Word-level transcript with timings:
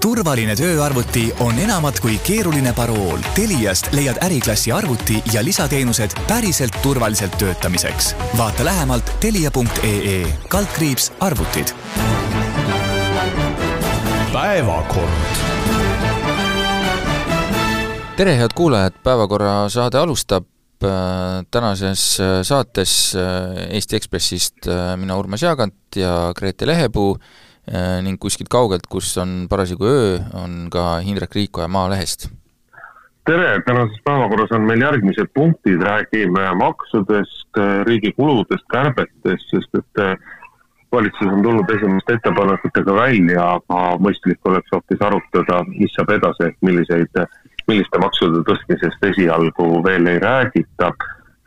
turvaline 0.00 0.54
tööarvuti 0.56 1.24
on 1.44 1.58
enamat 1.58 1.98
kui 2.00 2.16
keeruline 2.24 2.72
parool. 2.76 3.18
Teliast 3.34 3.90
leiad 3.96 4.20
äriklassi 4.24 4.72
arvuti 4.72 5.18
ja 5.32 5.44
lisateenused 5.44 6.16
päriselt 6.28 6.78
turvaliselt 6.82 7.38
töötamiseks. 7.38 8.14
vaata 8.36 8.64
lähemalt 8.64 9.10
telia.ee 9.20 10.26
kaldkriips 10.48 11.12
arvutid. 11.20 11.74
päevakord 14.32 15.10
tere, 18.16 18.36
head 18.38 18.54
kuulajad, 18.54 18.92
Päevakorra 19.02 19.68
saade 19.68 19.98
alustab 19.98 20.46
tänases 21.50 22.18
saates 22.42 23.16
Eesti 23.70 23.96
Ekspressist 23.96 24.68
mina, 24.96 25.16
Urmas 25.16 25.42
Jaagant 25.42 25.96
ja 25.96 26.32
Grete 26.36 26.66
Lehepuu 26.66 27.18
ning 28.06 28.18
kuskilt 28.22 28.48
kaugelt, 28.52 28.86
kus 28.86 29.16
on 29.18 29.46
parasjagu 29.50 29.88
öö, 29.90 30.18
on 30.38 30.68
ka 30.70 30.98
Hindrek 31.02 31.34
Riikoja 31.34 31.68
Maalehest. 31.68 32.28
tere, 33.26 33.62
tänases 33.66 33.98
päevakorras 34.04 34.52
on 34.54 34.68
meil 34.68 34.80
järgmised 34.80 35.32
punktid, 35.34 35.82
räägime 35.82 36.44
maksudest, 36.54 37.58
riigi 37.88 38.12
kuludest, 38.12 38.62
kärbetest, 38.70 39.50
sest 39.50 39.80
et 39.80 40.20
valitsus 40.92 41.26
on 41.26 41.42
tulnud 41.42 41.70
esimeste 41.70 42.14
ettepanekutega 42.14 42.94
välja, 42.94 43.48
aga 43.58 43.80
mõistlik 43.98 44.38
oleks 44.46 44.70
hoopis 44.72 45.02
arutada, 45.02 45.64
mis 45.72 45.92
saab 45.98 46.14
edasi, 46.14 46.46
ehk 46.46 46.56
milliseid 46.62 47.20
milliste 47.66 47.98
maksude 47.98 48.42
tõstmisest 48.46 49.10
esialgu 49.10 49.68
veel 49.84 50.06
ei 50.06 50.18
räägita. 50.22 50.92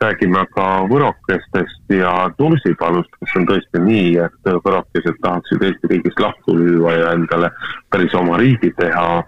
Räägime 0.00 0.44
ka 0.54 0.66
võrokestest 0.88 1.92
ja 1.92 2.12
Nursipalust, 2.38 3.12
kus 3.20 3.34
on 3.36 3.46
tõesti 3.48 3.82
nii, 3.84 4.14
et 4.24 4.54
võrokesed 4.64 5.18
tahaksid 5.20 5.66
Eesti 5.66 5.90
riigist 5.92 6.22
lahku 6.22 6.56
lüüa 6.56 6.96
ja 6.96 7.12
endale 7.18 7.52
päris 7.92 8.14
oma 8.16 8.40
riigi 8.40 8.72
teha. 8.78 9.22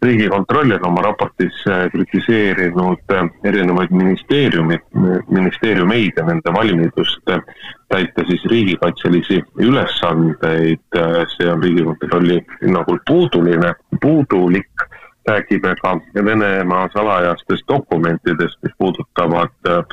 Riigikontroll 0.00 0.72
on 0.78 0.84
oma 0.88 1.02
raportis 1.04 1.58
kritiseerinud 1.92 3.12
erinevaid 3.44 3.90
ministeeriumi, 3.92 4.78
ministeeriumeid 5.28 6.16
ja 6.16 6.24
nende 6.24 6.54
valmidust 6.56 7.20
täita 7.92 8.24
siis 8.28 8.46
riigikaitselisi 8.48 9.42
ülesandeid, 9.60 11.00
see 11.34 11.52
on 11.52 11.60
Riigikontrolli 11.62 12.40
hinnangul 12.62 13.02
puuduline, 13.08 13.74
puudulik 14.00 14.88
räägime 15.30 15.74
ka 15.82 15.94
Venemaa 16.24 16.88
salajastest 16.92 17.68
dokumentidest, 17.68 18.58
mis 18.62 18.74
puudutavad 18.78 19.54
äh, 19.68 19.84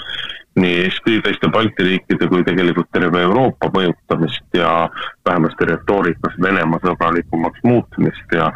nii 0.56 0.76
Eesti, 0.84 1.22
teiste 1.22 1.50
Balti 1.54 1.84
riikide 1.84 2.28
kui 2.28 2.44
tegelikult 2.44 2.90
terve 2.92 3.22
Euroopa 3.22 3.70
mõjutamist 3.74 4.58
ja 4.58 4.90
vähemasti 5.26 5.70
retoorikas 5.72 6.40
Venemaa 6.42 6.82
sõbralikumaks 6.86 7.62
muutmist 7.64 8.38
ja 8.40 8.52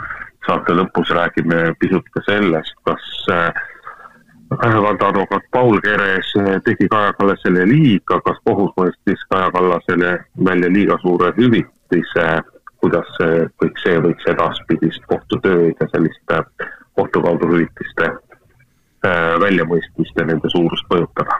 saate 0.47 0.73
lõpus 0.77 1.13
räägime 1.17 1.73
pisut 1.79 2.07
ka 2.15 2.23
sellest, 2.29 2.73
kas 2.87 3.11
äh, 3.29 3.61
vandeadvokaat 4.59 5.45
Paul 5.51 5.79
Keres 5.85 6.33
tegi 6.65 6.87
Kaja 6.91 7.13
Kallasele 7.19 7.67
liiga, 7.67 8.19
kas 8.25 8.41
kohus 8.43 8.73
mõistis 8.79 9.21
Kaja 9.29 9.51
Kallasele 9.51 10.17
välja 10.45 10.73
liiga 10.73 10.97
suure 11.01 11.31
hüvitise 11.37 12.27
kuidas 12.81 13.07
see, 13.17 13.45
kõik 13.61 13.79
see 13.83 13.99
võiks 14.03 14.27
edaspidist 14.33 15.05
kohtutööd 15.09 15.77
ja 15.77 15.87
selliste 15.93 16.41
kohtu 16.97 17.21
kaudu 17.23 17.49
hüvitiste 17.53 18.07
äh, 18.09 19.35
väljamõistmist 19.43 20.17
ja 20.17 20.27
nende 20.27 20.51
suurust 20.51 20.89
mõjutada. 20.91 21.37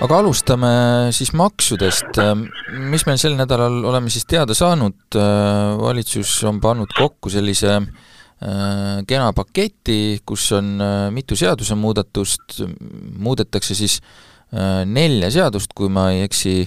aga 0.00 0.18
alustame 0.22 0.70
siis 1.12 1.34
maksudest, 1.36 2.20
mis 2.92 3.04
meil 3.08 3.18
sel 3.20 3.34
nädalal 3.36 3.82
oleme 3.84 4.12
siis 4.12 4.24
teada 4.24 4.56
saanud, 4.56 5.18
valitsus 5.80 6.38
on 6.48 6.60
pannud 6.60 6.92
kokku 6.96 7.32
sellise 7.32 7.74
äh, 7.76 9.02
kena 9.08 9.32
paketi, 9.36 10.20
kus 10.24 10.50
on 10.56 10.72
äh, 10.80 11.08
mitu 11.12 11.36
seadusemuudatust, 11.36 12.62
muudetakse 13.18 13.76
siis 13.76 14.00
nelja 14.50 15.28
seadust, 15.30 15.70
kui 15.78 15.86
ma 15.94 16.08
ei 16.10 16.24
eksi, 16.24 16.64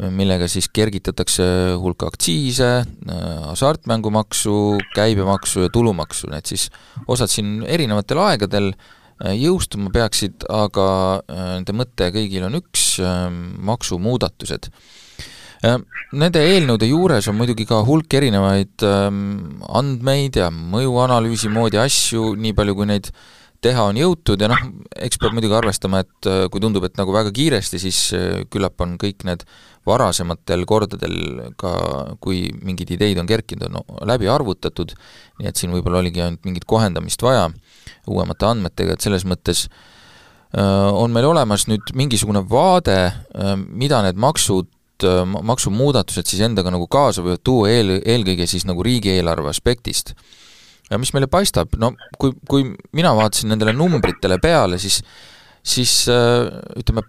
millega 0.00 0.48
siis 0.48 0.68
kergitatakse 0.72 1.44
hulka 1.80 2.08
aktsiise, 2.08 2.70
hasartmängumaksu, 3.50 4.54
käibemaksu 4.96 5.66
ja 5.66 5.72
tulumaksu, 5.72 6.30
need 6.32 6.48
siis 6.48 6.68
osad 7.10 7.30
siin 7.30 7.60
erinevatel 7.68 8.22
aegadel 8.24 8.72
äh, 8.72 9.36
jõustuma 9.38 9.92
peaksid, 9.94 10.46
aga 10.50 10.86
äh, 11.20 11.44
nende 11.58 11.76
mõte 11.76 12.08
kõigil 12.14 12.48
on 12.48 12.58
üks, 12.62 12.96
äh, 13.02 13.28
maksumuudatused. 13.72 14.72
Nende 15.62 16.40
eelnõude 16.42 16.88
juures 16.88 17.28
on 17.30 17.36
muidugi 17.38 17.62
ka 17.68 17.84
hulk 17.86 18.10
erinevaid 18.18 18.82
andmeid 18.82 20.34
ja 20.40 20.48
mõjuanalüüsi 20.50 21.52
moodi 21.54 21.78
asju, 21.78 22.32
nii 22.34 22.50
palju 22.58 22.74
kui 22.74 22.88
neid 22.90 23.12
teha 23.62 23.84
on 23.92 24.00
jõutud 24.00 24.42
ja 24.42 24.48
noh, 24.50 24.58
eks 25.06 25.20
peab 25.22 25.36
muidugi 25.36 25.54
arvestama, 25.54 26.00
et 26.02 26.30
kui 26.50 26.64
tundub, 26.64 26.82
et 26.88 26.98
nagu 26.98 27.14
väga 27.14 27.30
kiiresti, 27.36 27.78
siis 27.78 28.00
küllap 28.50 28.82
on 28.82 28.96
kõik 28.98 29.22
need 29.28 29.46
varasematel 29.86 30.64
kordadel 30.68 31.16
ka, 31.58 31.72
kui 32.22 32.44
mingeid 32.62 32.92
ideid 32.94 33.18
on 33.18 33.28
kerkinud, 33.28 33.72
on 33.82 34.02
läbi 34.08 34.28
arvutatud, 34.30 34.94
nii 35.40 35.48
et 35.50 35.58
siin 35.58 35.74
võib-olla 35.74 36.02
oligi 36.02 36.22
ainult 36.22 36.44
mingit 36.46 36.66
kohendamist 36.70 37.22
vaja 37.24 37.48
uuemate 38.10 38.46
andmetega, 38.46 38.94
et 38.94 39.04
selles 39.04 39.26
mõttes 39.28 39.64
äh, 39.66 40.90
on 40.94 41.14
meil 41.14 41.26
olemas 41.28 41.66
nüüd 41.70 41.94
mingisugune 41.98 42.44
vaade, 42.50 42.98
äh, 43.10 43.56
mida 43.58 44.02
need 44.06 44.20
maksud, 44.22 44.70
äh, 45.06 45.24
maksumuudatused 45.26 46.30
siis 46.30 46.44
endaga 46.46 46.74
nagu 46.74 46.86
kaasa 46.90 47.24
võivad 47.24 47.42
tuua 47.46 47.72
eel, 47.74 47.98
eelkõige 48.00 48.46
siis 48.50 48.66
nagu 48.68 48.86
riigieelarve 48.86 49.50
aspektist. 49.50 50.14
ja 50.90 50.98
mis 51.00 51.12
meile 51.14 51.26
paistab, 51.30 51.74
no 51.80 51.94
kui, 52.20 52.34
kui 52.48 52.66
mina 52.92 53.14
vaatasin 53.16 53.50
nendele 53.54 53.72
numbritele 53.74 54.38
peale, 54.42 54.78
siis 54.78 55.00
siis 55.62 56.08
ütleme, 56.10 57.04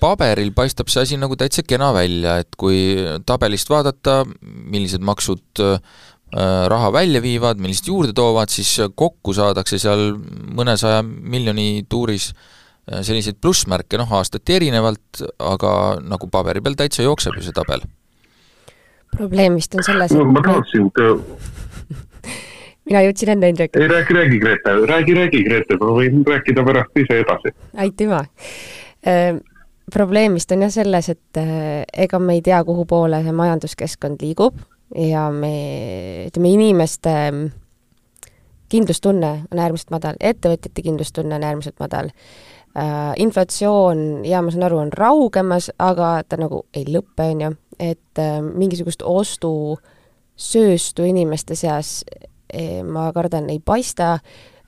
paberil 0.00 0.52
paistab 0.56 0.90
see 0.92 1.04
asi 1.04 1.18
nagu 1.20 1.36
täitsa 1.38 1.64
kena 1.66 1.90
välja, 1.96 2.38
et 2.42 2.54
kui 2.58 2.96
tabelist 3.26 3.70
vaadata, 3.70 4.20
millised 4.42 5.04
maksud 5.04 5.62
äh, 5.64 5.80
raha 6.72 6.92
välja 6.94 7.22
viivad, 7.24 7.60
millist 7.62 7.88
juurde 7.88 8.14
toovad, 8.16 8.52
siis 8.52 8.74
kokku 8.94 9.34
saadakse 9.36 9.80
seal 9.82 10.12
mõnesaja 10.58 11.02
miljoni 11.04 11.84
tuuris 11.90 12.30
äh, 12.32 13.00
selliseid 13.02 13.40
plussmärke, 13.42 14.00
noh 14.00 14.12
aastati 14.18 14.58
erinevalt, 14.58 15.24
aga 15.38 15.72
nagu 16.04 16.30
paberi 16.32 16.64
peal 16.64 16.78
täitsa 16.78 17.06
jookseb 17.06 17.38
ju 17.38 17.48
see 17.48 17.56
tabel. 17.56 17.86
probleem 19.16 19.56
vist 19.56 19.74
on 19.74 19.82
selles, 19.82 20.12
et 20.12 20.18
no, 20.20 20.28
ma 20.30 20.44
tahtsin 20.44 20.90
mina 22.88 23.02
jõudsin 23.04 23.34
enne, 23.34 23.52
Indrek. 23.52 23.76
ei, 23.76 23.88
räägi, 23.90 24.14
räägi, 24.14 24.40
Grete, 24.42 24.74
räägi, 24.88 25.14
räägi, 25.16 25.44
Grete, 25.44 25.78
ma 25.80 25.92
võin 25.96 26.24
rääkida 26.26 26.64
pärast 26.64 27.00
ise 27.02 27.22
edasi. 27.24 27.54
aitüma 27.84 28.24
äh, 29.06 29.38
probleem 29.92 30.36
vist 30.38 30.52
on 30.52 30.64
jah 30.66 30.72
selles, 30.72 31.10
et 31.12 31.40
äh, 31.40 31.84
ega 32.06 32.20
me 32.22 32.38
ei 32.38 32.42
tea, 32.44 32.60
kuhu 32.64 32.84
poole 32.88 33.22
see 33.24 33.34
majanduskeskkond 33.36 34.22
liigub 34.24 34.58
ja 34.96 35.28
me, 35.34 35.54
ütleme, 36.28 36.52
inimeste 36.56 37.14
mm, 37.30 37.48
kindlustunne 38.72 39.32
on 39.52 39.64
äärmiselt 39.64 39.92
madal, 39.94 40.20
ettevõtjate 40.20 40.84
kindlustunne 40.84 41.38
on 41.38 41.48
äärmiselt 41.50 41.78
madal. 41.80 42.12
Äh,, 42.78 43.12
inflatsioon, 43.24 44.24
jaa, 44.28 44.42
ma 44.44 44.52
saan 44.52 44.68
aru, 44.68 44.82
on 44.84 44.92
raugemas, 44.94 45.70
aga 45.82 46.18
ta 46.28 46.38
nagu 46.40 46.62
ei 46.76 46.84
lõpe, 46.88 47.30
on 47.32 47.46
ju, 47.46 47.52
et 47.80 48.20
äh, 48.20 48.38
mingisugust 48.44 49.02
ostusööstu 49.02 51.08
inimeste 51.08 51.56
seas 51.58 52.02
eh, 52.52 52.84
ma 52.84 53.08
kardan, 53.16 53.48
ei 53.50 53.60
paista. 53.64 54.18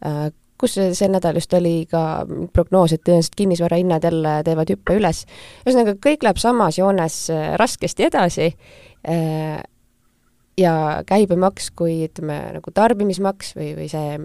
Äh,, 0.04 0.30
kus 0.60 0.76
see, 0.76 1.08
nädal 1.10 1.38
just 1.40 1.54
oli 1.56 1.86
ka 1.90 2.26
prognoos, 2.54 2.94
et 2.94 3.02
tõenäoliselt 3.06 3.36
kinnisvarahinnad 3.38 4.04
jälle 4.04 4.34
teevad 4.46 4.72
hüppe 4.74 4.96
üles. 4.98 5.24
ühesõnaga, 5.64 5.96
kõik 6.04 6.26
läheb 6.26 6.40
samas 6.42 6.78
joones 6.78 7.22
äh, 7.32 7.54
raskesti 7.60 8.06
edasi 8.10 8.50
äh, 8.50 9.62
ja 10.60 10.74
käibemaks 11.08 11.70
kui 11.76 12.02
ütleme, 12.08 12.38
nagu 12.58 12.74
tarbimismaks 12.74 13.54
või, 13.56 13.72
või 13.78 13.88
see 13.92 14.18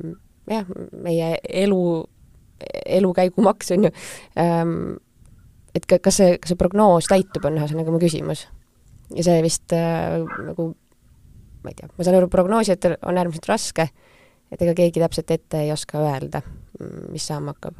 jah, 0.51 0.68
meie 0.92 1.36
elu, 1.63 1.81
elukäigumaks, 3.00 3.71
on 3.75 3.88
ju, 3.88 3.94
ähm, 4.42 4.74
et 5.75 5.88
ka, 5.89 6.00
kas 6.04 6.19
see, 6.21 6.39
kas 6.42 6.54
see 6.54 6.60
prognoos 6.60 7.10
täitub, 7.12 7.48
on 7.48 7.62
ühesõnaga 7.62 7.94
mu 7.94 8.01
küsimus. 8.01 8.48
ja 9.15 9.24
see 9.24 9.39
vist 9.45 9.74
äh, 9.75 10.19
nagu 10.50 10.74
ma 11.63 11.71
ei 11.71 11.77
tea, 11.77 11.89
ma 11.95 12.06
saan 12.06 12.19
aru, 12.19 12.30
prognoosijatel 12.30 13.00
on 13.06 13.18
äärmiselt 13.18 13.48
raske 13.50 13.88
äh, 13.88 14.05
et 14.51 14.62
ega 14.62 14.75
keegi 14.77 15.01
täpselt 15.03 15.31
ette 15.31 15.65
ei 15.65 15.71
oska 15.74 16.00
öelda, 16.03 16.42
mis 17.12 17.27
saama 17.27 17.56
hakkab. 17.56 17.75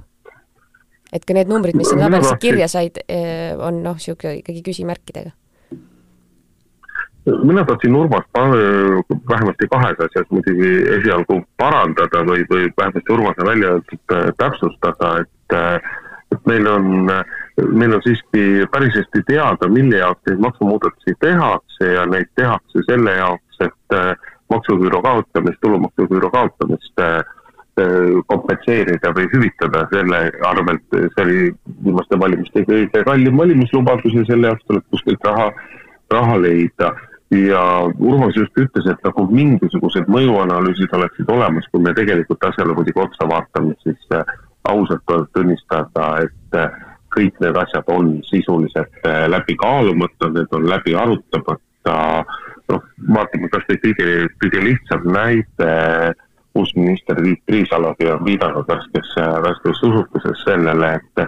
et 1.14 1.26
ka 1.26 1.34
need 1.38 1.50
numbrid, 1.52 1.78
mis 1.78 1.90
sinna 1.90 2.10
tabelisse 2.10 2.38
kirja 2.42 2.68
said, 2.68 2.98
eh, 3.08 3.54
on 3.58 3.84
noh, 3.84 4.00
niisugune 4.00 4.42
ikkagi 4.42 4.64
küsimärkidega. 4.66 5.32
mina 7.44 7.66
tahtsin 7.66 7.96
Urmast 7.96 8.30
vähemasti 9.30 9.68
kahes 9.72 10.02
asjas 10.08 10.28
muidugi 10.30 10.74
esialgu 11.00 11.42
parandada 11.58 12.22
või, 12.28 12.46
või 12.50 12.70
vähemasti 12.78 13.14
Urmase 13.14 13.46
välja 13.46 13.78
öeldud 13.78 14.36
täpsustada, 14.38 15.18
et 15.22 15.60
et 16.34 16.46
meil 16.50 16.68
on 16.68 17.08
meil 17.74 17.94
on 17.96 18.02
siiski 18.04 18.66
päris 18.72 18.96
hästi 18.98 19.22
teada, 19.28 19.68
mille 19.72 19.98
jaoks 19.98 20.22
neid 20.28 20.42
maksumuudatusi 20.44 21.16
tehakse 21.20 21.92
ja 21.94 22.06
neid 22.06 22.28
tehakse 22.36 22.84
selle 22.90 23.14
jaoks, 23.16 23.62
et 23.64 24.00
maksuküüru 24.50 25.02
kaotamist, 25.02 25.62
tulumaksuküüru 25.62 26.30
kaotamist 26.34 27.02
kompenseerida 28.32 29.10
või 29.12 29.26
hüvitada 29.34 29.82
selle 29.92 30.20
arvelt, 30.48 30.86
see 30.94 31.24
oli 31.24 31.40
viimaste 31.84 32.20
valimiste 32.20 32.64
kõige 32.70 33.02
kallim 33.04 33.36
valimislubadus 33.38 34.16
ja 34.16 34.24
selle 34.30 34.48
jaoks 34.48 34.64
tuleb 34.70 34.86
kuskilt 34.94 35.28
raha, 35.28 35.50
raha 36.14 36.38
leida. 36.40 36.94
Ja 37.34 37.62
Urmas 38.00 38.36
just 38.38 38.58
ütles, 38.58 38.86
et 38.88 39.02
nagu 39.04 39.26
mingisugused 39.32 40.10
mõjuanalüüsid 40.14 40.92
oleksid 40.94 41.30
olemas, 41.34 41.66
kui 41.72 41.82
me 41.82 41.94
tegelikult 41.98 42.44
asjale 42.46 42.76
muidugi 42.78 43.02
otsa 43.02 43.28
vaatame, 43.30 43.74
siis 43.84 44.12
äh, 44.14 44.22
ausalt 44.70 45.02
tuleb 45.10 45.32
tunnistada, 45.34 46.10
et 46.22 46.60
äh, 46.60 46.76
kõik 47.16 47.40
need 47.42 47.58
asjad 47.58 47.90
on 47.92 48.20
sisuliselt 48.30 49.02
äh, 49.10 49.26
läbi 49.32 49.58
kaalumata, 49.58 50.30
need 50.36 50.54
on 50.54 50.70
läbi 50.70 50.94
arutamata, 50.96 51.98
noh, 52.72 52.86
vaatame 53.16 53.50
kas 53.54 53.66
või 53.70 53.82
kõige, 53.84 54.12
kõige 54.44 54.64
lihtsam 54.64 55.10
näide, 55.16 55.74
uus 56.56 56.72
minister 56.76 57.20
Tiit 57.22 57.52
Riisalogi 57.52 58.08
on 58.10 58.24
viidanud 58.26 58.68
värskes, 58.68 59.12
värskes 59.44 59.84
usutluses 59.84 60.44
sellele, 60.48 60.94
et 60.96 61.26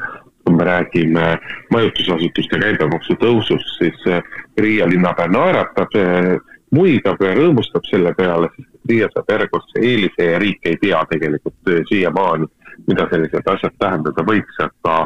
kui 0.47 0.55
me 0.55 0.63
räägime 0.63 1.25
majutusasutuste 1.71 2.59
käibemaksu 2.59 3.17
tõusust, 3.19 3.73
siis 3.77 4.05
eh, 4.07 4.23
Riia 4.57 4.87
linnapea 4.87 5.27
naeratab, 5.27 5.97
eh, 5.99 6.29
muigab 6.71 7.19
ja 7.23 7.33
rõõmustab 7.35 7.83
selle 7.89 8.13
peale, 8.15 8.47
sest 8.55 8.91
Riia 8.91 9.09
saab 9.11 9.33
järjekordse 9.35 9.83
eelise 9.83 10.29
ja 10.31 10.39
riik 10.39 10.63
ei 10.71 10.79
tea 10.81 11.03
tegelikult 11.11 11.73
eh, 11.73 11.83
siiamaani, 11.91 12.47
mida 12.87 13.09
sellised 13.11 13.51
asjad 13.51 13.75
tähendada 13.83 14.23
võiks, 14.31 14.63
aga, 14.63 14.97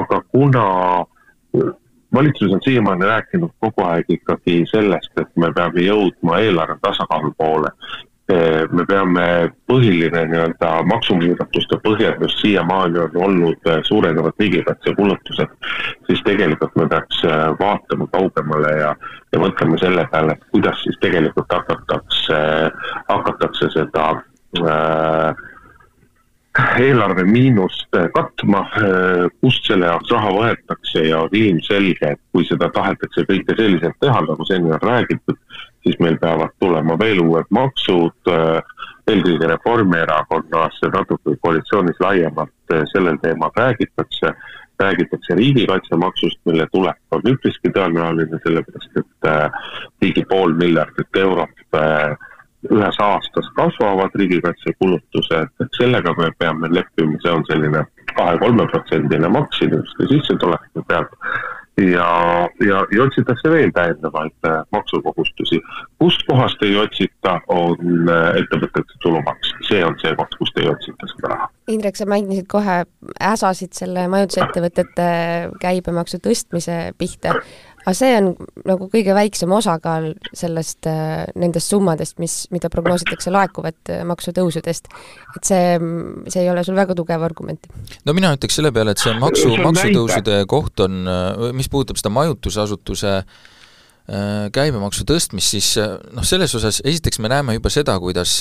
aga 0.00 0.22
kuna 0.32 0.66
valitsus 2.14 2.52
on 2.52 2.60
siiamaani 2.64 3.04
rääkinud 3.06 3.50
kogu 3.60 3.84
aeg 3.84 4.04
ikkagi 4.08 4.62
sellest, 4.70 5.12
et 5.20 5.36
me 5.36 5.52
peame 5.52 5.84
jõudma 5.86 6.40
eelarve 6.40 6.78
tasakaalu 6.82 7.34
poole. 7.38 7.70
Me 8.72 8.84
peame, 8.88 9.24
põhiline 9.68 10.22
nii-öelda 10.30 10.68
maksumuudatuste 10.88 11.76
põhjendus 11.84 12.38
siiamaani 12.40 13.00
on 13.02 13.16
olnud 13.26 13.66
äh, 13.68 13.80
suurenevad 13.84 14.38
riigikaitsekulutused, 14.40 15.50
siis 16.06 16.22
tegelikult 16.24 16.76
me 16.78 16.86
peaks 16.88 17.18
äh, 17.28 17.42
vaatama 17.58 18.06
kaugemale 18.14 18.72
ja, 18.78 18.94
ja 19.34 19.42
mõtlema 19.42 19.76
selle 19.82 20.06
peale, 20.14 20.38
et 20.38 20.48
kuidas 20.54 20.80
siis 20.86 20.96
tegelikult 21.02 21.52
hakatakse, 21.52 22.40
hakatakse 23.10 23.68
seda 23.74 24.06
äh, 24.62 25.42
eelarve 26.58 27.24
miinust 27.24 27.88
katma, 28.14 28.66
kust 29.40 29.66
selle 29.68 29.88
jaoks 29.88 30.10
raha 30.12 30.32
võetakse 30.36 31.04
ja 31.06 31.22
on 31.24 31.36
ilmselge, 31.36 32.12
et 32.14 32.20
kui 32.32 32.44
seda 32.48 32.68
tahetakse 32.74 33.24
kõike 33.28 33.56
selliselt 33.56 33.96
teha, 34.04 34.20
nagu 34.26 34.44
seni 34.48 34.72
on 34.72 34.82
räägitud, 34.82 35.38
siis 35.82 35.98
meil 36.00 36.18
peavad 36.20 36.52
tulema 36.60 36.98
veel 37.00 37.22
uued 37.24 37.48
maksud, 37.50 38.32
eelkõige 39.08 39.48
Reformierakonnas, 39.50 40.82
natuke 40.92 41.38
koalitsioonis 41.40 42.00
laiemalt 42.04 42.76
sellel 42.92 43.16
teemal 43.22 43.50
räägitakse, 43.56 44.34
räägitakse 44.82 45.34
riigikaitsemaksust, 45.38 46.40
mille 46.44 46.66
tulek 46.72 47.16
on 47.16 47.32
üpriski 47.32 47.72
tõenäoline, 47.72 48.40
sellepärast 48.44 49.00
et 49.00 49.32
ligi 50.04 50.26
pool 50.28 50.54
miljardit 50.58 51.22
eurot 51.24 51.64
ühes 52.70 52.98
aastas 53.02 53.48
kasvavad 53.56 54.14
riigikaitsekulutused, 54.14 55.64
sellega 55.76 56.14
me 56.18 56.30
peame 56.38 56.70
leppima, 56.70 57.18
see 57.22 57.32
on 57.32 57.46
selline 57.48 57.86
kahe-kolmeprotsendine 58.16 59.28
maks 59.32 59.64
inimeste 59.66 60.06
sissetuleku 60.12 60.84
pealt. 60.88 61.18
ja, 61.80 62.06
ja, 62.68 62.82
ja 62.92 63.02
otsitakse 63.02 63.50
veel 63.50 63.70
täiendavaid 63.72 64.46
äh, 64.46 64.58
maksukohustusi. 64.72 65.60
kust 65.98 66.22
kohast 66.28 66.62
ei 66.62 66.76
otsita, 66.76 67.38
on 67.48 68.10
äh, 68.12 68.36
ettevõtete 68.42 69.00
tulumaks, 69.02 69.54
see 69.68 69.80
on 69.84 69.96
see 70.02 70.12
koht, 70.18 70.36
kust 70.38 70.60
ei 70.60 70.68
otsita 70.68 71.08
seda 71.14 71.32
raha. 71.32 71.48
Indrek, 71.72 71.96
sa 71.96 72.06
mainisid 72.06 72.46
kohe, 72.52 72.82
äsasid 73.32 73.72
selle 73.78 74.04
majutusettevõtete 74.12 75.08
käibemaksu 75.64 76.20
tõstmise 76.22 76.78
pihta 77.00 77.38
aga 77.82 77.94
see 77.96 78.12
on 78.18 78.30
nagu 78.68 78.88
kõige 78.92 79.14
väiksem 79.16 79.52
osakaal 79.54 80.12
sellest, 80.36 80.86
äh, 80.90 81.24
nendest 81.38 81.72
summadest, 81.72 82.18
mis, 82.22 82.44
mida 82.54 82.70
prognoositakse 82.72 83.32
laekuvat 83.34 83.92
äh, 83.92 84.02
maksutõusudest. 84.08 84.90
et 85.36 85.48
see, 85.48 85.78
see 86.28 86.44
ei 86.44 86.50
ole 86.52 86.64
sul 86.66 86.78
väga 86.78 86.96
tugev 86.98 87.24
argument? 87.26 87.66
no 88.06 88.14
mina 88.16 88.34
ütleks 88.36 88.60
selle 88.60 88.72
peale, 88.74 88.94
et 88.94 89.02
see 89.02 89.14
maksu, 89.18 89.56
maksutõusude 89.62 90.44
koht 90.50 90.84
on, 90.86 91.02
äh, 91.08 91.48
mis 91.56 91.70
puudutab 91.72 92.00
seda 92.00 92.14
majutusasutuse 92.14 93.22
käibemaksu 94.52 95.04
tõstmist, 95.06 95.52
siis 95.54 95.66
noh, 95.78 96.24
selles 96.26 96.50
osas 96.58 96.80
esiteks 96.82 97.20
me 97.22 97.28
näeme 97.30 97.54
juba 97.54 97.70
seda, 97.70 97.94
kuidas 98.02 98.32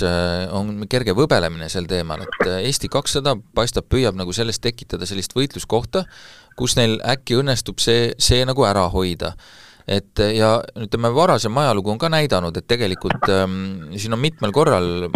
on 0.57 0.87
kerge 0.89 1.13
võbelemine 1.15 1.67
sel 1.69 1.85
teemal, 1.87 2.23
et 2.25 2.49
Eesti 2.65 2.89
kakssada 2.91 3.35
paistab, 3.55 3.85
püüab 3.93 4.17
nagu 4.17 4.33
sellest 4.33 4.63
tekitada 4.65 5.05
sellist 5.05 5.37
võitluskohta, 5.37 6.01
kus 6.59 6.77
neil 6.79 6.99
äkki 7.07 7.39
õnnestub 7.41 7.81
see, 7.81 8.11
see 8.21 8.45
nagu 8.47 8.65
ära 8.67 8.87
hoida. 8.93 9.33
Et 9.91 10.21
ja 10.35 10.53
ütleme, 10.77 11.09
varasem 11.15 11.57
ajalugu 11.57 11.91
on 11.91 11.99
ka 11.99 12.09
näidanud, 12.11 12.55
et 12.57 12.67
tegelikult 12.69 13.25
ähm, 13.33 13.91
siin 13.97 14.13
on 14.13 14.21
mitmel 14.21 14.53
korral, 14.55 15.07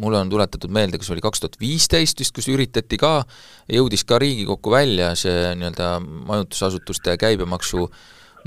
mulle 0.00 0.20
on 0.20 0.30
tuletatud 0.30 0.72
meelde, 0.72 1.00
kas 1.00 1.10
oli 1.12 1.24
kaks 1.24 1.42
tuhat 1.42 1.58
viisteist 1.60 2.22
vist, 2.22 2.34
kus 2.36 2.48
üritati 2.52 2.98
ka, 3.00 3.24
jõudis 3.70 4.06
ka 4.06 4.20
Riigikokku 4.22 4.72
välja 4.72 5.12
see 5.18 5.50
nii-öelda 5.58 5.96
majutusasutuste 6.30 7.18
käibemaksu 7.20 7.88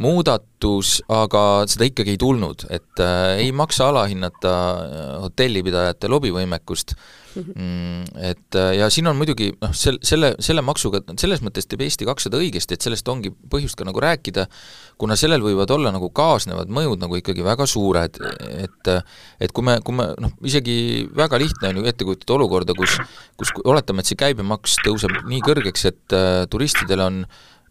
muudatus, 0.01 0.97
aga 1.09 1.43
seda 1.69 1.87
ikkagi 1.89 2.15
ei 2.15 2.21
tulnud, 2.21 2.67
et 2.73 3.03
äh, 3.03 3.37
ei 3.43 3.53
maksa 3.55 3.89
alahinnata 3.91 4.53
äh, 4.53 5.07
hotellipidajate 5.25 6.11
lobivõimekust. 6.11 6.93
Äh, 6.93 7.27
Mm, 7.37 8.05
et 8.17 8.55
äh, 8.55 8.71
ja 8.79 8.87
siin 8.89 9.07
on 9.09 9.17
muidugi 9.17 9.51
noh, 9.61 9.73
sel-, 9.77 9.99
selle, 10.05 10.31
selle 10.41 10.63
maksuga, 10.65 11.03
selles 11.21 11.43
mõttes 11.45 11.67
teeb 11.69 11.83
Eesti 11.85 12.07
kakssada 12.07 12.39
õigesti, 12.41 12.73
et 12.73 12.85
sellest 12.85 13.09
ongi 13.11 13.29
põhjust 13.51 13.77
ka 13.77 13.85
nagu 13.85 14.01
rääkida, 14.01 14.47
kuna 14.97 15.17
sellel 15.19 15.43
võivad 15.45 15.71
olla 15.75 15.91
nagu 15.93 16.09
kaasnevad 16.17 16.71
mõjud 16.73 17.03
nagu 17.03 17.19
ikkagi 17.19 17.45
väga 17.45 17.67
suured, 17.69 18.17
et 18.57 18.91
et 19.43 19.53
kui 19.53 19.67
me, 19.67 19.77
kui 19.85 19.97
me 19.99 20.09
noh, 20.23 20.33
isegi 20.49 20.77
väga 21.17 21.37
lihtne 21.41 21.69
on 21.69 21.81
ju 21.81 21.91
ette 21.91 22.07
kujutada 22.07 22.39
olukorda, 22.39 22.77
kus 22.77 22.97
kus 23.37 23.53
oletame, 23.65 24.01
et 24.01 24.09
see 24.09 24.17
käibemaks 24.17 24.79
tõuseb 24.85 25.13
nii 25.29 25.43
kõrgeks, 25.45 25.85
et 25.91 26.17
äh, 26.17 26.41
turistidel 26.49 27.05
on 27.05 27.21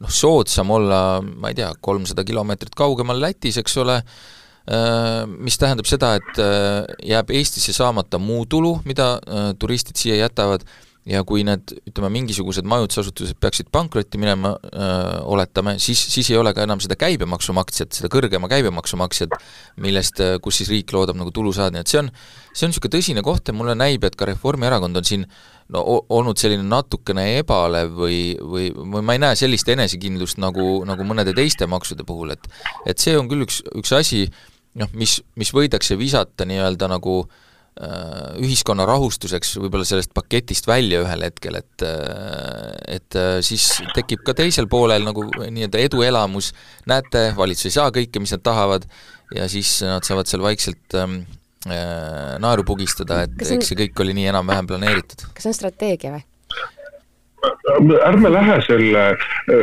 noh, 0.00 0.12
soodsam 0.12 0.70
olla, 0.76 1.20
ma 1.22 1.52
ei 1.52 1.58
tea, 1.58 1.70
kolmsada 1.80 2.24
kilomeetrit 2.26 2.74
kaugemal 2.76 3.20
Lätis, 3.20 3.60
eks 3.62 3.78
ole, 3.82 4.00
Äh, 4.66 5.22
mis 5.30 5.54
tähendab 5.62 5.86
seda, 5.86 6.16
et 6.18 6.38
äh, 6.42 6.82
jääb 7.06 7.30
Eestisse 7.30 7.70
saamata 7.70 8.18
muu 8.18 8.48
tulu, 8.50 8.80
mida 8.82 9.12
äh, 9.22 9.52
turistid 9.62 9.94
siia 10.00 10.16
jätavad, 10.18 10.64
ja 11.06 11.22
kui 11.26 11.44
need, 11.46 11.70
ütleme, 11.86 12.10
mingisugused 12.16 12.66
majutusasutused 12.66 13.38
peaksid 13.42 13.68
pankrotti 13.74 14.18
minema, 14.18 14.52
oletame, 15.30 15.76
siis, 15.82 16.00
siis 16.10 16.32
ei 16.32 16.38
ole 16.40 16.50
ka 16.56 16.64
enam 16.66 16.82
seda 16.82 16.98
käibemaksu 16.98 17.54
maksjat, 17.56 17.94
seda 17.94 18.10
kõrgema 18.12 18.50
käibemaksu 18.50 18.98
maksjat, 18.98 19.36
millest, 19.82 20.22
kus 20.42 20.60
siis 20.60 20.72
riik 20.72 20.90
loodab 20.96 21.18
nagu 21.20 21.30
tulu 21.34 21.54
saada, 21.54 21.76
nii 21.76 21.84
et 21.86 21.92
see 21.92 22.02
on, 22.02 22.10
see 22.50 22.66
on 22.66 22.74
niisugune 22.74 22.96
tõsine 22.96 23.24
koht 23.26 23.46
ja 23.46 23.54
mulle 23.54 23.76
näib, 23.78 24.06
et 24.08 24.18
ka 24.18 24.26
Reformierakond 24.32 24.98
on 24.98 25.06
siin 25.06 25.28
no 25.74 25.84
olnud 26.14 26.38
selline 26.42 26.66
natukene 26.66 27.28
ebalev 27.38 27.94
või, 28.02 28.20
või, 28.42 28.68
või 28.74 29.06
ma 29.06 29.14
ei 29.14 29.22
näe 29.22 29.38
sellist 29.38 29.70
enesekindlust 29.70 30.42
nagu, 30.42 30.82
nagu 30.86 31.06
mõnede 31.06 31.34
teiste 31.38 31.70
maksude 31.70 32.06
puhul, 32.06 32.34
et 32.34 32.50
et 32.86 33.02
see 33.02 33.14
on 33.18 33.30
küll 33.30 33.46
üks, 33.46 33.62
üks 33.78 33.94
asi, 33.94 34.26
noh, 34.78 34.90
mis, 34.94 35.20
mis 35.38 35.54
võidakse 35.54 35.98
visata 35.98 36.46
nii-öelda 36.46 36.90
nagu 36.90 37.20
äh, 37.22 37.42
ühiskonna 37.76 38.86
rahustuseks 38.88 39.50
võib-olla 39.60 39.84
sellest 39.84 40.14
paketist 40.16 40.64
välja 40.68 41.02
ühel 41.04 41.26
hetkel, 41.26 41.58
et 41.60 41.84
äh, 41.84 42.70
et 42.96 43.18
äh, 43.18 43.40
siis 43.44 43.66
tekib 43.92 44.22
ka 44.24 44.32
teisel 44.38 44.68
poolel 44.70 45.04
nagu 45.04 45.26
nii-öelda 45.28 45.82
eduelamus, 45.84 46.52
näete, 46.88 47.28
valitsus 47.36 47.68
ei 47.68 47.76
saa 47.76 47.92
kõike, 47.92 48.22
mis 48.22 48.32
nad 48.32 48.44
tahavad, 48.46 48.86
ja 49.36 49.48
siis 49.52 49.74
nad 49.84 50.08
saavad 50.08 50.30
seal 50.30 50.44
vaikselt 50.46 50.96
ähm, 50.96 51.18
äh, 51.68 52.38
naeru 52.40 52.64
pugistada, 52.64 53.26
et 53.26 53.36
on... 53.36 53.52
eks 53.58 53.72
see 53.72 53.82
kõik 53.84 54.06
oli 54.06 54.16
nii 54.16 54.32
enam-vähem 54.32 54.72
planeeritud. 54.72 55.28
kas 55.34 55.44
see 55.44 55.52
on 55.52 55.60
strateegia 55.60 56.16
või? 56.16 56.24
Ärme 58.06 58.30
lähe 58.32 58.56
selle, 58.66 59.04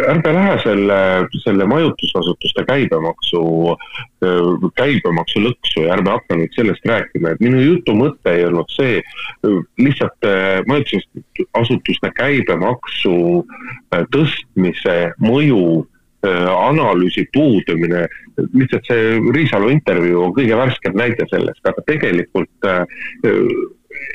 ärme 0.09 0.33
lähe 0.33 0.57
selle, 0.63 0.97
selle 1.43 1.65
majutusasutuste 1.69 2.65
käibemaksu, 2.67 3.43
käibemaksu 4.79 5.43
lõksu 5.43 5.85
ja 5.85 5.93
ärme 5.97 6.13
hakka 6.15 6.37
nüüd 6.39 6.55
sellest 6.55 6.85
rääkima, 6.87 7.33
et 7.33 7.43
minu 7.43 7.61
jutu 7.61 7.95
mõte 7.97 8.35
ei 8.35 8.45
olnud 8.47 8.69
see, 8.73 9.01
lihtsalt 9.81 10.29
äh, 10.29 10.61
majutusasutuste 10.67 12.11
käibemaksu 12.17 13.15
äh, 13.43 14.03
tõstmise 14.15 14.97
mõju 15.23 15.63
äh, 16.25 16.49
analüüsi 16.53 17.25
puudumine, 17.35 18.05
lihtsalt 18.53 18.89
see 18.89 19.17
Riisalu 19.35 19.73
intervjuu 19.75 20.27
on 20.27 20.35
kõige 20.37 20.59
värskem 20.59 20.97
näide 20.97 21.27
sellest, 21.31 21.63
aga 21.67 21.85
tegelikult 21.89 22.69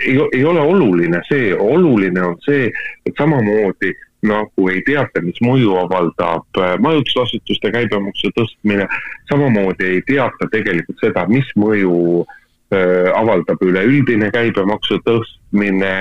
ei, 0.06 0.18
ei 0.32 0.44
ole 0.44 0.60
oluline 0.60 1.22
see, 1.28 1.54
oluline 1.54 2.22
on 2.22 2.36
see, 2.44 2.68
et 3.06 3.14
samamoodi 3.18 3.94
nagu 4.26 4.68
ei 4.72 4.80
teata, 4.86 5.22
mis 5.22 5.38
mõju 5.44 5.76
avaldab 5.78 6.58
äh, 6.58 6.74
majutusasutuste 6.82 7.70
käibemaksu 7.74 8.32
tõstmine, 8.34 8.88
samamoodi 9.30 9.92
ei 9.92 10.02
teata 10.08 10.48
tegelikult 10.50 10.98
seda, 11.04 11.24
mis 11.30 11.46
mõju 11.58 12.24
äh, 12.24 13.10
avaldab 13.14 13.62
üleüldine 13.62 14.32
käibemaksu 14.34 14.98
tõstmine, 15.06 15.92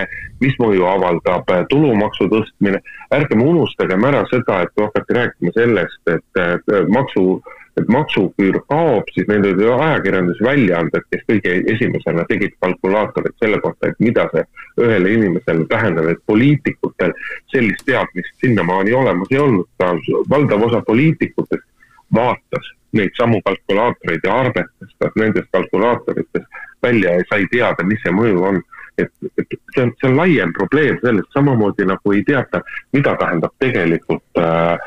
mis 0.41 0.57
mõju 0.61 0.87
avaldab 0.89 1.53
äh, 1.53 1.61
tulumaksu 1.69 2.29
tõstmine. 2.33 2.81
ärgem 3.13 3.43
unustagem 3.45 4.09
ära 4.09 4.25
seda, 4.33 4.63
et 4.65 4.81
hakati 4.81 5.19
rääkima 5.19 5.53
sellest, 5.55 6.01
et 6.09 6.73
maksu 6.89 7.39
et 7.77 7.89
maksuküür 7.93 8.59
kaob, 8.69 9.09
siis 9.13 9.27
meil 9.29 9.45
olid 9.45 9.61
ju 9.61 9.73
ajakirjandusväljaanded, 9.73 11.05
kes 11.11 11.25
kõige 11.31 11.55
esimesena 11.73 12.25
tegid 12.29 12.55
kalkulaatorid 12.63 13.35
selle 13.41 13.59
kohta, 13.63 13.91
et 13.91 13.99
mida 14.03 14.27
see 14.33 14.43
ühele 14.85 15.13
inimesele 15.17 15.67
tähendab, 15.71 16.09
et 16.11 16.23
poliitikutel 16.25 17.13
sellist 17.53 17.85
teadmist 17.85 18.33
sinnamaani 18.45 18.95
olemas 18.97 19.33
ei 19.33 19.41
olnud, 19.43 19.69
ka 19.81 19.93
valdav 20.29 20.65
osa 20.69 20.81
poliitikutest 20.87 21.67
vaatas 22.13 22.73
neid 22.97 23.13
samu 23.19 23.41
kalkulaatoreid 23.45 24.23
ja 24.23 24.39
arvestas, 24.41 25.13
nendest 25.15 25.51
kalkulaatorites 25.51 26.63
välja 26.83 27.17
sai 27.29 27.45
teada, 27.51 27.85
mis 27.85 28.01
see 28.03 28.15
mõju 28.15 28.43
on. 28.51 28.61
et, 28.97 29.11
et 29.37 29.51
see 29.75 29.83
on, 29.83 29.91
see 30.01 30.07
on 30.09 30.15
laiem 30.17 30.53
probleem 30.57 30.95
sellest, 31.03 31.29
samamoodi 31.35 31.85
nagu 31.85 32.13
ei 32.15 32.23
teata, 32.25 32.63
mida 32.95 33.11
tähendab 33.19 33.53
tegelikult 33.61 34.23
Äh, 34.37 34.77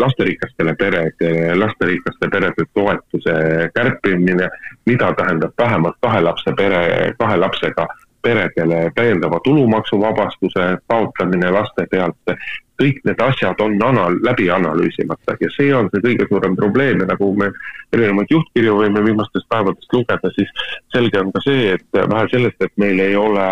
lasterikastele 0.00 0.72
peredele, 0.78 1.54
lasterikaste 1.60 2.28
perede 2.32 2.64
toetuse 2.74 3.34
kärpimine, 3.74 4.48
mida 4.86 5.12
tähendab 5.12 5.52
vähemalt 5.58 5.98
kahe 6.00 6.20
lapse 6.24 6.54
pere, 6.56 7.12
kahe 7.18 7.36
lapsega 7.36 7.86
peredele 8.24 8.90
täiendava 8.94 9.40
tulumaksuvabastuse 9.44 10.68
kaotamine 10.88 11.50
laste 11.50 11.86
pealt, 11.90 12.36
kõik 12.80 13.00
need 13.04 13.20
asjad 13.20 13.60
on 13.60 13.76
anal-, 13.86 14.18
läbi 14.24 14.48
analüüsimata 14.50 15.36
ja 15.40 15.50
see 15.56 15.74
on 15.76 15.90
see 15.92 16.02
kõige 16.08 16.26
suurem 16.30 16.56
probleem 16.58 17.02
ja 17.04 17.08
nagu 17.10 17.30
me 17.38 17.50
erinevaid 17.92 18.32
juhtkirju 18.34 18.78
võime 18.80 19.04
viimastest 19.04 19.46
päevadest 19.52 19.92
lugeda, 19.92 20.32
siis 20.38 20.50
selge 20.94 21.20
on 21.20 21.32
ka 21.34 21.44
see, 21.44 21.74
et 21.76 22.00
vähe 22.00 22.30
sellest, 22.32 22.64
et 22.64 22.74
meil 22.80 23.02
ei 23.04 23.16
ole, 23.16 23.50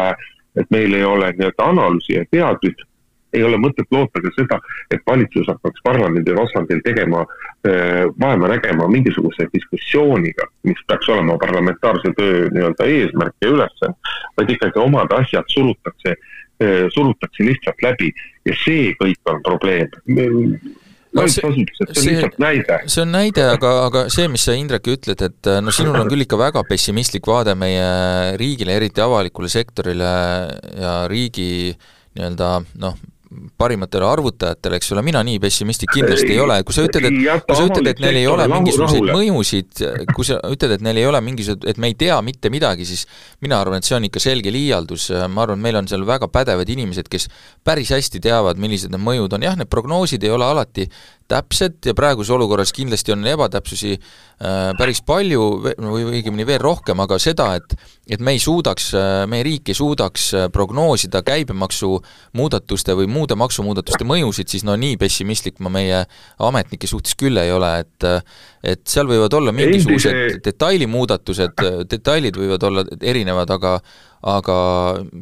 et 0.57 0.73
meil 0.75 0.97
ei 0.99 1.05
ole 1.05 1.31
nii-öelda 1.37 1.69
analüüsi 1.75 2.17
ja 2.17 2.25
teadmist, 2.33 2.89
ei 3.33 3.43
ole 3.47 3.59
mõtet 3.61 3.89
loota 3.91 4.21
ka 4.25 4.33
seda, 4.37 4.59
et 4.91 5.01
valitsus 5.07 5.49
hakkaks 5.49 5.85
parlamendi 5.87 6.35
tasandil 6.37 6.83
tegema, 6.85 7.25
vaeva 8.21 8.51
nägema 8.53 8.89
mingisuguse 8.91 9.47
diskussiooniga, 9.55 10.49
mis 10.69 10.81
peaks 10.89 11.09
olema 11.15 11.39
parlamentaarse 11.41 12.13
töö 12.19 12.47
nii-öelda 12.53 12.89
eesmärk 12.91 13.35
ja 13.45 13.55
ülesanne, 13.55 14.15
vaid 14.37 14.55
ikkagi 14.57 14.83
omad 14.83 15.13
asjad 15.17 15.49
surutakse, 15.53 16.17
surutakse 16.95 17.47
lihtsalt 17.47 17.83
läbi. 17.83 18.13
Ja 18.47 18.55
see 18.59 18.93
kõik 18.99 19.31
on 19.31 19.43
probleem. 19.47 19.93
No 21.13 21.27
see, 21.29 21.45
see, 21.93 22.15
see 22.89 23.03
on 23.03 23.11
näide, 23.13 23.45
aga, 23.53 23.71
aga 23.85 24.03
see, 24.11 24.25
mis 24.33 24.47
sa, 24.49 24.55
Indrek, 24.57 24.87
ütled, 24.95 25.21
et 25.21 25.51
no 25.61 25.75
sinul 25.75 25.99
on 26.01 26.09
küll 26.09 26.25
ikka 26.25 26.39
väga 26.41 26.63
pessimistlik 26.65 27.29
vaade 27.29 27.53
meie 27.59 28.33
riigile, 28.41 28.79
eriti 28.81 29.05
avalikule 29.05 29.51
sektorile 29.53 30.13
ja 30.81 30.95
riigi 31.13 31.75
nii-öelda 32.17 32.49
noh, 32.81 32.97
parimatele 33.59 34.07
arvutajatele, 34.07 34.79
eks 34.81 34.93
ole, 34.95 35.05
mina 35.07 35.23
nii 35.27 35.39
pessimistlik 35.43 35.93
kindlasti 35.95 36.31
ei 36.35 36.41
ole, 36.43 36.59
kui 36.67 36.77
sa 36.77 36.85
ütled, 36.87 37.07
et 37.09 37.47
kui 37.47 37.59
sa 37.59 37.67
ütled, 37.69 37.89
et 37.93 38.03
neil 38.03 38.19
ei 38.21 38.27
ole 38.31 38.47
mingisuguseid 38.51 39.09
mõjusid, 39.09 39.85
kui 40.13 40.29
sa 40.29 40.39
ütled, 40.51 40.77
et 40.77 40.85
neil 40.85 41.03
ei 41.03 41.09
ole 41.09 41.23
mingisugused, 41.25 41.69
et 41.71 41.81
me 41.83 41.93
ei 41.93 41.97
tea 41.99 42.19
mitte 42.25 42.53
midagi, 42.53 42.87
siis 42.89 43.07
mina 43.45 43.61
arvan, 43.63 43.81
et 43.81 43.89
see 43.89 43.97
on 43.99 44.09
ikka 44.09 44.23
selge 44.23 44.53
liialdus, 44.55 45.11
ma 45.33 45.47
arvan, 45.47 45.61
et 45.61 45.67
meil 45.69 45.81
on 45.83 45.91
seal 45.91 46.07
väga 46.09 46.29
pädevad 46.33 46.75
inimesed, 46.75 47.11
kes 47.13 47.29
päris 47.65 47.95
hästi 47.95 48.23
teavad, 48.23 48.61
millised 48.63 48.93
need 48.93 49.03
mõjud 49.03 49.39
on, 49.39 49.49
jah, 49.49 49.59
need 49.59 49.71
prognoosid 49.73 50.25
ei 50.27 50.35
ole 50.35 50.49
alati 50.49 50.89
täpsed 51.33 51.89
ja 51.89 51.95
praeguses 51.97 52.33
olukorras 52.35 52.73
kindlasti 52.77 53.15
on 53.15 53.25
ebatäpsusi 53.27 53.95
äh, 53.97 54.73
päris 54.79 55.01
palju 55.07 55.47
või 55.63 56.05
õigemini 56.11 56.47
veel 56.49 56.61
rohkem, 56.63 57.01
aga 57.05 57.19
seda, 57.23 57.53
et 57.59 57.77
et 58.13 58.21
me 58.21 58.35
ei 58.35 58.41
suudaks, 58.43 58.89
äh, 58.99 59.23
meie 59.31 59.47
riik 59.47 59.71
ei 59.73 59.79
suudaks 59.79 60.29
äh, 60.37 60.47
prognoosida 60.53 61.23
käibemaksumuudatuste 61.27 62.97
või 62.99 63.09
muude 63.11 63.39
maksumuudatuste 63.39 64.07
mõjusid, 64.09 64.51
siis 64.53 64.67
no 64.69 64.77
nii 64.77 64.99
pessimistlik 65.01 65.63
ma 65.63 65.73
meie 65.73 66.05
ametnike 66.43 66.91
suhtes 66.91 67.17
küll 67.19 67.41
ei 67.41 67.53
ole, 67.55 67.75
et 67.85 68.09
et 68.63 68.83
seal 68.87 69.09
võivad 69.11 69.35
olla 69.35 69.51
mingisugused 69.55 70.39
detailimuudatused, 70.45 71.63
detailid 71.91 72.37
võivad 72.39 72.63
olla 72.69 72.85
erinevad, 73.01 73.51
aga 73.51 73.81
aga 74.23 74.57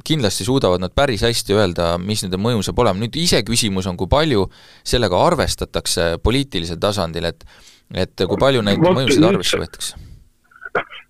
kindlasti 0.05 0.45
suudavad 0.45 0.83
nad 0.83 0.93
päris 0.95 1.25
hästi 1.25 1.57
öelda, 1.57 1.95
mis 1.99 2.25
nende 2.25 2.41
mõju 2.41 2.65
saab 2.67 2.83
olema, 2.85 3.01
nüüd 3.01 3.17
iseküsimus 3.17 3.89
on, 3.89 3.97
kui 4.01 4.11
palju 4.11 4.45
sellega 4.85 5.21
arvestatakse 5.31 6.13
poliitilisel 6.23 6.81
tasandil, 6.83 7.31
et 7.33 7.45
et 7.91 8.23
kui 8.23 8.39
palju 8.39 8.63
neid 8.63 8.79
mõjusid 8.79 9.25
arvesse 9.27 9.59
võetakse? 9.59 9.97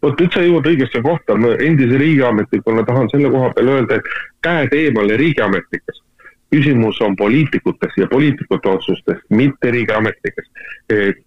vot 0.01 0.17
nüüd 0.17 0.33
sa 0.33 0.41
jõuad 0.41 0.69
õigesse 0.71 1.03
kohta, 1.05 1.35
ma 1.37 1.51
endise 1.61 1.99
riigiametnikuna 2.01 2.87
tahan 2.89 3.11
selle 3.13 3.29
koha 3.33 3.51
peal 3.57 3.69
öelda, 3.75 3.99
et 3.99 4.15
käed 4.47 4.73
eemale 4.79 5.19
riigiametnikest 5.21 6.01
küsimus 6.51 7.01
on 7.01 7.17
poliitikutes 7.17 7.93
ja 7.97 8.07
poliitikute 8.07 8.69
otsustes, 8.69 9.19
mitte 9.29 9.71
riigiametnikes. 9.71 10.51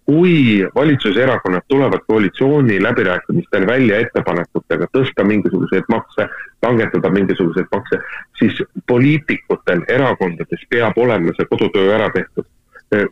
kui 0.06 0.68
valitsuserakonnad 0.74 1.62
tulevad 1.68 2.00
koalitsiooni 2.06 2.82
läbirääkimistel 2.82 3.66
välja 3.66 3.98
ettepanekutega 3.98 4.86
tõsta 4.96 5.24
mingisuguseid 5.24 5.88
makse, 5.88 6.28
langetada 6.62 7.10
mingisuguseid 7.10 7.66
makse, 7.72 7.98
siis 8.38 8.62
poliitikutel 8.86 9.80
erakondades 9.88 10.66
peab 10.68 10.98
olema 10.98 11.32
see 11.36 11.48
kodutöö 11.50 11.94
ära 11.96 12.10
tehtud 12.12 12.44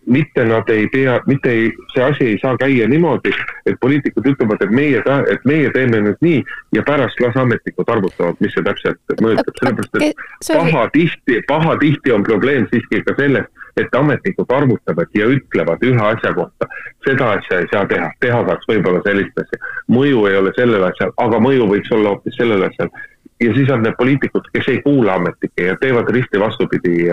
mitte 0.07 0.45
nad 0.45 0.69
ei 0.71 0.87
pea, 0.93 1.21
mitte 1.27 1.51
ei, 1.51 1.71
see 1.95 2.05
asi 2.05 2.27
ei 2.33 2.39
saa 2.43 2.57
käia 2.61 2.89
niimoodi, 2.89 3.33
et 3.67 3.79
poliitikud 3.81 4.27
ütlevad, 4.33 4.63
et 4.65 4.75
meie, 4.75 5.03
et 5.33 5.49
meie 5.49 5.71
teeme 5.75 6.03
nüüd 6.07 6.21
nii 6.25 6.43
ja 6.77 6.85
pärast 6.87 7.21
las 7.23 7.37
ametnikud 7.41 7.89
arvutavad, 7.89 8.39
mis 8.41 8.55
see 8.57 8.67
täpselt 8.67 9.17
mõjutab, 9.25 9.59
sellepärast 9.61 9.99
et 10.01 10.53
pahatihti, 10.53 11.41
pahatihti 11.49 12.15
on 12.15 12.27
probleem 12.27 12.69
siiski 12.73 13.03
ka 13.07 13.17
selles, 13.19 13.49
et 13.77 13.95
ametnikud 13.97 14.51
arvutavad 14.53 15.15
ja 15.17 15.29
ütlevad 15.33 15.85
ühe 15.89 16.03
asja 16.05 16.35
kohta, 16.37 16.69
seda 17.07 17.31
asja 17.39 17.63
ei 17.63 17.71
saa 17.73 17.87
teha, 17.89 18.11
teha 18.21 18.43
saaks 18.49 18.69
võib-olla 18.69 19.01
sellist 19.07 19.39
asja. 19.45 19.61
mõju 19.89 20.27
ei 20.29 20.37
ole 20.37 20.53
sellel 20.59 20.85
asjal, 20.91 21.15
aga 21.25 21.41
mõju 21.41 21.71
võiks 21.71 21.95
olla 21.97 22.13
hoopis 22.13 22.37
sellel 22.37 22.69
asjal 22.69 22.93
ja 23.41 23.55
siis 23.55 23.71
on 23.71 23.83
need 23.83 23.95
poliitikud, 23.99 24.49
kes 24.53 24.69
ei 24.69 24.83
kuula 24.83 25.15
ametnikke 25.15 25.67
ja 25.67 25.77
teevad 25.81 26.11
risti 26.15 26.41
vastupidi, 26.41 27.09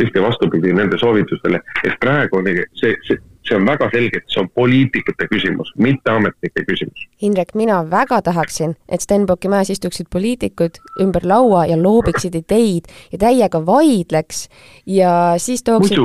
risti 0.00 0.22
vastupidi 0.22 0.72
nende 0.72 0.98
soovitusele, 0.98 1.60
et 1.84 1.96
praegu 2.00 2.38
on 2.38 2.50
see, 2.78 2.96
see 3.06 3.18
see 3.48 3.56
on 3.56 3.66
väga 3.68 3.88
selge, 3.92 4.20
et 4.20 4.32
see 4.32 4.40
on 4.40 4.48
poliitikute 4.56 5.26
küsimus, 5.28 5.72
mitte 5.76 6.12
ametnike 6.12 6.64
küsimus. 6.68 7.04
Indrek, 7.24 7.52
mina 7.58 7.82
väga 7.90 8.20
tahaksin, 8.24 8.74
et 8.88 9.04
Stenbocki 9.04 9.50
majas 9.52 9.74
istuksid 9.74 10.08
poliitikud 10.12 10.80
ümber 11.04 11.26
laua 11.28 11.64
ja 11.68 11.76
loobiksid 11.80 12.36
ideid 12.40 12.88
ja 13.12 13.20
täiega 13.26 13.60
vaidleks 13.66 14.46
ja 14.88 15.34
siis 15.42 15.64
tooksid 15.66 16.00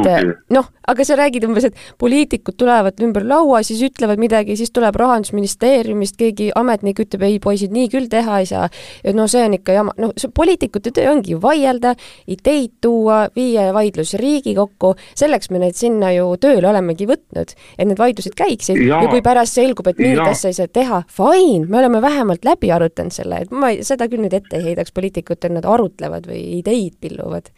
noh, 0.53 0.67
aga 0.89 1.05
sa 1.05 1.15
räägid 1.19 1.45
umbes, 1.47 1.69
et 1.69 1.79
poliitikud 2.01 2.57
tulevad 2.59 2.99
ümber 3.05 3.23
laua, 3.27 3.61
siis 3.63 3.81
ütlevad 3.87 4.19
midagi, 4.19 4.57
siis 4.59 4.73
tuleb 4.75 4.97
Rahandusministeeriumist 4.99 6.17
keegi 6.19 6.49
ametnik, 6.59 6.99
ütleb 7.05 7.23
ei, 7.27 7.39
poisid, 7.43 7.71
nii 7.75 7.87
küll 7.93 8.09
teha 8.11 8.41
ei 8.43 8.49
saa. 8.49 8.67
ja 9.03 9.13
no 9.15 9.27
see 9.31 9.45
on 9.45 9.55
ikka 9.55 9.77
jama, 9.79 9.95
noh, 10.01 10.13
see 10.19 10.31
poliitikute 10.35 10.91
töö 10.95 11.11
ongi 11.13 11.35
ju 11.35 11.41
vaielda, 11.43 11.95
ideid 12.27 12.79
tuua, 12.81 13.27
viia 13.35 13.69
vaidlus 13.75 14.15
Riigikokku, 14.19 14.95
selleks 15.15 15.53
me 15.53 15.63
neid 15.63 15.77
sinna 15.79 16.11
ju 16.15 16.33
tööle 16.41 16.67
olemegi 16.71 17.07
võtnud 17.07 17.28
võtnud, 17.29 17.53
et 17.77 17.87
need 17.87 17.99
vaidlused 17.99 18.35
käiksid 18.37 18.81
ja, 18.83 19.01
ja 19.03 19.11
kui 19.11 19.21
pärast 19.25 19.57
selgub, 19.59 19.87
et 19.87 19.99
mingit 20.01 20.25
asja 20.25 20.49
ei 20.49 20.57
saa 20.57 20.67
teha, 20.67 21.03
fine, 21.13 21.67
me 21.69 21.79
oleme 21.79 22.01
vähemalt 22.01 22.45
läbi 22.45 22.71
arutanud 22.71 23.13
selle, 23.13 23.43
et 23.45 23.51
ma 23.51 23.71
seda 23.85 24.09
küll 24.09 24.23
nüüd 24.25 24.33
ette 24.33 24.57
ei 24.57 24.71
heidaks 24.71 24.93
poliitikutele, 24.95 25.59
nad 25.59 25.65
arutlevad 25.69 26.27
või 26.29 26.59
ideid 26.59 26.97
pilluvad. 27.01 27.51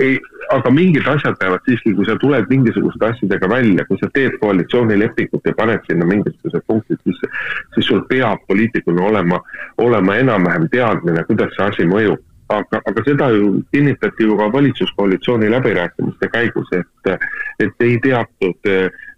Ei, 0.00 0.16
aga 0.50 0.70
mingid 0.72 1.06
asjad 1.06 1.36
peavad 1.38 1.60
siiski, 1.68 1.92
kui 1.94 2.06
sa 2.08 2.16
tuled 2.18 2.48
mingisuguste 2.50 3.10
asjadega 3.12 3.48
välja, 3.48 3.84
kui 3.86 4.00
sa 4.00 4.08
teed 4.14 4.38
koalitsioonilepingut 4.40 5.46
ja 5.46 5.52
paned 5.54 5.84
sinna 5.86 6.08
mingisugused 6.08 6.64
punktid 6.66 6.98
sisse, 7.04 7.28
siis 7.76 7.86
sul 7.86 8.00
peab 8.08 8.40
poliitikuna 8.48 9.04
olema, 9.12 9.38
olema 9.84 10.16
enam-vähem 10.18 10.66
teadmine, 10.72 11.26
kuidas 11.28 11.52
see 11.58 11.68
asi 11.68 11.88
mõjub 11.92 12.24
aga, 12.58 12.80
aga 12.90 13.04
seda 13.06 13.28
ju 13.34 13.62
kinnitati 13.72 14.26
ju 14.26 14.36
ka 14.38 14.48
valitsuskoalitsiooni 14.52 15.50
läbirääkimiste 15.50 16.28
käigus, 16.32 16.68
et, 16.76 17.14
et 17.60 17.86
ei 17.86 17.98
teatud, 18.02 18.70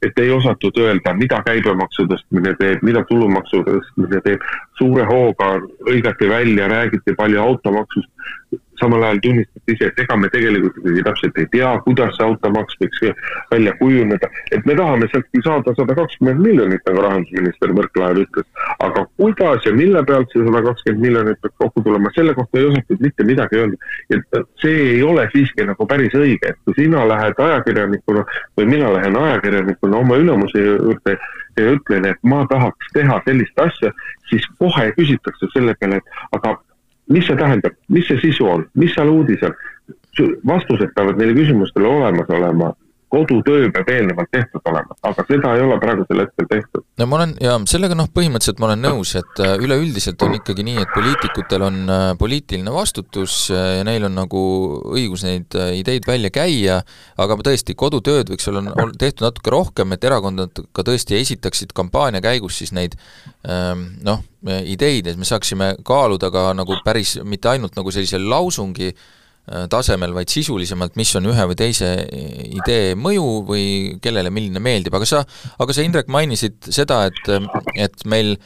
et 0.06 0.18
ei 0.18 0.30
osatud 0.30 0.78
öelda, 0.80 1.14
mida 1.18 1.40
käibemaksu 1.46 2.06
tõstmine 2.10 2.54
teeb, 2.60 2.82
mida 2.86 3.04
tulumaksu 3.08 3.62
tõstmine 3.66 4.20
teeb. 4.24 4.48
suure 4.78 5.04
hooga 5.06 5.52
hõigati 5.86 6.28
välja, 6.28 6.68
räägiti 6.68 7.14
palju 7.16 7.40
automaksust. 7.40 8.10
Samal 8.84 9.06
ajal 9.08 9.20
tunnistate 9.24 9.74
ise, 9.74 9.90
et 9.90 10.00
ega 10.04 10.16
me 10.20 10.30
tegelikult 10.32 10.78
ikkagi 10.80 11.04
täpselt 11.08 11.40
ei 11.42 11.48
tea, 11.52 11.72
kuidas 11.86 12.16
see 12.16 12.26
automaks 12.26 12.78
võiks 12.82 13.02
välja 13.52 13.74
kujuneda. 13.80 14.30
et 14.52 14.66
me 14.68 14.76
tahame 14.78 15.08
sealt 15.12 15.28
küll 15.32 15.46
saada 15.46 15.74
sada 15.78 15.96
kakskümmend 15.98 16.42
miljonit, 16.46 16.82
nagu 16.88 17.04
rahandusminister 17.06 17.74
Võrklaev 17.78 18.22
ütles, 18.24 18.48
aga 18.86 19.06
kuidas 19.20 19.68
ja 19.68 19.74
mille 19.74 20.04
pealt 20.08 20.32
see 20.32 20.44
sada 20.46 20.62
kakskümmend 20.68 21.06
miljonit 21.08 21.40
peab 21.42 21.56
kokku 21.64 21.84
tulema, 21.86 22.12
selle 22.16 22.34
kohta 22.38 22.60
ei 22.60 22.68
osatud 22.70 23.06
mitte 23.08 23.28
midagi 23.30 23.62
öelda. 23.62 23.92
et 24.14 24.40
see 24.62 24.82
ei 24.94 25.02
ole 25.02 25.28
siiski 25.32 25.66
nagu 25.68 25.86
päris 25.86 26.14
õige, 26.18 26.52
et 26.52 26.60
kui 26.64 26.76
sina 26.78 27.06
lähed 27.08 27.40
ajakirjanikuna 27.48 28.26
või 28.58 28.68
mina 28.76 28.92
lähen 28.92 29.16
ajakirjanikuna 29.16 30.02
oma 30.04 30.20
ülemuse 30.20 30.64
juurde 30.64 31.18
ja 31.56 31.72
ütlen, 31.76 32.06
et 32.10 32.20
ma 32.22 32.44
tahaks 32.50 32.92
teha 32.94 33.20
sellist 33.26 33.60
asja, 33.66 33.92
siis 34.30 34.46
kohe 34.58 34.90
küsitakse 34.98 35.50
selle 35.54 35.74
peale, 35.80 36.00
et 36.00 36.38
aga 36.38 36.56
mis 37.08 37.26
see 37.26 37.36
tähendab, 37.36 37.76
mis 37.88 38.08
see 38.08 38.20
sisu 38.22 38.46
on, 38.48 38.66
mis 38.74 38.94
seal 38.94 39.10
uudis 39.12 39.42
on? 39.42 39.54
vastused 40.46 40.92
peavad 40.94 41.18
neile 41.18 41.34
küsimustele 41.34 41.88
olemas 41.90 42.28
olema 42.30 42.70
kodutöö 43.14 43.70
peab 43.74 43.90
eelnevalt 43.94 44.30
tehtud 44.34 44.70
olema, 44.70 44.96
aga 45.06 45.24
seda 45.28 45.52
ei 45.54 45.62
ole 45.64 45.76
praegusel 45.82 46.22
hetkel 46.24 46.48
tehtud. 46.50 46.84
no 47.00 47.06
ma 47.10 47.18
olen, 47.20 47.34
jaa, 47.44 47.56
sellega 47.70 47.96
noh, 47.98 48.08
põhimõtteliselt 48.14 48.60
ma 48.62 48.68
olen 48.70 48.84
nõus, 48.84 49.14
et 49.20 49.42
äh, 49.44 49.54
üleüldiselt 49.62 50.22
on 50.26 50.36
ikkagi 50.38 50.66
nii, 50.66 50.82
et 50.82 50.92
poliitikutel 50.94 51.66
on 51.68 51.80
äh, 51.84 52.04
poliitiline 52.20 52.74
vastutus 52.74 53.38
äh, 53.54 53.78
ja 53.78 53.86
neil 53.86 54.08
on 54.08 54.16
nagu 54.18 54.44
õigus 54.94 55.26
neid 55.26 55.58
ideid 55.78 56.08
välja 56.08 56.32
käia, 56.34 56.80
aga 57.20 57.38
tõesti, 57.46 57.76
kodutööd 57.78 58.32
võiks 58.32 58.50
olla 58.50 58.64
tehtud 58.98 59.26
natuke 59.28 59.54
rohkem, 59.54 59.94
et 59.94 60.04
erakonnad 60.04 60.64
ka 60.74 60.86
tõesti 60.86 61.18
esitaksid 61.20 61.74
kampaania 61.76 62.22
käigus 62.24 62.58
siis 62.60 62.74
neid 62.76 62.96
ähm, 63.48 63.88
noh, 64.04 64.24
ideid, 64.44 65.08
et 65.08 65.20
me 65.20 65.26
saaksime 65.28 65.74
kaaluda 65.86 66.30
ka 66.34 66.50
nagu 66.56 66.76
päris, 66.84 67.16
mitte 67.24 67.52
ainult 67.52 67.78
nagu 67.78 67.92
sellise 67.94 68.20
lausungi 68.20 68.92
tasemel, 69.70 70.14
vaid 70.16 70.32
sisulisemalt, 70.32 70.94
mis 70.96 71.10
on 71.18 71.28
ühe 71.28 71.46
või 71.50 71.56
teise 71.58 71.88
idee 72.08 72.94
mõju 72.96 73.24
või 73.48 73.64
kellele 74.02 74.32
milline 74.32 74.62
meeldib, 74.64 74.94
aga 74.96 75.08
sa, 75.08 75.24
aga 75.60 75.76
sa, 75.76 75.84
Indrek, 75.84 76.08
mainisid 76.12 76.70
seda, 76.72 77.02
et, 77.10 77.28
et 77.76 78.06
meil 78.08 78.38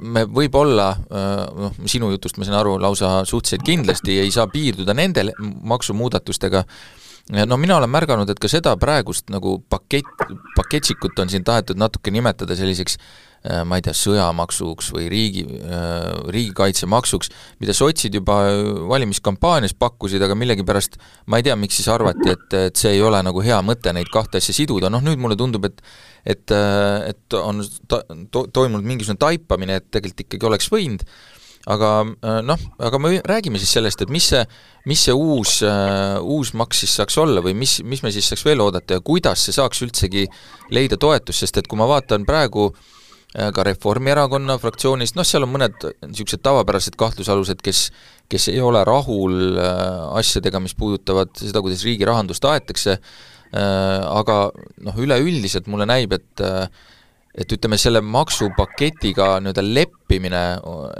me 0.00 0.24
võib-olla, 0.28 0.88
äh, 1.08 1.44
noh, 1.66 1.76
sinu 1.88 2.10
jutust 2.12 2.40
ma 2.40 2.48
saan 2.48 2.58
aru, 2.60 2.78
lausa 2.80 3.22
suhteliselt 3.28 3.64
kindlasti 3.66 4.18
ei 4.20 4.32
saa 4.32 4.48
piirduda 4.52 4.96
nende 4.96 5.30
maksumuudatustega, 5.40 6.64
no 7.48 7.60
mina 7.60 7.76
olen 7.78 7.92
märganud, 7.92 8.32
et 8.32 8.40
ka 8.40 8.50
seda 8.52 8.74
praegust 8.80 9.28
nagu 9.32 9.58
pakett, 9.72 10.26
paketsikut 10.56 11.20
on 11.24 11.32
siin 11.32 11.44
tahetud 11.44 11.80
natuke 11.80 12.12
nimetada 12.12 12.56
selliseks 12.58 12.98
Äh, 13.00 13.31
ma 13.42 13.78
ei 13.78 13.82
tea, 13.82 13.94
sõjamaksuks 13.96 14.92
või 14.94 15.08
riigi, 15.10 15.42
äh, 15.42 16.04
riigikaitsemaksuks, 16.30 17.32
mida 17.62 17.74
sotsid 17.74 18.14
juba 18.14 18.36
valimiskampaanias 18.90 19.74
pakkusid, 19.74 20.22
aga 20.22 20.36
millegipärast 20.38 20.98
ma 21.26 21.40
ei 21.40 21.46
tea, 21.48 21.56
miks 21.58 21.80
siis 21.80 21.90
arvati, 21.90 22.30
et, 22.36 22.46
et 22.68 22.78
see 22.78 22.94
ei 22.94 23.02
ole 23.02 23.18
nagu 23.26 23.42
hea 23.42 23.58
mõte 23.66 23.90
neid 23.96 24.12
kahte 24.14 24.38
asja 24.38 24.54
siduda, 24.54 24.92
noh 24.92 25.02
nüüd 25.02 25.18
mulle 25.22 25.38
tundub, 25.38 25.66
et 25.66 25.82
et, 26.22 26.54
et 26.54 27.34
on 27.34 27.58
ta-, 27.90 28.04
to-, 28.30 28.46
toimunud 28.54 28.86
mingisugune 28.86 29.18
taipamine, 29.18 29.80
et 29.80 29.88
tegelikult 29.90 30.22
ikkagi 30.22 30.46
oleks 30.46 30.70
võinud, 30.70 31.02
aga 31.66 31.90
noh, 32.46 32.62
aga 32.78 33.02
me 33.02 33.16
räägime 33.26 33.58
siis 33.58 33.74
sellest, 33.74 34.06
et 34.06 34.10
mis 34.14 34.30
see, 34.30 34.44
mis 34.86 35.02
see 35.02 35.18
uus, 35.18 35.58
uus 36.22 36.54
maks 36.54 36.84
siis 36.84 36.94
saaks 37.00 37.18
olla 37.18 37.42
või 37.42 37.58
mis, 37.58 37.80
mis 37.82 38.06
me 38.06 38.14
siis 38.14 38.30
saaks 38.30 38.46
veel 38.46 38.62
oodata 38.62 39.00
ja 39.00 39.02
kuidas 39.02 39.42
see 39.42 39.58
saaks 39.58 39.82
üldsegi 39.82 40.28
leida 40.70 40.94
toetust, 40.94 41.42
sest 41.42 41.58
et 41.58 41.70
kui 41.70 41.82
ma 41.82 41.90
vaatan 41.90 42.26
praegu 42.26 42.70
äh, 42.70 42.82
Äh, 42.82 43.01
ka 43.32 43.64
Reformierakonna 43.64 44.58
fraktsioonist, 44.60 45.16
noh, 45.16 45.24
seal 45.24 45.46
on 45.46 45.54
mõned 45.54 45.86
niisugused 46.04 46.42
tavapärased 46.44 46.98
kahtlusalused, 47.00 47.62
kes 47.64 47.86
kes 48.32 48.48
ei 48.52 48.62
ole 48.64 48.80
rahul 48.88 49.58
äh, 49.60 50.16
asjadega, 50.20 50.60
mis 50.62 50.74
puudutavad 50.78 51.34
seda, 51.36 51.62
kuidas 51.64 51.84
riigi 51.86 52.08
rahandust 52.08 52.44
aetakse, 52.48 52.96
äh, 52.96 53.60
aga 54.20 54.38
noh, 54.86 55.04
üleüldiselt 55.04 55.70
mulle 55.72 55.88
näib, 55.90 56.16
et 56.16 56.46
et 57.32 57.48
ütleme, 57.48 57.78
selle 57.80 58.02
maksupaketiga 58.04 59.38
nii-öelda 59.40 59.62
leppimine 59.64 60.40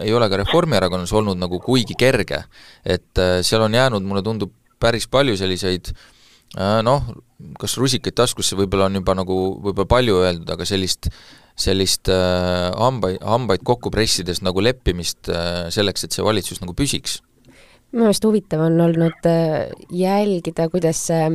ei 0.01 0.15
ole 0.17 0.31
ka 0.33 0.39
Reformierakonnas 0.41 1.11
olnud 1.13 1.37
nagu 1.37 1.59
kuigi 1.61 1.93
kerge. 1.99 2.39
et 2.85 3.21
seal 3.45 3.61
on 3.61 3.75
jäänud, 3.77 4.01
mulle 4.01 4.23
tundub, 4.25 4.55
päris 4.81 5.05
palju 5.13 5.37
selliseid 5.37 5.93
noh, 6.89 7.05
kas 7.61 7.77
rusikaid 7.77 8.17
taskusse 8.17 8.57
võib-olla 8.57 8.89
on 8.89 8.97
juba 9.03 9.13
nagu 9.19 9.37
võib-olla 9.61 9.91
palju 9.93 10.23
öeldud, 10.25 10.49
aga 10.57 10.65
sellist 10.65 11.11
sellist 11.59 12.09
äh, 12.13 12.71
hambaid, 12.79 13.21
hambaid 13.27 13.65
kokku 13.67 13.93
pressides 13.93 14.43
nagu 14.45 14.65
leppimist 14.65 15.29
äh, 15.33 15.69
selleks, 15.75 16.07
et 16.07 16.17
see 16.17 16.25
valitsus 16.25 16.63
nagu 16.63 16.75
püsiks? 16.77 17.21
minu 17.93 18.07
meelest 18.07 18.25
huvitav 18.25 18.63
on 18.65 18.81
olnud 18.81 19.27
äh, 19.29 19.69
jälgida, 19.93 20.69
kuidas 20.73 21.03
see 21.11 21.27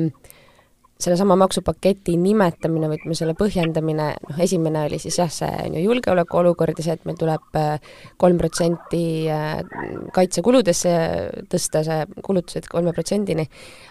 sellesama 0.97 1.35
maksupaketi 1.37 2.15
nimetamine 2.17 2.89
või 2.89 2.97
ütleme, 2.97 3.15
selle 3.17 3.35
põhjendamine, 3.37 4.07
noh 4.23 4.39
esimene 4.41 4.85
oli 4.87 4.97
siis 5.01 5.19
jah, 5.19 5.29
see 5.31 5.49
on 5.65 5.77
ju 5.77 5.83
julgeolekuolukord 5.83 6.79
ja 6.81 6.85
see, 6.87 6.95
et 6.97 7.05
meil 7.05 7.19
tuleb 7.19 7.59
äh, 7.59 7.75
kolm 8.17 8.39
protsenti 8.41 9.03
äh, 9.29 9.59
kaitsekuludesse 10.15 10.93
tõsta 11.51 11.83
see 11.85 11.99
kulutused 12.25 12.69
kolme 12.71 12.95
protsendini, 12.97 13.45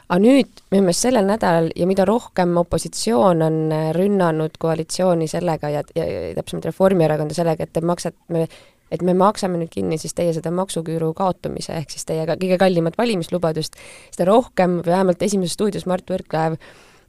aga 0.09 0.21
nüüd 0.23 0.64
minu 0.75 0.88
meelest 0.88 1.07
sellel 1.07 1.29
nädalal 1.31 1.71
ja 1.79 1.87
mida 1.87 2.07
rohkem 2.09 2.57
opositsioon 2.64 3.45
on 3.47 3.61
äh, 3.71 3.90
rünnanud 3.97 4.59
koalitsiooni 4.62 5.31
sellega 5.31 5.71
ja, 5.77 5.85
ja, 5.95 6.09
ja 6.11 6.33
täpsemalt 6.40 6.73
Reformierakonda 6.73 7.38
sellega, 7.38 7.69
et 7.69 7.75
te 7.77 7.85
maksate, 7.87 8.49
et 8.90 9.03
me 9.07 9.14
maksame 9.19 9.61
nüüd 9.61 9.71
kinni 9.71 9.99
siis 9.99 10.14
teie 10.14 10.35
seda 10.35 10.51
maksuküüru 10.55 11.12
kaotamise, 11.19 11.75
ehk 11.79 11.95
siis 11.95 12.07
teie 12.09 12.27
kõige 12.29 12.59
kallimat 12.59 12.99
valimislubadust, 12.99 13.79
seda 14.14 14.29
rohkem, 14.31 14.81
vähemalt 14.87 15.23
Esimeses 15.23 15.55
stuudios 15.59 15.87
Mart 15.90 16.11
Võrklaev 16.11 16.59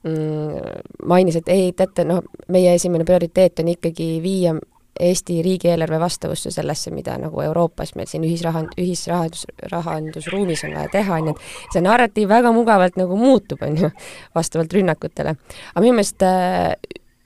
mainis, 0.05 1.35
et 1.39 1.49
ei, 1.49 1.71
teate, 1.75 2.05
noh, 2.07 2.21
meie 2.53 2.73
esimene 2.77 3.05
prioriteet 3.05 3.63
on 3.63 3.71
ikkagi 3.73 4.17
viia 4.23 4.55
Eesti 4.99 5.41
riigieelarve 5.45 5.99
vastavusse 5.99 6.51
sellesse, 6.51 6.91
mida 6.91 7.17
nagu 7.21 7.41
Euroopas 7.41 7.93
meil 7.95 8.07
siin 8.09 8.23
ühisrahand-, 8.25 8.73
ühisrahandus, 8.81 9.45
rahandusruumis 9.71 10.63
on 10.65 10.73
vaja 10.73 10.89
teha, 10.95 11.19
on 11.21 11.29
ju, 11.29 11.35
et 11.67 11.75
see 11.75 11.83
narratiiv 11.85 12.31
väga 12.31 12.53
mugavalt 12.55 12.97
nagu 12.97 13.17
muutub, 13.19 13.61
on 13.67 13.77
ju, 13.77 13.91
vastavalt 14.37 14.73
rünnakutele. 14.73 15.35
aga 15.73 15.83
minu 15.85 15.99
meelest 15.99 16.25
äh, 16.25 16.73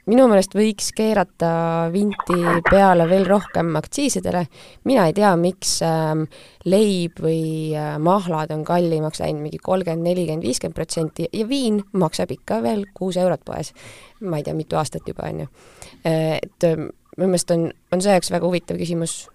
minu 0.10 0.28
meelest 0.30 0.56
võiks 0.58 0.90
keerata 0.98 1.52
vinti 1.94 2.38
peale 2.70 3.06
veel 3.10 3.28
rohkem 3.30 3.76
aktsiisidele, 3.80 4.46
mina 4.90 5.06
ei 5.10 5.16
tea, 5.18 5.34
miks 5.40 5.78
ähm, 5.86 6.24
leib 6.66 7.22
või 7.22 7.74
äh, 7.78 7.98
mahlad 8.02 8.54
on 8.56 8.64
kallimaks 8.68 9.22
läinud 9.22 9.46
mingi 9.46 9.62
kolmkümmend, 9.62 10.08
nelikümmend, 10.08 10.46
viiskümmend 10.48 10.78
protsenti 10.78 11.28
ja 11.32 11.46
viin 11.50 11.82
maksab 11.94 12.34
ikka 12.34 12.62
veel 12.66 12.88
kuus 12.98 13.20
eurot 13.22 13.46
poes. 13.46 13.74
ma 14.22 14.38
ei 14.38 14.46
tea, 14.46 14.54
mitu 14.54 14.78
aastat 14.78 15.08
juba, 15.08 15.30
on 15.30 15.46
ju. 15.46 15.52
Äh, 16.06 16.40
et 16.42 16.68
äh, 16.68 16.78
minu 17.18 17.30
meelest 17.30 17.54
on, 17.54 17.70
on 17.92 18.02
see 18.02 18.18
üks 18.18 18.32
väga 18.34 18.48
huvitav 18.48 18.82
küsimus 18.82 19.26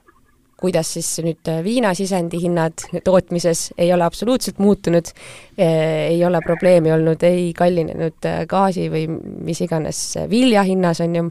kuidas 0.67 0.91
siis 0.97 1.09
nüüd 1.23 1.51
äh, 1.51 1.63
viinasisendi 1.65 2.41
hinnad 2.43 2.87
tootmises 3.07 3.71
ei 3.79 3.93
ole 3.95 4.07
absoluutselt 4.07 4.59
muutunud, 4.63 5.13
äh, 5.61 6.11
ei 6.11 6.21
ole 6.27 6.41
probleemi 6.45 6.93
olnud 6.97 7.23
ei 7.27 7.53
kallinenud 7.57 8.27
äh, 8.27 8.43
gaasi 8.51 8.89
või 8.93 9.07
mis 9.47 9.63
iganes 9.63 10.03
vilja 10.31 10.67
hinnas, 10.67 11.03
on 11.05 11.19
ju, 11.21 11.27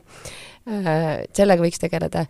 sellega 0.65 1.61
võiks 1.61 1.77
tegeleda. 1.77 2.23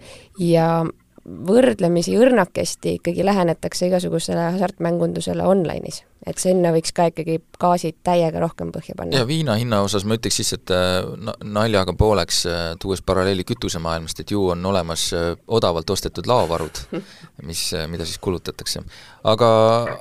Ja 0.44 0.84
võrdlemisi 1.26 2.14
õrnakesti 2.22 3.00
ikkagi 3.00 3.24
lähenetakse 3.26 3.88
igasugusele 3.90 4.52
hasartmängundusele 4.56 5.46
online'is. 5.46 6.04
et 6.26 6.38
sinna 6.42 6.72
võiks 6.74 6.94
ka 6.94 7.08
ikkagi 7.12 7.40
gaasid 7.62 7.98
täiega 8.06 8.40
rohkem 8.42 8.72
põhja 8.74 8.94
panna. 8.98 9.18
ja 9.18 9.26
viina 9.28 9.56
hinna 9.58 9.82
osas 9.86 10.06
ma 10.06 10.18
ütleks 10.20 10.38
siis, 10.42 10.54
et 10.54 10.74
äh, 10.74 11.02
naljaga 11.44 11.96
pooleks, 11.98 12.44
äh, 12.46 12.62
tuues 12.82 13.02
paralleeli 13.02 13.44
kütusemaailmast, 13.44 14.22
et 14.22 14.32
ju 14.32 14.48
on 14.54 14.66
olemas 14.66 15.08
äh, 15.18 15.34
odavalt 15.48 15.90
ostetud 15.90 16.30
laovarud, 16.30 16.84
mis, 17.50 17.68
mida 17.90 18.06
siis 18.06 18.22
kulutatakse. 18.22 18.86
aga, 19.24 19.50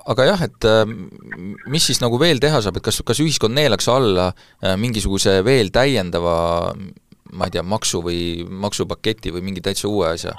aga 0.05 0.29
jah, 0.29 0.45
et 0.45 0.69
mis 1.73 1.87
siis 1.87 2.05
nagu 2.05 2.21
veel 2.21 2.41
teha 2.41 2.61
saab, 2.61 2.77
et 2.77 2.85
kas, 2.85 3.01
kas 3.05 3.25
ühiskond 3.25 3.57
neelaks 3.57 3.89
alla 3.89 4.33
mingisuguse 4.77 5.41
veel 5.45 5.73
täiendava 5.73 6.75
ma 7.35 7.49
ei 7.49 7.55
tea, 7.55 7.65
maksu 7.65 8.03
või 8.05 8.19
maksupaketi 8.45 9.33
või 9.33 9.49
mingi 9.49 9.65
täitsa 9.65 9.89
uue 9.89 10.13
asja? 10.13 10.37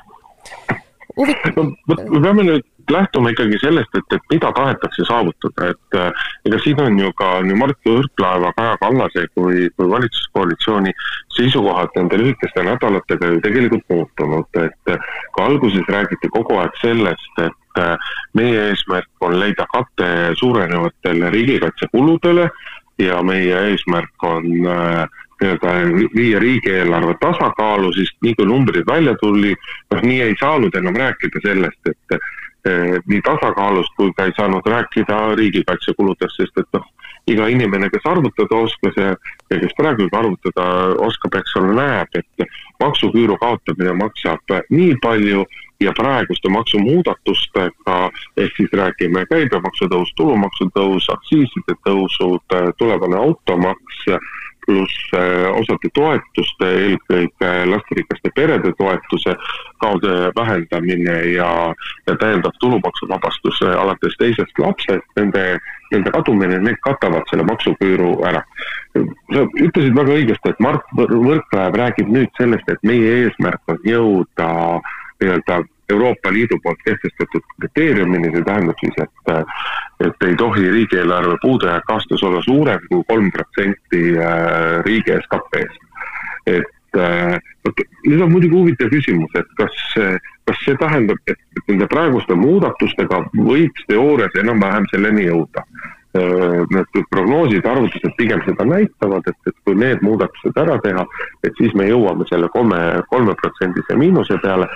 Huvitav 1.18 1.58
no,. 1.58 1.72
me 1.88 2.22
peame 2.22 2.44
nüüd 2.44 2.66
lähtuma 2.92 3.32
ikkagi 3.34 3.58
sellest, 3.62 3.96
et, 3.98 4.16
et 4.16 4.26
mida 4.30 4.52
tahetakse 4.54 5.06
saavutada, 5.08 5.72
et 5.74 5.98
äh, 5.98 6.28
ega 6.46 6.60
siin 6.62 6.82
on 6.84 7.00
ju 7.00 7.12
ka 7.18 7.30
nii 7.46 7.58
Mart 7.58 7.90
Võrklaeva, 7.90 8.52
Kaja 8.58 8.76
Kallase 8.82 9.26
kui, 9.34 9.66
kui 9.78 9.90
valitsuskoalitsiooni 9.90 10.94
seisukohad 11.38 11.98
nende 11.98 12.20
lühikeste 12.22 12.66
nädalatega 12.68 13.32
ju 13.34 13.42
tegelikult 13.42 13.90
muutunud, 13.90 14.62
et 14.62 14.94
äh, 14.94 15.12
ka 15.38 15.50
alguses 15.50 15.90
räägiti 15.90 16.30
kogu 16.36 16.60
aeg 16.62 16.78
sellest, 16.84 17.44
et 17.48 17.82
äh, 17.82 18.14
meie 18.38 18.70
eesmärk 18.70 19.26
on 19.26 19.40
leida 19.42 19.66
kate 19.74 20.12
suurenevatele 20.40 21.34
riigikaitsekuludele 21.34 22.50
ja 23.02 23.22
meie 23.26 23.62
eesmärk 23.72 24.30
on 24.30 24.52
äh, 24.70 25.24
nii-öelda 25.42 25.74
viia 26.16 26.40
riigieelarve 26.40 27.18
tasakaalu, 27.20 27.92
siis 27.94 28.12
nii 28.24 28.36
kui 28.40 28.48
numbrid 28.50 28.88
välja 28.88 29.16
tuli, 29.22 29.56
noh 29.92 30.02
nii 30.02 30.22
ei 30.30 30.36
saanud 30.40 30.76
enam 30.76 30.96
rääkida 30.96 31.44
sellest, 31.44 31.92
et 31.92 32.20
nii 33.06 33.22
tasakaalust 33.22 33.94
kui 33.98 34.14
ka 34.18 34.26
ei 34.26 34.34
saanud 34.38 34.66
rääkida 34.66 35.36
riigikaitsekuludest, 35.36 36.40
sest 36.40 36.64
et 36.64 36.70
noh, 36.74 36.88
iga 37.30 37.48
inimene, 37.50 37.90
kes 37.90 38.06
arvutada 38.10 38.58
oskas 38.68 38.98
ja, 38.98 39.12
ja 39.50 39.60
kes 39.62 39.76
praegu 39.78 40.08
arvutada 40.14 40.66
oskab, 41.06 41.38
eks 41.40 41.56
ole, 41.60 41.76
näeb, 41.78 42.18
et 42.22 42.48
maksuküüru 42.82 43.38
kaotamine 43.42 43.94
maksab 43.98 44.58
nii 44.70 44.96
palju 45.02 45.46
ja 45.84 45.92
praeguste 45.94 46.50
maksumuudatustega, 46.50 47.98
ehk 48.38 48.58
siis 48.58 48.74
räägime 48.80 49.26
käibemaksu 49.30 49.90
tõus, 49.92 50.14
tulumaksu 50.18 50.70
tõus, 50.78 51.10
aktsiiside 51.12 51.76
tõusud, 51.88 52.58
tulevane 52.80 53.20
automaks 53.20 54.06
pluss 54.66 55.10
äh, 55.16 55.46
osade 55.60 55.90
toetuste, 55.94 56.70
eelkõige 56.88 57.52
lasterikaste 57.70 58.32
perede 58.36 58.74
toetuse 58.80 59.36
kaudu 59.84 60.12
vähendamine 60.38 61.18
ja, 61.34 61.50
ja 62.08 62.18
täiendav 62.22 62.56
tulumaksuvabastus 62.60 63.62
äh, 63.66 63.78
alates 63.82 64.18
teisest 64.22 64.60
lapsest, 64.62 65.08
nende, 65.20 65.46
nende 65.94 66.14
kadumine, 66.16 66.60
need 66.64 66.82
katavad 66.88 67.28
selle 67.32 67.48
maksuküüru 67.52 68.12
ära. 68.28 68.44
sa 69.34 69.46
ütlesid 69.60 69.96
väga 69.96 70.20
õigesti, 70.20 70.52
et 70.52 70.60
Mart 70.64 70.92
Võrklaev 70.98 71.80
räägib 71.82 72.12
nüüd 72.12 72.32
sellest, 72.40 72.70
et 72.72 72.84
meie 72.84 73.26
eesmärk 73.26 73.74
on 73.74 73.82
jõuda 73.84 74.52
nii-öelda 75.22 75.64
Euroopa 75.90 76.32
Liidu 76.34 76.58
poolt 76.64 76.80
kehtestatud 76.86 77.44
kriteeriumini, 77.60 78.32
see 78.34 78.46
tähendab 78.46 78.80
siis, 78.82 78.96
et, 79.04 79.34
et 80.08 80.28
ei 80.28 80.38
tohi 80.40 80.70
riigieelarve 80.74 81.38
puudujääk 81.42 81.92
aastas 81.94 82.24
olla 82.24 82.42
suurem 82.46 82.88
kui 82.90 83.04
kolm 83.08 83.32
protsenti 83.32 84.06
äh, 84.18 84.80
riigi 84.86 85.14
SKP-st. 85.20 85.84
et 86.46 86.98
äh, 86.98 87.38
vot 87.66 87.84
nüüd 88.06 88.22
on 88.22 88.32
muidugi 88.32 88.56
huvitav 88.56 88.90
küsimus, 88.94 89.34
et 89.38 89.52
kas, 89.60 89.78
kas 90.46 90.64
see 90.66 90.78
tähendab, 90.82 91.22
et, 91.28 91.42
et 91.58 91.74
nende 91.74 91.88
praeguste 91.92 92.38
muudatustega 92.38 93.22
võiks 93.38 93.86
teoorias 93.90 94.42
enam-vähem 94.42 94.86
selleni 94.92 95.26
jõuda 95.28 95.64
äh, 95.66 95.96
need 96.74 97.02
prognoosid, 97.10 97.66
arvutused 97.66 98.14
pigem 98.18 98.42
seda 98.46 98.66
näitavad, 98.70 99.26
et, 99.30 99.38
et 99.50 99.58
kui 99.66 99.78
need 99.78 100.02
muudatused 100.06 100.58
ära 100.62 100.78
teha, 100.86 101.06
et 101.44 101.62
siis 101.62 101.74
me 101.78 101.90
jõuame 101.90 102.28
selle 102.30 102.50
kolme, 102.54 102.82
kolmeprotsendise 103.12 103.98
miinuse 104.00 104.40
peale 104.44 104.70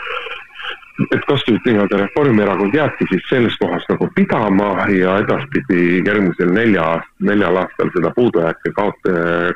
et 1.12 1.26
kas 1.28 1.44
nüüd 1.48 1.66
nii-öelda 1.68 1.98
Reformierakond 2.02 2.74
jääbki 2.76 3.08
siis 3.10 3.24
selles 3.30 3.56
kohas 3.62 3.86
nagu 3.90 4.10
pidama 4.16 4.70
ja 4.92 5.16
edaspidi 5.24 6.02
järgmisel 6.08 6.52
nelja, 6.54 6.86
neljal 7.24 7.62
aastal 7.64 7.92
seda 7.96 8.12
puudujääki 8.16 8.74
kaot-, 8.78 9.12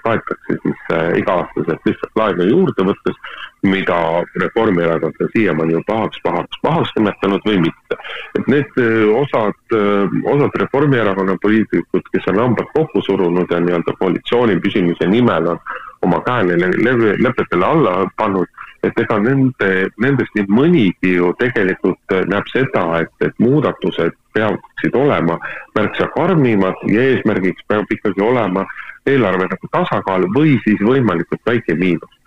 kaetakse 0.06 0.58
siis 0.63 0.86
äh, 0.95 1.10
iga-aastaselt 1.19 1.89
lihtsalt 1.89 2.21
laenu 2.21 2.47
juurde 2.49 2.88
võttes, 2.91 3.19
mida 3.67 3.99
Reformierakond 4.45 5.19
on 5.23 5.32
siiamaani 5.36 5.77
ju 5.77 5.84
pahaks, 5.88 6.19
pahaks, 6.23 6.60
pahaks 6.63 6.95
nimetanud 6.97 7.47
või 7.47 7.60
mitte. 7.67 7.99
et 8.39 8.51
need 8.56 8.79
äh, 8.79 9.06
osad, 9.19 9.60
äh, 9.75 10.19
osad 10.36 10.60
Reformierakonna 10.63 11.38
poliitikud, 11.41 12.12
kes 12.15 12.29
on 12.32 12.43
hambad 12.45 12.71
kokku 12.73 13.03
surunud 13.03 13.51
ja 13.51 13.60
nii-öelda 13.60 13.97
koalitsiooni 13.99 14.60
püsimise 14.63 15.08
nimel 15.12 15.56
on 15.56 15.60
oma 16.03 16.19
käe 16.23 16.43
neile 16.47 17.15
lepetele 17.23 17.65
alla 17.65 18.03
pannud 18.17 18.47
et 18.84 19.00
ega 19.00 19.17
nende, 19.24 19.69
nendest 20.04 20.34
nii 20.36 20.50
mõnigi 20.52 21.13
ju 21.15 21.32
tegelikult 21.39 22.15
äh, 22.15 22.26
näeb 22.30 22.50
seda, 22.52 22.84
et, 23.04 23.13
et 23.24 23.38
muudatused 23.39 24.15
peaksid 24.36 24.98
olema 24.98 25.38
märksa 25.78 26.10
karmimad 26.15 26.82
ja 26.91 27.06
eesmärgiks 27.13 27.63
peab 27.69 27.91
ikkagi 27.93 28.24
olema 28.26 28.65
eelarve 29.10 29.48
nagu 29.52 29.69
tasakaal 29.72 30.28
või 30.36 30.58
siis 30.65 30.82
võimalikult 30.84 31.41
väike 31.48 31.76
miinus. 31.80 32.19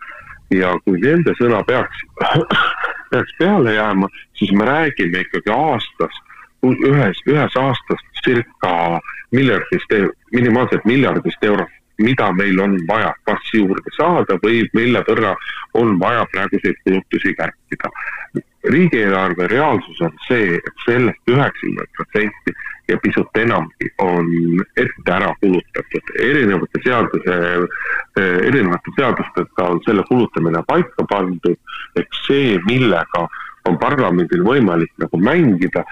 ja 0.55 0.77
kui 0.85 1.01
nende 1.03 1.35
sõna 1.40 1.62
peaks, 1.66 2.05
peaks 3.11 3.33
peale 3.38 3.75
jääma, 3.75 4.09
siis 4.38 4.53
me 4.55 4.69
räägime 4.69 5.25
ikkagi 5.25 5.53
aastas, 5.53 6.21
ühes, 6.62 7.19
ühes 7.27 7.57
aastas 7.59 8.05
circa 8.23 9.01
miljardist, 9.35 9.92
minimaalselt 10.33 10.85
miljardist 10.87 11.42
eurost 11.45 11.75
mida 11.99 12.33
meil 12.33 12.61
on 12.61 12.77
vaja 12.89 13.15
kas 13.25 13.53
juurde 13.55 13.93
saada 13.97 14.39
või 14.43 14.65
mille 14.77 15.03
võrra 15.09 15.35
on 15.75 15.99
vaja 16.01 16.27
praeguseid 16.33 16.77
kulutusi 16.85 17.35
kärpida. 17.35 17.91
riigieelarve 18.67 19.47
reaalsus 19.47 20.01
on 20.03 20.13
see, 20.27 20.57
et 20.57 20.81
sellest 20.85 21.31
üheksakümmend 21.31 21.91
protsenti 21.97 22.55
ja 22.89 22.97
pisut 23.03 23.39
enamgi 23.39 23.91
on 23.99 24.27
ette 24.77 25.13
ära 25.13 25.35
kulutatud. 25.41 26.13
erinevate 26.19 26.81
seaduse, 26.85 27.37
erinevate 28.17 28.95
seadustega 28.97 29.69
on 29.71 29.81
selle 29.87 30.03
kulutamine 30.09 30.63
paika 30.67 31.07
pandud, 31.09 31.59
eks 31.97 32.27
see, 32.27 32.59
millega 32.67 33.29
on 33.68 33.79
parlamendil 33.79 34.44
võimalik 34.46 34.92
nagu 35.02 35.20
mängida, 35.20 35.85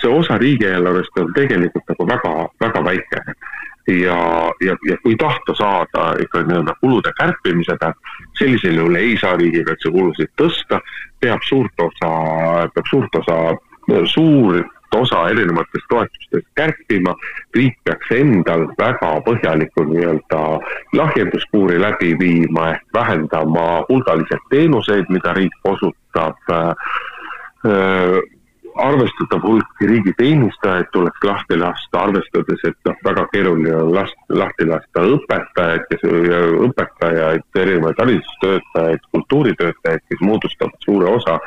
see 0.00 0.10
osa 0.10 0.38
riigieelarvest 0.40 1.18
on 1.20 1.32
tegelikult 1.36 1.88
nagu 1.92 2.08
väga, 2.08 2.32
väga 2.60 2.84
väike. 2.90 3.24
Ja, 3.90 4.16
ja, 4.62 4.76
ja 4.86 4.96
kui 5.02 5.16
tahta 5.18 5.54
saada 5.58 6.02
ikka 6.22 6.44
nii-öelda 6.46 6.76
kulude 6.80 7.10
kärpimisega, 7.18 7.90
sellisel 8.38 8.78
juhul 8.78 8.94
ei 9.00 9.16
saa 9.18 9.34
riigikaitsekulusid 9.40 10.30
tõsta, 10.38 10.78
peab 11.20 11.42
suurt 11.48 11.82
osa, 11.82 12.12
peab 12.76 12.92
suurt 12.92 13.18
osa, 13.18 13.38
suurt 14.12 14.70
osa 14.96 15.28
erinevatest 15.28 15.86
toetustest 15.88 16.46
kärpima, 16.54 17.14
riik 17.56 17.78
peaks 17.84 18.12
endal 18.16 18.66
väga 18.78 19.12
põhjaliku 19.26 19.86
nii-öelda 19.88 20.42
lahjenduskuuri 20.98 21.80
läbi 21.80 22.12
viima 22.20 22.68
ehk 22.74 22.84
vähendama 22.94 23.66
hulgaliselt 23.88 24.44
teenuseid, 24.50 25.08
mida 25.08 25.34
riik 25.38 25.56
osutab 25.64 26.52
äh, 26.52 26.92
arvestatav 28.80 29.42
hulk 29.44 29.80
riigiteenistajaid 29.80 30.88
tuleks 30.92 31.24
lahti 31.24 31.56
lasta, 31.60 32.00
arvestades, 32.06 32.62
et 32.64 32.88
noh, 32.88 32.96
väga 33.04 33.24
keeruline 33.32 33.74
on 33.76 33.92
last, 33.94 34.16
lahti 34.32 34.66
lasta 34.68 35.04
õpetajaid, 35.16 35.84
kes, 35.90 36.04
õpetajaid, 36.68 37.44
erinevaid 37.62 38.00
haridustöötajaid, 38.00 39.04
kultuuritöötajaid, 39.16 40.04
kes 40.08 40.24
moodustavad 40.24 40.86
suure 40.86 41.10
osa 41.12 41.38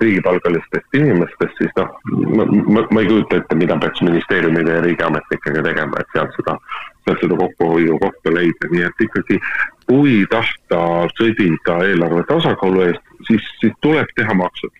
riigipalgalistest 0.00 1.00
inimestest, 1.00 1.58
siis 1.58 1.74
noh, 1.80 1.90
ma, 2.14 2.46
ma, 2.46 2.86
ma 2.90 3.02
ei 3.02 3.10
kujuta 3.10 3.42
ette, 3.42 3.58
mida 3.58 3.78
peaks 3.82 4.04
ministeeriumide 4.06 4.78
ja 4.78 4.84
riigiametnikega 4.86 5.66
tegema, 5.66 5.98
et 6.02 6.14
sealt 6.14 6.38
seda, 6.38 6.58
sealt 7.04 7.24
seda 7.26 7.42
kokkuhoiu 7.42 7.98
kohta 8.04 8.34
leida, 8.34 8.70
nii 8.74 8.86
et 8.86 9.06
ikkagi 9.08 9.40
kui 9.88 10.20
tahta 10.30 10.82
sõdida 11.16 11.80
eelarve 11.88 12.22
tasakaalu 12.30 12.90
eest, 12.90 13.16
siis, 13.26 13.54
siis 13.58 13.74
tuleb 13.82 14.14
teha 14.14 14.36
maksud 14.38 14.70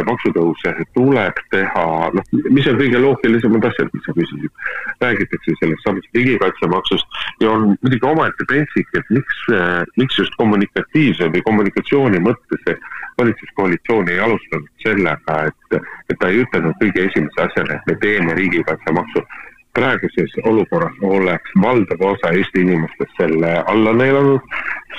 maksutõuse 0.00 0.72
tuleb 0.96 1.40
teha, 1.52 1.84
noh, 2.16 2.30
mis 2.50 2.68
on 2.70 2.78
kõige 2.80 3.00
loogilisemad 3.02 3.66
asjad, 3.68 3.90
mis 3.92 4.06
sa 4.06 4.14
küsisid. 4.16 4.50
räägitakse 5.02 5.54
sellest 5.60 5.84
samast 5.84 6.14
riigikaitsemaksust 6.14 7.06
ja 7.40 7.50
on 7.50 7.76
muidugi 7.82 8.06
omaette 8.06 8.44
pentsik, 8.48 8.88
et 8.94 9.10
miks, 9.10 9.44
miks 9.96 10.18
just 10.18 10.36
kommunikatiivse 10.40 11.28
või 11.34 11.42
kommunikatsiooni 11.42 12.22
mõttes 12.24 12.64
valitsuskoalitsioon 13.18 14.08
ei 14.08 14.20
alustanud 14.20 14.68
sellega, 14.84 15.38
et, 15.50 15.80
et 16.08 16.18
ta 16.18 16.28
ei 16.28 16.44
ütelnud 16.46 16.78
kõige 16.80 17.08
esimese 17.10 17.48
asjana, 17.48 17.76
et 17.76 17.90
me 17.90 17.98
teeme 18.00 18.36
riigikaitsemaksu 18.38 19.26
praeguses 19.74 20.32
olukorras 20.44 20.96
oleks 21.02 21.50
valdav 21.62 22.02
osa 22.12 22.32
Eesti 22.36 22.60
inimestest 22.60 23.16
selle 23.16 23.52
alla 23.72 23.92
neelanud, 23.96 24.40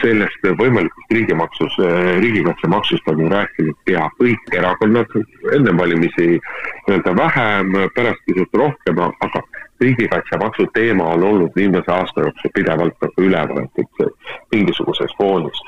sellest 0.01 0.47
võimalikust 0.59 1.13
riigimaksus, 1.13 1.77
riigikaitsemaksust 2.23 3.11
on 3.13 3.21
ju 3.23 3.29
rääkinud 3.33 3.77
pea 3.85 4.07
kõik 4.21 4.55
erakonnad, 4.57 5.13
enne 5.57 5.75
valimisi 5.77 6.29
nii-öelda 6.39 7.15
vähem, 7.19 7.77
pärast 7.95 8.25
pisut 8.25 8.59
rohkem, 8.63 9.03
aga 9.27 9.43
riigikaitsemaksu 9.81 10.67
teema 10.73 11.13
on 11.15 11.23
olnud 11.29 11.55
viimase 11.55 11.91
aasta 11.91 12.25
jooksul 12.27 12.55
pidevalt 12.57 12.97
nagu 13.05 13.27
üleval, 13.29 13.65
et 13.67 14.07
mingisuguses 14.55 15.17
foonis 15.17 15.65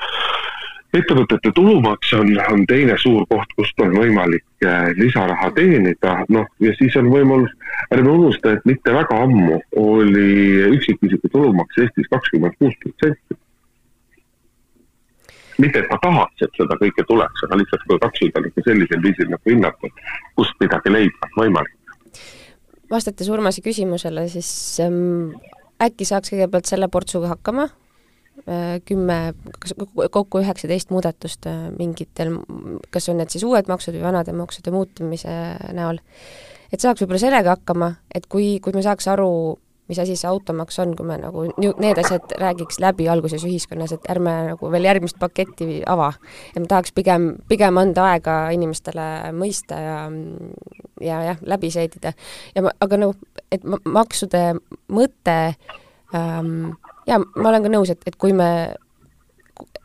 ettevõtete 0.98 1.52
tulumaks 1.54 2.12
on, 2.16 2.30
on 2.52 2.64
teine 2.68 2.96
suur 3.00 3.24
koht, 3.30 3.52
kust 3.58 3.80
on 3.84 3.94
võimalik 3.96 4.44
äh, 4.66 4.90
lisaraha 4.98 5.50
teenida, 5.56 6.18
noh 6.32 6.46
ja 6.62 6.74
siis 6.78 6.96
on 7.00 7.10
võimalus, 7.12 7.52
ärme 7.94 8.12
unusta, 8.12 8.56
et 8.56 8.68
mitte 8.68 8.94
väga 8.94 9.18
ammu 9.26 9.60
oli 9.82 10.28
üksikisiku 10.76 11.30
tulumaks 11.32 11.82
Eestis 11.82 12.08
kakskümmend 12.12 12.56
kuus 12.60 12.76
protsenti. 12.82 13.38
mitte, 15.58 15.80
et 15.80 15.88
ta 15.88 15.96
tahaks, 16.02 16.42
et 16.44 16.58
seda 16.60 16.76
kõike 16.80 17.04
tuleks, 17.08 17.44
aga 17.46 17.56
lihtsalt 17.56 17.86
kui 17.88 17.98
katsuda 18.02 18.42
nagu 18.44 18.64
sellisel 18.66 19.02
viisil 19.02 19.30
nagu 19.32 19.52
hinnata, 19.52 19.92
kust 20.36 20.58
midagi 20.60 20.92
leida 20.92 21.30
on 21.30 21.40
võimalik. 21.40 21.96
vastates 22.90 23.32
Urmase 23.32 23.64
küsimusele, 23.64 24.28
siis 24.28 24.50
ähm, 24.84 25.32
äkki 25.82 26.04
saaks 26.04 26.34
kõigepealt 26.34 26.68
selle 26.68 26.88
portsuga 26.92 27.32
hakkama 27.32 27.70
kümme, 28.86 29.34
kas 29.58 29.74
kokku 30.12 30.40
üheksateist 30.42 30.92
muudatust 30.94 31.46
äh, 31.50 31.68
mingitel, 31.74 32.36
kas 32.94 33.08
on 33.10 33.20
need 33.20 33.32
siis 33.32 33.46
uued 33.46 33.70
maksud 33.70 33.96
või 33.96 34.04
vanade 34.06 34.34
maksude 34.36 34.70
muutumise 34.74 35.32
näol. 35.74 35.98
et 36.72 36.82
saaks 36.82 37.02
võib-olla 37.02 37.22
sellega 37.22 37.56
hakkama, 37.56 37.94
et 38.14 38.26
kui, 38.30 38.58
kui 38.62 38.76
me 38.76 38.84
saaks 38.84 39.08
aru, 39.08 39.56
mis 39.88 39.98
asi 40.02 40.16
see 40.18 40.28
automaks 40.28 40.78
on, 40.82 40.94
kui 40.98 41.06
me 41.06 41.16
nagu 41.22 41.46
need 41.56 41.98
asjad 42.02 42.36
räägiks 42.38 42.80
läbi 42.82 43.08
alguses 43.08 43.44
ühiskonnas, 43.46 43.94
et 43.94 44.08
ärme 44.10 44.34
nagu 44.50 44.70
veel 44.70 44.88
järgmist 44.88 45.18
paketti 45.18 45.82
ava. 45.86 46.12
et 46.54 46.60
ma 46.60 46.66
tahaks 46.70 46.94
pigem, 46.94 47.36
pigem 47.48 47.78
anda 47.78 48.10
aega 48.12 48.38
inimestele 48.54 49.32
mõista 49.34 49.80
ja 49.80 49.98
ja 51.00 51.22
jah, 51.30 51.38
läbi 51.42 51.70
seedida. 51.70 52.12
ja 52.54 52.62
ma, 52.66 52.74
aga 52.80 52.98
nagu, 53.00 53.14
et 53.52 53.62
maksude 53.84 54.42
mõte 54.88 55.38
ähm, 56.14 56.76
jaa, 57.06 57.20
ma 57.20 57.48
olen 57.52 57.66
ka 57.66 57.72
nõus, 57.72 57.92
et, 57.94 58.02
et 58.06 58.18
kui 58.20 58.34
me 58.36 58.50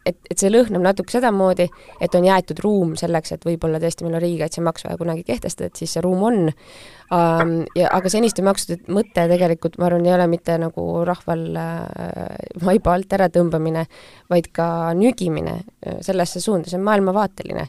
et, 0.06 0.18
et 0.32 0.40
see 0.40 0.50
lõhnab 0.52 0.84
natuke 0.84 1.14
sedamoodi, 1.14 1.68
et 2.02 2.16
on 2.18 2.26
jäetud 2.26 2.60
ruum 2.64 2.94
selleks, 3.00 3.36
et 3.36 3.46
võib-olla 3.46 3.80
tõesti 3.82 4.06
meil 4.06 4.18
on 4.18 4.24
riigikaitsemaks 4.24 4.86
vaja 4.88 5.00
kunagi 5.00 5.24
kehtestada, 5.28 5.70
et 5.70 5.82
siis 5.82 5.94
see 5.96 6.04
ruum 6.04 6.24
on 6.28 6.40
um,. 6.50 7.54
Ja 7.78 7.92
aga 7.96 8.10
seniste 8.12 8.44
maksude 8.46 8.80
mõte 8.94 9.26
tegelikult, 9.32 9.78
ma 9.80 9.88
arvan, 9.90 10.06
ei 10.08 10.16
ole 10.16 10.28
mitte 10.32 10.56
nagu 10.62 10.86
rahval 11.08 11.44
äh, 11.60 12.30
vaiba 12.64 12.96
alt 12.96 13.16
äratõmbamine, 13.18 13.86
vaid 14.32 14.52
ka 14.56 14.68
nügimine 14.98 15.58
äh, 15.60 16.00
sellesse 16.06 16.42
suunda, 16.44 16.72
see 16.72 16.80
on 16.80 16.88
maailmavaateline. 16.88 17.68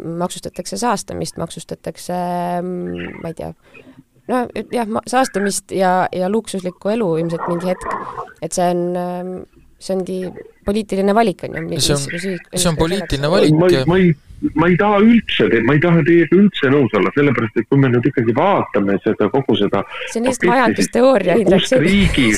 maksustatakse 0.00 0.76
saastamist, 0.78 1.36
maksustatakse 1.36 2.14
mm, 2.62 3.22
ma 3.22 3.32
ei 3.32 3.34
tea, 3.38 3.50
no 4.30 4.44
jah, 4.72 4.98
saastamist 5.10 5.74
ja, 5.74 5.94
ja 6.14 6.30
luksuslikku 6.32 6.94
elu 6.94 7.10
ilmselt 7.24 7.48
mingi 7.50 7.72
hetk, 7.72 7.96
et 8.40 8.56
see 8.56 8.70
on 8.70 8.86
ähm, 9.00 9.34
see 9.80 9.96
ongi 9.96 10.18
poliitiline 10.64 11.14
valik, 11.16 11.44
on 11.48 11.72
ju. 11.72 11.80
see 11.80 11.94
on, 11.94 12.40
see 12.54 12.68
on 12.68 12.76
poliitiline 12.76 13.30
valik. 13.32 13.54
ma 13.56 13.68
ei, 13.68 13.84
ma 13.86 13.96
ei, 13.98 14.10
ma 14.54 14.68
ei 14.68 14.76
taha 14.80 15.00
üldse, 15.04 15.48
ma 15.64 15.76
ei 15.76 15.80
taha 15.82 16.02
teiega 16.06 16.36
üldse 16.36 16.70
nõus 16.72 16.94
olla, 16.96 17.12
sellepärast 17.16 17.60
et 17.60 17.68
kui 17.68 17.80
me 17.80 17.90
nüüd 17.92 18.08
ikkagi 18.10 18.34
vaatame 18.36 18.98
seda, 19.04 19.30
kogu 19.32 19.56
seda 19.60 19.82
see 20.12 20.20
on 20.20 20.28
lihtsalt 20.28 20.48
majandusteooria, 20.52 21.38
Indrek. 21.40 21.64
kust 21.64 21.76
riigi, 21.80 22.28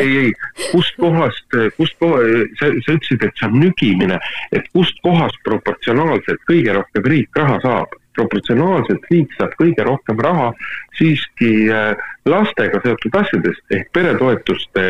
ei, 0.00 0.16
ei, 0.24 0.34
kust 0.72 0.96
kohast, 1.00 1.58
kust 1.76 1.96
koha, 2.00 2.20
sa, 2.60 2.72
sa 2.86 2.96
ütlesid, 2.96 3.28
et 3.28 3.40
see 3.40 3.48
on 3.50 3.58
nügimine, 3.60 4.20
et 4.56 4.68
kust 4.76 5.00
kohast 5.04 5.40
proportsionaalselt 5.48 6.44
kõige 6.48 6.80
rohkem 6.80 7.12
riik 7.12 7.42
raha 7.44 7.60
saab 7.64 7.99
proportsionaalselt 8.20 9.10
riik 9.10 9.34
saab 9.38 9.56
kõige 9.60 9.86
rohkem 9.86 10.20
raha 10.22 10.52
siiski 10.98 11.52
äh, 11.72 12.08
lastega 12.28 12.80
seotud 12.84 13.16
asjadest 13.16 13.74
ehk 13.74 13.88
peretoetuste, 13.96 14.82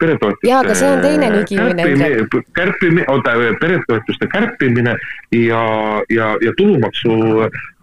peretoetuste 0.00 0.48
jaa, 0.48 0.60
aga 0.64 0.76
see 0.76 0.90
on 0.90 1.02
teine 1.04 1.30
nügimine. 1.32 1.86
kärpimine, 2.56 3.06
oota, 3.08 3.34
peretoetuste 3.60 4.28
kärpimine 4.32 4.96
ja, 5.36 5.62
ja, 6.12 6.32
ja 6.44 6.52
tulumaksu, 6.56 7.16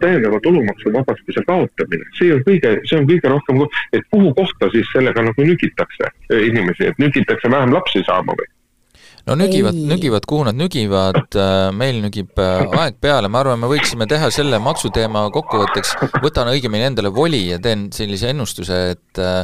täiendava 0.04 0.40
tulumaksuvabastuse 0.46 1.46
kaotamine, 1.48 2.06
see 2.20 2.36
on 2.36 2.44
kõige, 2.48 2.76
see 2.90 3.00
on 3.02 3.10
kõige 3.10 3.34
rohkem, 3.34 3.66
et 3.98 4.06
kuhu 4.14 4.34
kohta 4.38 4.70
siis 4.76 4.94
sellega 4.94 5.26
nagu 5.26 5.50
nügitakse 5.50 6.14
inimesi, 6.38 6.92
et 6.92 7.02
nügitakse 7.02 7.52
vähem 7.52 7.74
lapsi 7.74 8.06
saama 8.06 8.38
või? 8.38 8.52
No 9.28 9.36
nügivad, 9.36 9.76
nügivad, 9.76 10.26
kuhu 10.28 10.46
nad 10.48 10.58
nügivad, 10.58 11.26
äh, 11.36 11.70
meil 11.76 12.00
nügib 12.04 12.38
äh, 12.42 12.64
aeg 12.84 13.00
peale, 13.04 13.30
ma 13.32 13.42
arvan, 13.44 13.60
me 13.62 13.70
võiksime 13.72 14.08
teha 14.10 14.30
selle 14.34 14.60
maksuteema 14.64 15.26
kokkuvõtteks, 15.36 15.96
võtan 16.24 16.52
õigemini 16.54 16.88
endale 16.92 17.12
voli 17.14 17.48
ja 17.50 17.60
teen 17.64 17.90
sellise 17.96 18.32
ennustuse, 18.34 18.80
et 18.96 19.24
äh, 19.24 19.44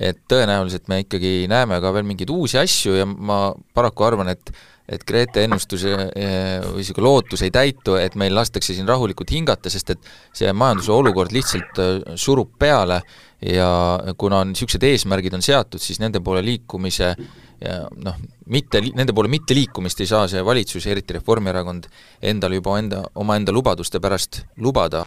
et 0.00 0.16
tõenäoliselt 0.32 0.86
me 0.88 1.02
ikkagi 1.02 1.44
näeme 1.50 1.76
ka 1.82 1.90
veel 1.92 2.06
mingeid 2.08 2.30
uusi 2.32 2.56
asju 2.56 2.94
ja 2.96 3.04
ma 3.04 3.50
paraku 3.76 4.06
arvan, 4.08 4.32
et 4.32 4.52
et 4.90 5.04
Grete 5.06 5.44
ennustuse 5.46 5.92
või 5.94 6.80
isegi 6.82 7.02
lootus 7.04 7.44
ei 7.46 7.52
täitu, 7.54 7.92
et 7.94 8.16
meil 8.18 8.32
lastakse 8.34 8.74
siin 8.74 8.88
rahulikult 8.88 9.30
hingata, 9.30 9.70
sest 9.70 9.92
et 9.94 10.08
see 10.34 10.50
majanduse 10.50 10.90
olukord 10.90 11.30
lihtsalt 11.30 11.78
surub 12.18 12.56
peale 12.58 12.96
ja 13.38 13.68
kuna 14.18 14.40
on 14.42 14.50
niisugused 14.50 14.82
eesmärgid 14.88 15.36
on 15.36 15.46
seatud, 15.46 15.78
siis 15.78 16.00
nende 16.02 16.18
poole 16.24 16.42
liikumise 16.42 17.12
ja 17.60 17.80
noh, 18.04 18.16
mitte, 18.46 18.82
nende 18.96 19.14
poole 19.16 19.30
mitte 19.32 19.54
liikumist 19.56 20.00
ei 20.00 20.10
saa 20.10 20.28
see 20.30 20.42
valitsus, 20.44 20.86
eriti 20.86 21.16
Reformierakond, 21.18 21.88
endale 22.22 22.60
juba 22.60 22.78
enda, 22.80 23.02
omaenda 23.14 23.52
lubaduste 23.52 24.00
pärast 24.00 24.44
lubada. 24.56 25.04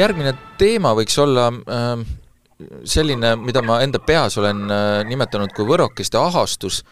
järgmine 0.00 0.32
teema 0.58 0.94
võiks 0.96 1.18
olla 1.20 1.48
äh, 1.50 2.04
selline, 2.84 3.36
mida 3.36 3.62
ma 3.62 3.80
enda 3.84 3.98
peas 3.98 4.38
olen 4.38 4.66
äh, 4.70 5.04
nimetanud 5.08 5.52
kui 5.56 5.66
võrokeste 5.68 6.18
ahastus, 6.18 6.82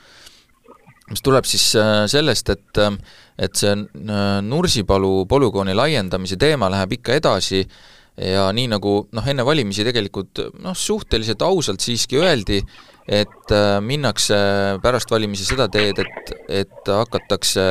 mis 1.11 1.24
tuleb 1.24 1.46
siis 1.48 1.70
äh, 1.76 2.04
sellest, 2.11 2.50
et 2.50 2.83
äh, 2.85 2.92
et 3.38 3.54
see 3.54 3.70
äh, 3.70 4.40
Nursipalu 4.42 5.24
polügooni 5.31 5.76
laiendamise 5.76 6.37
teema 6.40 6.70
läheb 6.72 6.98
ikka 6.98 7.14
edasi 7.20 7.62
ja 8.18 8.48
nii 8.54 8.66
nagu 8.72 8.94
noh, 9.14 9.26
enne 9.31 9.44
valimisi 9.46 9.87
tegelikult 9.87 10.42
noh, 10.59 10.74
suhteliselt 10.74 11.42
ausalt 11.46 11.85
siiski 11.85 12.18
öeldi, 12.18 12.59
et 13.09 13.53
äh, 13.57 13.79
minnakse 13.81 14.37
pärast 14.85 15.11
valimisi 15.11 15.47
seda 15.49 15.68
teed, 15.73 16.01
et, 16.05 16.33
et 16.61 16.90
hakatakse 16.92 17.62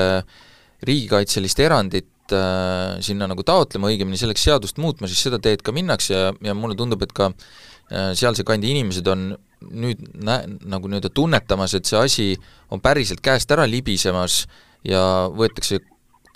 riigikaitselist 0.88 1.62
erandit 1.62 2.34
äh, 2.34 2.98
sinna 3.06 3.30
nagu 3.30 3.46
taotlema, 3.46 3.92
õigemini 3.92 4.18
selleks 4.20 4.48
seadust 4.50 4.82
muutma, 4.82 5.10
siis 5.10 5.22
seda 5.28 5.40
teed 5.42 5.62
ka 5.66 5.74
minnakse 5.76 6.16
ja, 6.16 6.32
ja 6.50 6.58
mulle 6.58 6.78
tundub, 6.80 7.06
et 7.06 7.14
ka 7.18 7.30
äh, 7.30 8.16
sealse 8.18 8.46
kandi 8.48 8.74
inimesed 8.74 9.14
on 9.14 9.30
nüüd 9.62 10.02
nä-, 10.26 10.44
nagu 10.70 10.90
nii-öelda 10.90 11.14
tunnetamas, 11.14 11.78
et 11.78 11.90
see 11.90 12.02
asi 12.02 12.28
on 12.74 12.82
päriselt 12.82 13.22
käest 13.26 13.54
ära 13.54 13.66
libisemas 13.70 14.44
ja 14.86 15.02
võetakse 15.34 15.82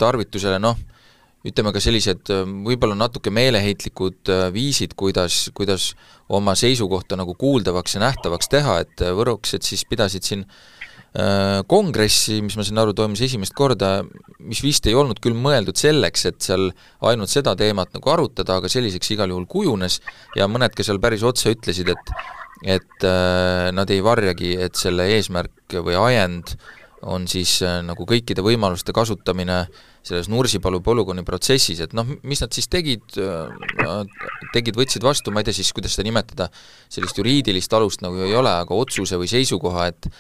tarvitusele 0.01 0.61
noh, 0.61 0.77
ütleme 1.47 1.71
ka 1.73 1.81
sellised 1.81 2.29
võib-olla 2.65 2.95
natuke 2.97 3.31
meeleheitlikud 3.33 4.29
viisid, 4.53 4.93
kuidas, 4.99 5.47
kuidas 5.57 5.91
oma 6.31 6.53
seisukohta 6.57 7.17
nagu 7.19 7.33
kuuldavaks 7.39 7.97
ja 7.97 8.03
nähtavaks 8.05 8.51
teha, 8.51 8.77
et 8.85 9.03
võroksed 9.17 9.65
siis 9.65 9.83
pidasid 9.89 10.27
siin 10.27 10.45
äh, 10.45 11.59
kongressi, 11.67 12.39
mis 12.45 12.55
ma 12.55 12.63
saan 12.63 12.79
aru, 12.83 12.95
toimus 12.95 13.23
esimest 13.25 13.55
korda, 13.57 13.99
mis 14.39 14.61
vist 14.63 14.87
ei 14.87 14.95
olnud 14.95 15.19
küll 15.23 15.35
mõeldud 15.35 15.79
selleks, 15.79 16.25
et 16.29 16.39
seal 16.45 16.69
ainult 17.07 17.31
seda 17.31 17.55
teemat 17.59 17.91
nagu 17.97 18.13
arutada, 18.13 18.59
aga 18.61 18.71
selliseks 18.71 19.11
igal 19.17 19.33
juhul 19.33 19.47
kujunes 19.51 19.99
ja 20.37 20.47
mõned 20.47 20.75
ka 20.75 20.85
seal 20.87 21.01
päris 21.03 21.25
otse 21.27 21.53
ütlesid, 21.55 21.91
et 21.91 22.15
et 22.61 23.03
äh, 23.07 23.71
nad 23.73 23.89
ei 23.89 24.03
varjagi, 24.05 24.53
et 24.61 24.77
selle 24.77 25.07
eesmärk 25.15 25.79
või 25.81 25.95
ajend 25.97 26.53
on 27.09 27.25
siis 27.25 27.55
äh, 27.65 27.79
nagu 27.81 28.05
kõikide 28.05 28.43
võimaluste 28.45 28.93
kasutamine 28.93 29.63
äh, 29.63 29.79
selles 30.05 30.29
Nursipalu 30.31 30.81
polügooni 30.83 31.23
protsessis, 31.25 31.81
et 31.85 31.93
noh, 31.97 32.07
mis 32.27 32.41
nad 32.41 32.53
siis 32.55 32.67
tegid, 32.71 33.03
tegid, 34.55 34.77
võtsid 34.77 35.05
vastu, 35.05 35.33
ma 35.33 35.43
ei 35.43 35.49
tea 35.49 35.59
siis, 35.59 35.71
kuidas 35.77 35.93
seda 35.95 36.07
nimetada, 36.07 36.49
sellist 36.91 37.19
juriidilist 37.21 37.73
alust 37.77 38.01
nagu 38.05 38.23
ei 38.25 38.35
ole, 38.37 38.53
aga 38.63 38.77
otsuse 38.77 39.19
või 39.21 39.31
seisukoha, 39.31 39.89
et 39.93 40.11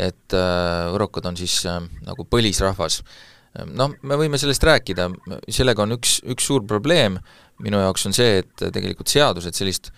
et 0.00 0.32
võrokad 0.32 1.26
on 1.28 1.36
siis 1.36 1.56
nagu 1.66 2.24
põlisrahvas. 2.30 3.00
noh, 3.74 3.96
me 4.06 4.16
võime 4.16 4.38
sellest 4.38 4.62
rääkida, 4.64 5.08
sellega 5.50 5.82
on 5.82 5.96
üks, 5.96 6.20
üks 6.30 6.46
suur 6.46 6.62
probleem 6.64 7.18
minu 7.60 7.80
jaoks 7.82 8.06
on 8.06 8.14
see, 8.16 8.38
et 8.44 8.64
tegelikult 8.72 9.10
seadused 9.10 9.56
sellist, 9.56 9.90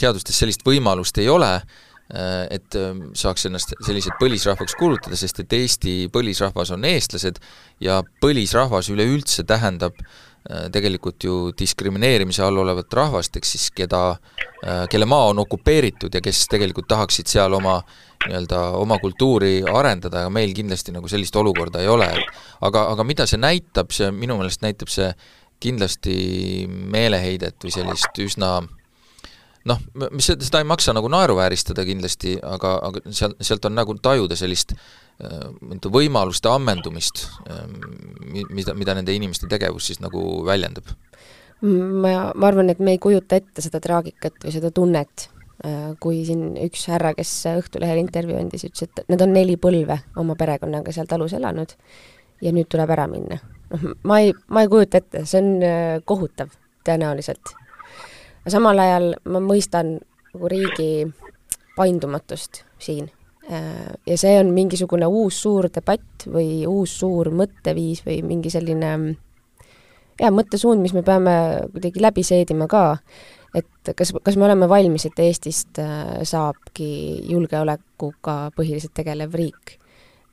seadustes 0.00 0.36
sellist 0.36 0.66
võimalust 0.66 1.16
ei 1.22 1.30
ole, 1.30 1.52
Äh, 1.60 1.85
et 2.06 2.76
ähm, 2.78 3.08
saaks 3.18 3.48
ennast 3.48 3.72
sellised 3.82 4.14
põlisrahvaks 4.20 4.76
kuulutada, 4.78 5.18
sest 5.18 5.40
et 5.42 5.56
Eesti 5.58 5.94
põlisrahvas 6.14 6.70
on 6.76 6.86
eestlased 6.86 7.40
ja 7.82 7.98
põlisrahvas 8.22 8.92
üleüldse 8.94 9.42
tähendab 9.48 9.98
äh, 9.98 10.68
tegelikult 10.70 11.26
ju 11.26 11.38
diskrimineerimise 11.58 12.44
all 12.46 12.62
olevat 12.62 12.94
rahvast, 12.94 13.40
ehk 13.40 13.48
siis 13.50 13.72
keda, 13.74 14.04
äh, 14.62 14.84
kelle 14.92 15.08
maa 15.10 15.32
on 15.32 15.42
okupeeritud 15.42 16.14
ja 16.14 16.22
kes 16.22 16.44
tegelikult 16.52 16.86
tahaksid 16.94 17.26
seal 17.32 17.58
oma 17.58 17.80
nii-öelda 18.26 18.62
oma 18.78 19.00
kultuuri 19.02 19.58
arendada, 19.66 20.22
aga 20.22 20.30
meil 20.38 20.54
kindlasti 20.54 20.94
nagu 20.94 21.10
sellist 21.10 21.34
olukorda 21.42 21.82
ei 21.82 21.90
ole. 21.90 22.12
aga, 22.60 22.86
aga 22.94 23.04
mida 23.04 23.26
see 23.26 23.42
näitab, 23.42 23.90
see 23.90 24.14
minu 24.14 24.38
meelest 24.38 24.62
näitab 24.62 24.94
see 24.94 25.10
kindlasti 25.58 26.16
meeleheidet 26.70 27.58
või 27.64 27.74
sellist 27.74 28.22
üsna 28.22 28.58
äh, 28.62 28.74
noh, 29.66 29.82
mis 30.14 30.28
seda 30.30 30.60
ei 30.62 30.68
maksa 30.68 30.94
nagu 30.96 31.10
naeruvääristada 31.12 31.84
kindlasti, 31.86 32.36
aga, 32.44 32.76
aga 32.88 33.02
seal, 33.14 33.34
sealt 33.44 33.66
on 33.68 33.76
nagu 33.76 33.96
tajuda 34.02 34.38
sellist 34.38 34.74
äh, 34.76 35.90
võimaluste 35.92 36.50
ammendumist, 36.52 37.26
äh, 37.50 37.64
mida, 38.50 38.76
mida 38.78 38.96
nende 38.98 39.14
inimeste 39.16 39.50
tegevus 39.50 39.90
siis 39.90 40.02
nagu 40.04 40.22
väljendab. 40.46 40.92
ma, 41.62 42.32
ma 42.34 42.50
arvan, 42.50 42.70
et 42.70 42.82
me 42.82 42.96
ei 42.96 43.02
kujuta 43.02 43.40
ette 43.40 43.64
seda 43.64 43.80
traagikat 43.82 44.44
või 44.44 44.54
seda 44.54 44.70
tunnet, 44.74 45.28
äh, 45.64 45.90
kui 46.00 46.22
siin 46.28 46.54
üks 46.68 46.86
härra, 46.92 47.14
kes 47.16 47.32
Õhtulehel 47.56 48.02
intervjuu 48.04 48.38
andis, 48.40 48.66
ütles, 48.68 48.86
et 48.90 49.12
nad 49.12 49.24
on 49.24 49.34
neli 49.34 49.58
põlve 49.60 50.00
oma 50.20 50.38
perekonnaga 50.38 50.94
seal 50.94 51.10
talus 51.10 51.34
elanud 51.36 51.74
ja 52.44 52.52
nüüd 52.52 52.68
tuleb 52.70 52.92
ära 52.92 53.08
minna. 53.10 53.40
noh, 53.72 53.92
ma 54.06 54.22
ei, 54.22 54.34
ma 54.52 54.62
ei 54.62 54.70
kujuta 54.70 55.02
ette, 55.02 55.26
see 55.26 55.42
on 55.42 56.02
kohutav 56.06 56.52
tõenäoliselt 56.86 57.56
aga 58.46 58.54
samal 58.54 58.78
ajal 58.78 59.08
ma 59.26 59.40
mõistan 59.42 59.96
nagu 60.36 60.50
riigi 60.52 61.06
paindumatust 61.76 62.62
siin. 62.78 63.08
Äh, 63.50 63.94
ja 64.06 64.16
see 64.18 64.36
on 64.38 64.52
mingisugune 64.54 65.06
uus 65.10 65.40
suur 65.42 65.66
debatt 65.74 66.26
või 66.30 66.62
uus 66.66 66.94
suur 67.00 67.32
mõtteviis 67.34 68.04
või 68.06 68.20
mingi 68.22 68.50
selline 68.50 68.92
jaa, 70.20 70.30
mõttesuund, 70.30 70.82
mis 70.82 70.94
me 70.94 71.02
peame 71.06 71.34
kuidagi 71.72 72.02
läbi 72.02 72.22
seedima 72.26 72.68
ka, 72.70 72.98
et 73.54 73.90
kas, 73.98 74.14
kas 74.22 74.38
me 74.38 74.46
oleme 74.46 74.68
valmis, 74.70 75.08
et 75.08 75.18
Eestist 75.26 75.82
äh, 75.82 76.22
saabki 76.22 77.26
julgeolekuga 77.26 78.38
põhiliselt 78.56 78.94
tegelev 78.94 79.34
riik. 79.34 79.76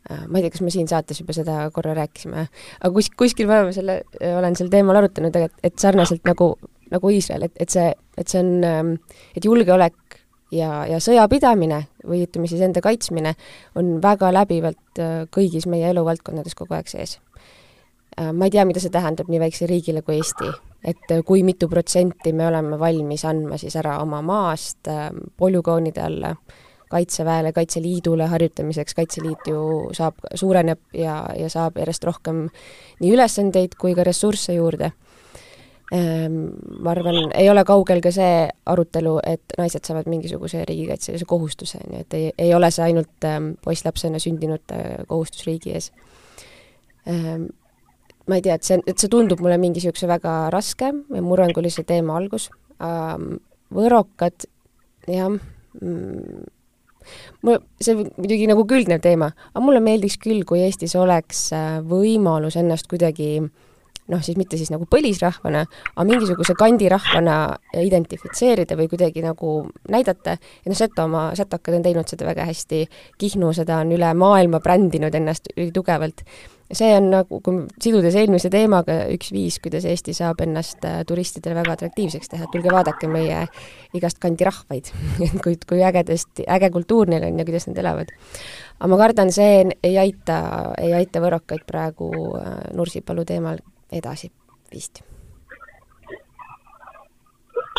äh, 0.10 0.28
ma 0.28 0.38
ei 0.38 0.46
tea, 0.46 0.54
kas 0.54 0.62
me 0.62 0.74
siin 0.74 0.90
saates 0.90 1.22
juba 1.22 1.34
seda 1.34 1.64
korra 1.74 1.98
rääkisime, 1.98 2.48
aga 2.80 2.94
kus, 2.94 3.10
kuskil 3.18 3.50
me 3.50 3.60
oleme 3.60 3.74
selle, 3.74 4.02
olen 4.22 4.58
sel 4.60 4.70
teemal 4.70 5.02
arutanud, 5.02 5.36
et, 5.38 5.60
et 5.64 5.78
sarnaselt 5.80 6.26
nagu, 6.30 6.54
nagu 6.94 7.10
Iisrael, 7.10 7.48
et, 7.50 7.56
et 7.60 7.74
see, 7.74 7.90
et 8.18 8.30
see 8.30 8.42
on, 8.44 8.54
ähm, 8.68 8.96
et 9.36 9.46
julgeolek 9.46 10.20
ja, 10.54 10.84
ja 10.90 11.00
sõjapidamine 11.04 11.84
või 12.08 12.24
ütleme 12.28 12.50
siis 12.50 12.64
enda 12.66 12.82
kaitsmine 12.84 13.36
on 13.80 13.98
väga 14.04 14.32
läbivalt 14.34 15.02
äh, 15.02 15.14
kõigis 15.34 15.68
meie 15.70 15.90
eluvaldkondades 15.94 16.56
kogu 16.58 16.78
aeg 16.78 16.92
sees. 16.92 17.18
Äh, 18.20 18.32
ma 18.32 18.48
ei 18.48 18.54
tea, 18.54 18.66
mida 18.70 18.84
see 18.84 18.94
tähendab 18.94 19.32
nii 19.32 19.42
väikse 19.44 19.70
riigile 19.70 20.04
kui 20.06 20.20
Eesti, 20.20 20.52
et 20.86 21.16
äh, 21.16 21.24
kui 21.26 21.44
mitu 21.48 21.70
protsenti 21.72 22.34
me 22.36 22.48
oleme 22.50 22.80
valmis 22.80 23.26
andma 23.30 23.58
siis 23.62 23.78
ära 23.80 24.00
oma 24.04 24.22
maast 24.26 24.92
polügoonide 25.38 26.06
alla, 26.06 26.36
Kaitseväele, 26.94 27.50
Kaitseliidule 27.56 28.28
harjutamiseks, 28.30 28.94
Kaitseliit 28.94 29.48
ju 29.50 29.62
saab, 29.98 30.20
suureneb 30.38 30.94
ja, 30.94 31.24
ja 31.34 31.48
saab 31.50 31.80
järjest 31.82 32.04
rohkem 32.06 32.44
nii 33.02 33.14
ülesandeid 33.16 33.74
kui 33.82 33.96
ka 33.98 34.06
ressursse 34.06 34.54
juurde 34.54 34.92
ma 35.94 36.94
arvan, 36.94 37.28
ei 37.38 37.50
ole 37.52 37.62
kaugel 37.68 38.00
ka 38.02 38.10
see 38.14 38.46
arutelu, 38.70 39.18
et 39.30 39.54
naised 39.60 39.86
saavad 39.86 40.08
mingisuguse 40.10 40.64
riigikaitselise 40.66 41.28
kohustuse, 41.30 41.82
on 41.84 41.98
ju, 41.98 42.06
et 42.06 42.16
ei, 42.18 42.32
ei 42.48 42.54
ole 42.58 42.70
see 42.74 42.88
ainult 42.88 43.28
ähm, 43.30 43.52
poisslapsena 43.62 44.22
sündinute 44.22 44.80
kohustus 45.10 45.46
riigi 45.46 45.76
ees 45.78 45.92
ähm,. 47.10 47.52
ma 48.26 48.40
ei 48.40 48.46
tea, 48.46 48.56
et 48.56 48.66
see, 48.66 48.80
et 48.88 48.98
see 48.98 49.12
tundub 49.12 49.44
mulle 49.44 49.60
mingi 49.60 49.82
niisuguse 49.82 50.08
väga 50.08 50.34
raske 50.54 50.90
ja 50.90 51.22
murrangulise 51.22 51.84
teema 51.86 52.16
algus 52.18 52.48
võrokad, 53.74 54.48
jah 55.12 55.30
mm,, 55.30 56.48
mul, 57.44 57.60
see 57.84 58.00
muidugi 58.00 58.48
nagu 58.50 58.66
külgnev 58.70 59.04
teema, 59.04 59.30
aga 59.52 59.66
mulle 59.66 59.84
meeldiks 59.84 60.18
küll, 60.24 60.42
kui 60.48 60.64
Eestis 60.64 60.96
oleks 60.98 61.52
äh, 61.54 61.78
võimalus 61.86 62.58
ennast 62.58 62.90
kuidagi 62.90 63.30
äh, 63.44 63.52
noh, 64.14 64.24
siis 64.24 64.38
mitte 64.40 64.60
siis 64.60 64.72
nagu 64.74 64.88
põlisrahvana, 64.90 65.66
aga 65.94 66.08
mingisuguse 66.08 66.56
kandirahvana 66.60 67.38
identifitseerida 67.82 68.78
või 68.80 68.90
kuidagi 68.92 69.24
nagu 69.26 69.60
näidata, 69.92 70.38
ja 70.38 70.72
noh, 70.72 70.78
Setomaa, 70.78 71.30
setokad 71.38 71.80
on 71.80 71.86
teinud 71.86 72.10
seda 72.10 72.28
väga 72.28 72.48
hästi, 72.50 72.84
Kihnu 73.22 73.54
seda 73.56 73.80
on 73.84 73.94
üle 73.96 74.10
maailma 74.18 74.62
brändinud 74.64 75.16
ennast 75.16 75.50
ülitugevalt. 75.56 76.26
see 76.74 76.90
on 76.98 77.12
nagu, 77.12 77.38
kui 77.46 77.68
sidudes 77.84 78.16
eelmise 78.18 78.50
teemaga, 78.50 78.96
üks 79.14 79.30
viis, 79.36 79.60
kuidas 79.62 79.84
Eesti 79.86 80.16
saab 80.18 80.40
ennast 80.42 80.82
äh, 80.90 81.04
turistidele 81.06 81.60
väga 81.60 81.76
atraktiivseks 81.76 82.32
teha, 82.32 82.48
et 82.48 82.54
tulge 82.56 82.72
vaadake 82.74 83.10
meie 83.12 83.44
igast 83.94 84.18
kandi 84.24 84.48
rahvaid 84.48 84.90
et 85.28 85.36
kui, 85.44 85.60
kui 85.70 85.84
ägedast, 85.86 86.42
äge 86.48 86.72
kultuur 86.74 87.12
neil 87.12 87.28
on 87.28 87.38
ja 87.38 87.46
kuidas 87.46 87.68
nad 87.70 87.78
elavad. 87.84 88.10
aga 88.80 88.90
ma 88.90 88.98
kardan, 89.04 89.32
see 89.36 89.62
ei 89.84 90.00
aita, 90.02 90.40
ei 90.82 90.96
aita 90.98 91.22
võrokaid 91.22 91.68
praegu 91.68 92.10
äh, 92.40 92.58
Nursipalu 92.74 93.28
teemal 93.28 93.62
edasi 93.94 94.32
vist? 94.74 95.04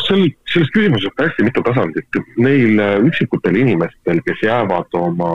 sel, 0.07 0.27
selles 0.51 0.71
küsimuses 0.73 1.09
on 1.11 1.23
hästi 1.25 1.47
mitu 1.47 1.63
tasandit. 1.65 2.19
Neil 2.37 2.79
äh, 2.81 2.97
üksikutel 3.07 3.57
inimestel, 3.61 4.21
kes 4.25 4.43
jäävad 4.45 4.97
oma, 4.99 5.31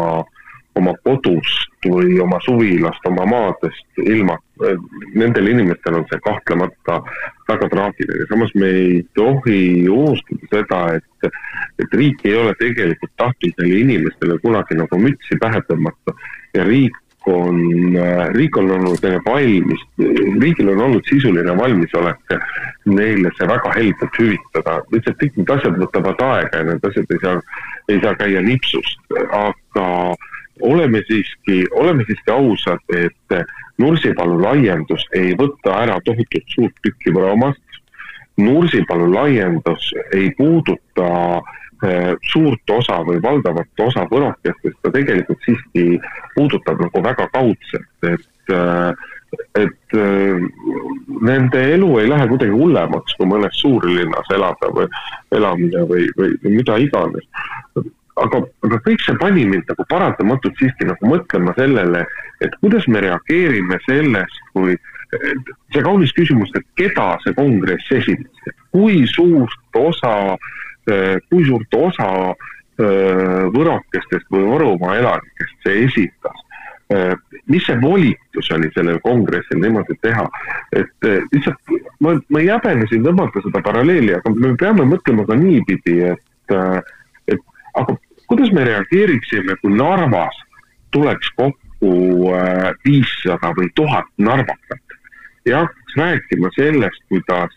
oma 0.78 0.94
kodust 1.04 1.86
või 1.86 2.18
oma 2.22 2.38
suvilast, 2.44 3.04
oma 3.08 3.26
maadest 3.28 4.02
ilma, 4.04 4.36
äh, 4.64 4.76
nendel 5.18 5.50
inimestel 5.54 6.00
on 6.00 6.06
see 6.10 6.22
kahtlemata 6.24 7.00
väga 7.50 7.70
traagiline. 7.74 8.26
samas 8.30 8.54
me 8.54 8.72
ei 8.82 9.02
tohi 9.18 9.88
unustada 9.88 10.50
seda, 10.54 10.82
et, 10.98 11.32
et 11.82 11.98
riik 12.00 12.24
ei 12.24 12.36
ole 12.36 12.54
tegelikult 12.60 13.16
tahtnud 13.16 13.62
neile 13.62 13.84
inimestele 13.86 14.38
kunagi 14.44 14.78
nagu 14.78 15.00
mütsi 15.00 15.40
pähe 15.40 15.62
tõmmata 15.68 16.14
ja 16.54 16.66
riik 16.68 16.96
on, 17.26 17.56
äh, 17.96 18.26
riik 18.34 18.56
on 18.56 18.70
olnud 18.70 19.02
valmis, 19.26 19.82
riigil 20.40 20.68
on 20.68 20.80
olnud 20.80 21.04
sisuline 21.08 21.56
valmisolek 21.56 22.34
neile 22.86 23.30
see 23.36 23.48
väga 23.48 23.72
heldelt 23.76 24.18
hüvitada. 24.18 24.80
lihtsalt 24.92 25.20
kõik 25.22 25.36
need 25.36 25.54
asjad 25.56 25.78
võtavad 25.82 26.24
aega 26.26 26.62
ja 26.62 26.68
need 26.70 26.84
asjad 26.90 27.14
ei 27.14 27.22
saa, 27.22 27.40
ei 27.88 28.00
saa 28.00 28.14
käia 28.14 28.42
nipsust, 28.42 29.16
aga 29.30 29.88
oleme 30.60 31.02
siiski, 31.08 31.64
oleme 31.72 32.04
siiski 32.08 32.30
ausad, 32.30 32.84
et 32.96 33.40
Nursipalu 33.80 34.42
laiendus 34.42 35.06
ei 35.16 35.32
võta 35.36 35.78
ära 35.82 35.96
tohutult 36.04 36.52
suurt 36.52 36.74
tükki 36.84 37.14
Võromaast. 37.16 37.62
Nursipalu 38.36 39.06
laiendus 39.14 39.86
ei 40.12 40.28
puuduta 40.36 41.06
äh, 41.38 41.56
suurt 42.32 42.70
osa 42.70 42.98
või 43.06 43.20
valdavat 43.22 43.84
osa 43.86 44.04
võrokestest 44.10 44.76
ta 44.82 44.92
tegelikult 44.92 45.46
siiski 45.46 46.00
puudutab 46.34 46.82
nagu 46.82 47.02
väga 47.04 47.28
kaudselt, 47.32 47.88
et 48.04 48.52
eh, 48.54 49.06
et 49.54 49.94
eh, 49.94 50.42
nende 51.22 51.62
elu 51.76 51.88
ei 52.00 52.08
lähe 52.10 52.26
kuidagi 52.32 52.50
hullemaks, 52.50 53.14
kui 53.18 53.28
mõnes 53.30 53.56
suurlinnas 53.62 54.32
elada 54.34 54.70
või 54.74 54.88
elamine 55.36 55.84
või, 55.86 56.08
või, 56.18 56.34
mida 56.44 56.78
iganes. 56.82 57.26
aga, 58.20 58.42
aga 58.66 58.80
kõik 58.84 59.00
see 59.04 59.16
pani 59.22 59.46
mind 59.48 59.70
nagu 59.70 59.86
paratamatult 59.88 60.58
siiski 60.58 60.88
nagu 60.88 61.12
mõtlema 61.12 61.54
sellele, 61.56 62.04
et 62.42 62.56
kuidas 62.60 62.88
me 62.88 63.04
reageerime 63.06 63.78
sellest, 63.86 64.42
kui 64.52 64.74
see 65.72 65.82
kaunis 65.82 66.12
küsimus, 66.14 66.50
et 66.54 66.66
keda 66.78 67.14
see 67.22 67.34
kongress 67.38 67.94
esindas, 67.94 68.58
kui 68.74 69.06
suurt 69.10 69.78
osa 69.78 70.12
äh, 70.34 70.50
kui 71.28 71.44
suurt 71.46 71.74
osa 71.76 72.10
võrokestest 73.54 74.30
või 74.32 74.46
Võrumaa 74.48 74.96
elanikest 75.00 75.66
see 75.66 75.84
esitas. 75.84 76.46
mis 77.46 77.62
see 77.66 77.76
volitus 77.78 78.48
oli 78.50 78.70
sellel 78.74 78.96
kongressil 79.04 79.60
niimoodi 79.62 79.94
teha, 80.02 80.24
et 80.74 81.06
lihtsalt 81.30 81.74
ma, 82.00 82.16
ma 82.28 82.40
ei 82.40 82.48
häbene 82.50 82.88
siin 82.90 83.04
tõmmata 83.04 83.42
seda 83.44 83.62
paralleeli, 83.62 84.14
aga 84.16 84.32
me 84.34 84.56
peame 84.58 84.88
mõtlema 84.90 85.26
ka 85.28 85.36
niipidi, 85.38 86.00
et, 86.08 86.54
et 87.30 87.44
aga 87.78 87.94
kuidas 88.26 88.50
me 88.56 88.64
reageeriksime, 88.66 89.54
kui 89.62 89.76
Narvas 89.76 90.40
tuleks 90.90 91.30
kokku 91.36 91.92
viissada 92.84 93.52
või 93.56 93.70
tuhat 93.78 94.10
narvakat 94.18 94.98
ja 95.46 95.62
hakkaks 95.64 95.96
rääkima 95.96 96.50
sellest, 96.56 97.02
kuidas, 97.08 97.56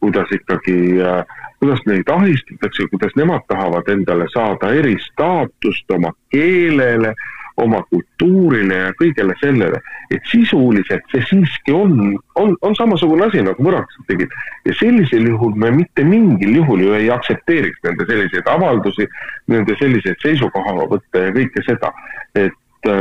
kuidas 0.00 0.30
ikkagi 0.32 0.78
äh, 1.02 1.38
kuidas 1.58 1.80
neid 1.86 2.08
ahistatakse, 2.08 2.86
kuidas 2.90 3.16
nemad 3.16 3.42
tahavad 3.48 3.88
endale 3.88 4.26
saada 4.34 4.70
eristaatust 4.74 5.90
oma 5.90 6.12
keelele, 6.30 7.14
oma 7.58 7.80
kultuurile 7.90 8.74
ja 8.74 8.92
kõigele 9.00 9.34
sellele. 9.40 9.80
et 10.10 10.22
sisuliselt 10.30 11.02
see 11.12 11.24
siiski 11.28 11.72
on, 11.74 12.14
on, 12.40 12.54
on 12.62 12.76
samasugune 12.78 13.26
asi, 13.26 13.42
nagu 13.42 13.64
võraksed 13.64 14.06
tegid. 14.08 14.30
ja 14.64 14.74
sellisel 14.78 15.26
juhul 15.26 15.56
me 15.58 15.70
mitte 15.74 16.04
mingil 16.04 16.54
juhul 16.60 16.84
ju 16.86 16.94
ei 16.94 17.10
aktsepteeriks 17.10 17.82
nende 17.84 18.06
selliseid 18.06 18.46
avaldusi, 18.46 19.08
nende 19.50 19.74
selliseid 19.82 20.22
seisukohavõtte 20.22 21.24
ja 21.26 21.34
kõike 21.34 21.64
seda. 21.66 21.90
et, 22.38 22.92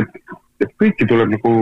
et, 0.00 0.22
et 0.64 0.72
kõiki 0.80 1.06
tuleb 1.06 1.36
nagu, 1.36 1.52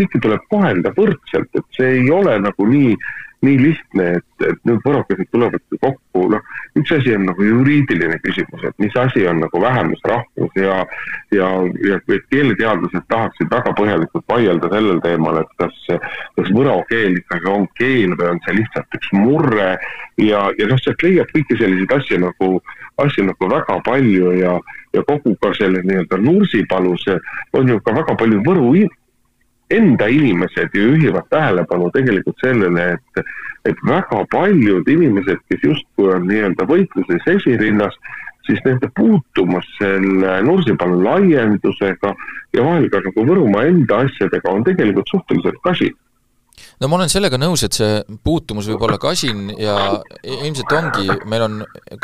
kõiki 0.00 0.22
tuleb 0.24 0.48
kohelda 0.48 0.94
võrdselt, 0.96 1.52
et 1.52 1.76
see 1.76 1.98
ei 2.00 2.10
ole 2.10 2.38
nagu 2.40 2.70
nii 2.72 2.96
nii 3.42 3.58
lihtne, 3.58 4.04
et, 4.18 4.44
et 4.46 4.58
need 4.68 4.84
võrokesed 4.86 5.26
tulevadki 5.34 5.78
kokku, 5.82 6.26
noh, 6.30 6.42
üks 6.78 6.92
asi 6.94 7.14
on 7.16 7.24
nagu 7.26 7.46
juriidiline 7.46 8.18
küsimus, 8.22 8.62
et 8.68 8.76
mis 8.82 8.94
asi 8.98 9.24
on 9.26 9.42
nagu 9.42 9.62
vähemusrahvus 9.64 10.60
ja, 10.60 10.76
ja, 11.34 11.48
ja 11.88 11.98
keeleteadlased 12.06 13.08
tahaksid 13.10 13.50
väga 13.50 13.74
põhjalikult 13.78 14.26
vaielda 14.30 14.70
sellel 14.70 15.02
teemal, 15.02 15.40
et 15.42 15.50
kas, 15.58 15.82
kas 16.38 16.52
võro 16.54 16.78
keel 16.92 17.18
ikkagi 17.18 17.50
on 17.50 17.66
keel 17.80 18.14
või 18.14 18.30
on 18.36 18.40
see 18.46 18.56
lihtsalt 18.60 18.98
üks 19.00 19.12
murre. 19.18 19.74
Ja, 20.20 20.44
ja 20.58 20.68
noh, 20.68 20.78
sealt 20.78 21.02
leiab 21.02 21.30
kõiki 21.32 21.56
selliseid 21.58 21.92
asju 21.96 22.18
nagu, 22.22 22.48
asju 23.02 23.24
nagu 23.26 23.48
väga 23.50 23.78
palju 23.86 24.34
ja, 24.38 24.56
ja 24.94 25.04
kogu 25.08 25.34
ka 25.42 25.54
selle 25.58 25.82
nii-öelda 25.82 26.20
Nursipalus 26.20 27.08
on 27.56 27.72
ju 27.72 27.80
ka 27.82 27.94
väga 27.96 28.14
palju 28.20 28.42
Võru 28.46 28.74
enda 29.76 30.08
inimesed 30.12 30.74
ju 30.74 30.92
juhivad 30.92 31.28
tähelepanu 31.30 31.90
tegelikult 31.94 32.44
sellele, 32.44 32.92
et, 32.96 33.24
et 33.70 33.86
väga 33.88 34.24
paljud 34.32 34.88
inimesed, 34.88 35.40
kes 35.48 35.64
justkui 35.68 36.12
on 36.14 36.28
nii-öelda 36.28 36.66
võitluses 36.68 37.28
esirinnas, 37.36 37.96
siis 38.46 38.62
nende 38.66 38.90
puutumus 38.96 39.66
selle 39.78 40.38
Nursipalu 40.46 41.02
laiendusega 41.04 42.14
ja 42.56 42.64
vahel 42.64 42.88
ka 42.90 43.02
nagu 43.04 43.26
Võrumaa 43.28 43.68
enda 43.70 44.02
asjadega 44.06 44.50
on 44.50 44.64
tegelikult 44.66 45.14
suhteliselt 45.14 45.60
kasin 45.64 45.94
no 46.80 46.88
ma 46.90 46.98
olen 46.98 47.10
sellega 47.12 47.38
nõus, 47.40 47.62
et 47.66 47.76
see 47.76 48.00
puutumus 48.24 48.68
võib 48.70 48.84
olla 48.86 48.98
kasin 49.02 49.50
ja 49.60 49.76
ilmselt 50.22 50.74
ongi, 50.76 51.06
meil 51.30 51.46
on 51.46 51.60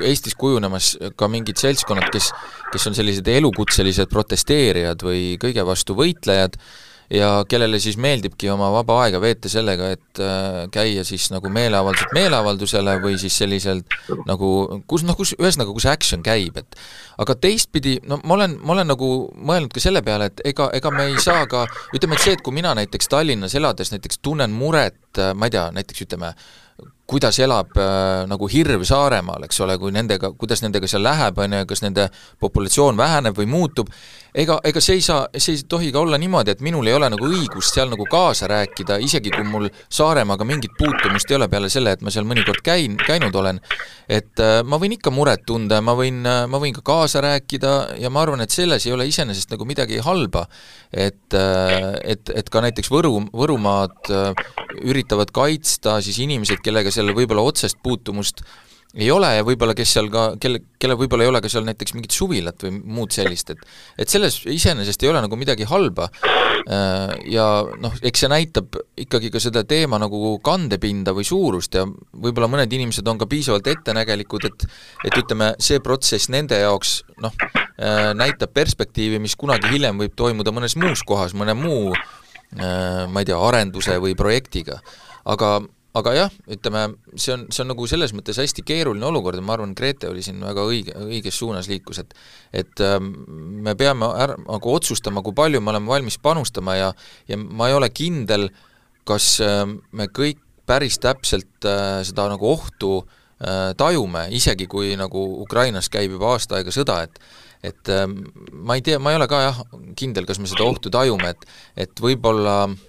Eestis 0.07 0.37
kujunemas 0.39 0.95
ka 1.19 1.29
mingid 1.31 1.61
seltskonnad, 1.61 2.11
kes, 2.15 2.31
kes 2.73 2.91
on 2.91 2.97
sellised 2.99 3.29
elukutselised 3.33 4.11
protesteerijad 4.13 5.03
või 5.05 5.23
kõige 5.43 5.67
vastu 5.67 5.97
võitlejad, 5.99 6.59
ja 7.11 7.29
kellele 7.49 7.79
siis 7.81 7.97
meeldibki 8.01 8.51
oma 8.53 8.69
vaba 8.73 8.99
aega 9.05 9.21
veeta 9.23 9.49
sellega, 9.51 9.91
et 9.97 10.21
äh, 10.23 10.67
käia 10.73 11.05
siis 11.09 11.31
nagu 11.33 11.51
meeleavalduselt 11.53 12.13
meeleavaldusele 12.17 12.99
või 13.05 13.17
siis 13.21 13.39
selliselt 13.41 13.97
nagu, 14.29 14.51
kus 14.91 15.07
noh, 15.09 15.17
kus 15.17 15.33
ühesõnaga, 15.39 15.73
kus 15.77 15.89
action 15.89 16.25
käib, 16.27 16.61
et 16.61 16.79
aga 17.19 17.37
teistpidi, 17.41 17.99
no 18.09 18.21
ma 18.25 18.37
olen, 18.37 18.59
ma 18.61 18.77
olen 18.77 18.93
nagu 18.93 19.11
mõelnud 19.35 19.73
ka 19.73 19.83
selle 19.83 20.05
peale, 20.05 20.31
et 20.33 20.45
ega, 20.53 20.69
ega 20.77 20.93
me 20.95 21.09
ei 21.09 21.19
saa 21.23 21.49
ka, 21.51 21.65
ütleme, 21.97 22.19
et 22.19 22.27
see, 22.27 22.37
et 22.37 22.45
kui 22.45 22.57
mina 22.57 22.75
näiteks 22.79 23.09
Tallinnas 23.09 23.57
elades 23.59 23.93
näiteks 23.95 24.21
tunnen 24.23 24.53
muret, 24.55 25.01
ma 25.35 25.49
ei 25.49 25.57
tea, 25.57 25.69
näiteks 25.75 26.05
ütleme, 26.05 26.35
kuidas 27.09 27.39
elab 27.41 27.73
äh, 27.81 28.27
nagu 28.29 28.49
hirv 28.53 28.85
Saaremaal, 28.85 29.47
eks 29.47 29.63
ole, 29.65 29.79
kui 29.81 29.93
nendega, 29.95 30.31
kuidas 30.37 30.61
nendega 30.61 30.89
seal 30.91 31.03
läheb, 31.07 31.39
on 31.41 31.57
ju, 31.57 31.67
kas 31.71 31.81
nende 31.85 32.09
populatsioon 32.43 32.99
väheneb 33.01 33.39
või 33.39 33.49
muutub, 33.49 33.89
ega, 34.37 34.59
ega 34.69 34.83
see 34.85 34.99
ei 34.99 35.05
saa, 35.05 35.23
see 35.33 35.57
ei 35.57 35.63
tohi 35.69 35.89
ka 35.95 36.03
olla 36.03 36.19
niimoodi, 36.21 36.53
et 36.53 36.65
minul 36.65 36.87
ei 36.91 36.97
ole 36.99 37.09
nagu 37.15 37.31
õigust 37.31 37.79
seal 37.79 37.89
nagu 37.89 38.05
kaasa 38.11 38.51
rääkida, 38.53 38.99
isegi 39.05 39.33
kui 39.33 39.47
mul 39.49 39.71
Saaremaaga 39.89 40.45
mingit 40.49 40.75
puutumust 40.77 41.33
ei 41.33 41.39
ole 41.39 41.49
peale 41.49 41.71
selle, 41.73 41.95
et 41.97 42.05
ma 42.05 42.13
seal 42.13 42.29
mõnikord 42.29 42.61
käin, 42.67 42.99
käinud 43.01 43.41
olen, 43.41 43.63
et 44.05 44.45
äh, 44.45 44.61
ma 44.69 44.77
võin 44.81 44.99
ikka 44.99 45.13
muret 45.15 45.47
tunda 45.49 45.81
ja 45.81 45.87
ma 45.89 45.97
võin 45.97 46.21
äh,, 46.29 46.45
ma 46.51 46.61
võin 46.61 46.77
ka 46.77 46.85
kaasa 46.85 47.25
rääkida 47.25 47.75
ja 48.03 48.13
ma 48.13 48.27
arvan, 48.27 48.45
et 48.45 48.53
selles 48.53 48.85
ei 48.85 48.93
ole 48.93 49.09
iseenesest 49.09 49.57
nagu 49.57 49.65
midagi 49.69 50.03
halba. 50.05 50.45
et 50.93 51.35
äh,, 51.37 51.97
et, 52.05 52.31
et 52.37 52.49
ka 52.53 52.61
näiteks 52.65 52.93
Võru, 52.93 53.17
Võrumaad 53.33 54.13
äh, 54.13 54.47
üritavad 54.85 55.33
kaitsta 55.33 55.99
siis 56.05 56.21
inimesed, 56.25 56.61
kellega 56.65 56.93
seal 56.99 57.15
võib-olla 57.17 57.47
otsest 57.49 57.79
puutumust 57.83 58.45
ei 58.97 59.11
ole 59.13 59.29
ja 59.37 59.45
võib-olla 59.45 59.75
kes 59.77 59.91
seal 59.99 60.09
ka, 60.13 60.23
kelle, 60.41 60.63
kellel 60.81 60.97
võib-olla 60.97 61.27
ei 61.27 61.31
ole 61.31 61.41
ka 61.45 61.51
seal 61.53 61.67
näiteks 61.67 61.93
mingit 61.93 62.15
suvilat 62.15 62.63
või 62.65 62.79
muud 62.97 63.13
sellist, 63.13 63.53
et 63.53 63.61
et 64.01 64.09
selles 64.09 64.41
iseenesest 64.49 65.03
ei 65.05 65.11
ole 65.11 65.21
nagu 65.21 65.37
midagi 65.37 65.69
halba 65.69 66.09
äh, 66.09 67.13
ja 67.29 67.47
noh, 67.83 67.99
eks 68.01 68.25
see 68.25 68.33
näitab 68.33 68.79
ikkagi 69.05 69.31
ka 69.35 69.43
seda 69.45 69.65
teema 69.69 70.01
nagu 70.01 70.39
kandepinda 70.45 71.13
või 71.17 71.29
suurust 71.29 71.77
ja 71.77 71.85
võib-olla 71.85 72.49
mõned 72.49 72.73
inimesed 72.73 73.09
on 73.13 73.21
ka 73.21 73.29
piisavalt 73.29 73.69
ettenägelikud, 73.69 74.49
et 74.49 74.67
et 75.05 75.21
ütleme, 75.21 75.53
see 75.61 75.83
protsess 75.85 76.33
nende 76.33 76.57
jaoks 76.63 77.03
noh, 77.21 77.35
äh, 77.45 78.15
näitab 78.17 78.57
perspektiivi, 78.57 79.21
mis 79.21 79.37
kunagi 79.37 79.69
hiljem 79.75 80.01
võib 80.01 80.17
toimuda 80.17 80.55
mõnes 80.55 80.79
muus 80.81 81.05
kohas, 81.05 81.37
mõne 81.37 81.53
muu 81.59 81.93
äh, 81.93 83.05
ma 83.05 83.21
ei 83.21 83.29
tea, 83.29 83.37
arenduse 83.37 84.01
või 84.01 84.17
projektiga. 84.17 84.81
aga 85.29 85.59
aga 85.99 86.15
jah, 86.17 86.35
ütleme, 86.51 86.85
see 87.17 87.35
on, 87.35 87.47
see 87.53 87.63
on 87.65 87.71
nagu 87.73 87.87
selles 87.91 88.13
mõttes 88.17 88.39
hästi 88.41 88.65
keeruline 88.67 89.07
olukord 89.09 89.39
ja 89.39 89.45
ma 89.45 89.55
arvan, 89.57 89.75
Grete 89.79 90.11
oli 90.11 90.23
siin 90.25 90.41
väga 90.45 90.65
õige, 90.69 90.95
õiges 91.07 91.39
suunas 91.39 91.69
liikus, 91.71 92.01
et 92.03 92.15
et 92.63 92.83
ähm, 92.85 93.13
me 93.65 93.75
peame 93.79 94.09
ära, 94.09 94.39
nagu 94.41 94.75
otsustama, 94.75 95.23
kui 95.25 95.37
palju 95.37 95.61
me 95.63 95.75
oleme 95.75 95.91
valmis 95.91 96.19
panustama 96.23 96.77
ja 96.79 96.93
ja 97.29 97.39
ma 97.39 97.69
ei 97.69 97.77
ole 97.79 97.91
kindel, 97.91 98.49
kas 99.09 99.37
äh, 99.45 99.65
me 99.69 100.09
kõik 100.09 100.43
päris 100.69 100.99
täpselt 101.01 101.65
äh, 101.67 102.01
seda 102.07 102.29
nagu 102.33 102.49
ohtu 102.51 102.99
äh, 103.03 103.75
tajume, 103.79 104.29
isegi 104.37 104.69
kui 104.71 104.95
nagu 105.01 105.25
Ukrainas 105.43 105.89
käib 105.93 106.17
juba 106.17 106.35
aasta 106.37 106.59
aega 106.59 106.75
sõda, 106.75 107.03
et 107.09 107.21
et 107.65 107.91
äh, 107.91 108.05
ma 108.53 108.79
ei 108.79 108.85
tea, 108.87 109.01
ma 109.03 109.11
ei 109.11 109.19
ole 109.19 109.27
ka 109.31 109.41
jah, 109.43 109.65
kindel, 109.99 110.29
kas 110.29 110.39
me 110.39 110.47
seda 110.51 110.69
ohtu 110.69 110.93
tajume, 110.95 111.35
et 111.35 111.49
et 111.89 112.05
võib-olla 112.05 112.61
Äh, 112.69 112.88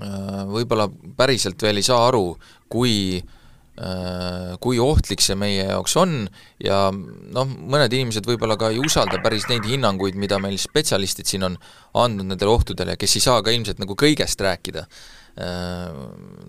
võib-olla 0.00 0.88
päriselt 1.16 1.60
veel 1.62 1.80
ei 1.80 1.84
saa 1.86 2.06
aru, 2.08 2.32
kui 2.72 2.94
äh, 3.20 4.56
kui 4.62 4.80
ohtlik 4.80 5.22
see 5.24 5.36
meie 5.38 5.66
jaoks 5.68 5.96
on 6.00 6.24
ja 6.62 6.88
noh, 6.92 7.46
mõned 7.46 7.92
inimesed 7.92 8.26
võib-olla 8.28 8.58
ka 8.60 8.72
ei 8.72 8.80
usalda 8.82 9.20
päris 9.24 9.48
neid 9.50 9.66
hinnanguid, 9.68 10.18
mida 10.20 10.40
meil 10.42 10.58
spetsialistid 10.60 11.28
siin 11.28 11.46
on 11.50 11.58
andnud 12.00 12.32
nendele 12.32 12.52
ohtudele, 12.54 12.96
kes 13.00 13.16
ei 13.18 13.24
saa 13.24 13.44
ka 13.44 13.54
ilmselt 13.54 13.82
nagu 13.82 13.96
kõigest 13.98 14.40
rääkida 14.44 14.86
äh, 14.86 15.88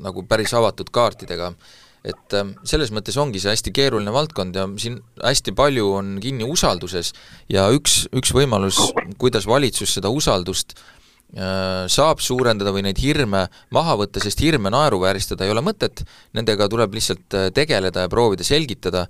nagu 0.04 0.26
päris 0.28 0.56
avatud 0.58 0.92
kaartidega. 0.94 1.54
et 2.02 2.34
selles 2.66 2.90
mõttes 2.90 3.14
ongi 3.22 3.38
see 3.38 3.52
hästi 3.52 3.72
keeruline 3.78 4.10
valdkond 4.10 4.56
ja 4.58 4.64
siin 4.82 4.96
hästi 5.22 5.52
palju 5.54 5.92
on 6.00 6.16
kinni 6.24 6.48
usalduses 6.50 7.14
ja 7.50 7.68
üks, 7.70 8.08
üks 8.10 8.34
võimalus, 8.34 8.80
kuidas 9.22 9.46
valitsus 9.46 9.94
seda 10.00 10.10
usaldust 10.10 10.74
äh, 10.74 10.82
Äh, 10.84 11.01
saab 11.32 12.20
suurendada 12.20 12.74
või 12.76 12.84
neid 12.84 13.00
hirme 13.00 13.46
maha 13.72 13.96
võtta, 14.02 14.20
sest 14.20 14.42
hirme 14.44 14.72
naeruvääristada 14.74 15.46
ei 15.46 15.54
ole 15.54 15.64
mõtet, 15.64 16.04
nendega 16.36 16.68
tuleb 16.68 16.98
lihtsalt 16.98 17.38
äh, 17.38 17.46
tegeleda 17.56 18.04
ja 18.04 18.12
proovida 18.12 18.44
selgitada, 18.44 19.06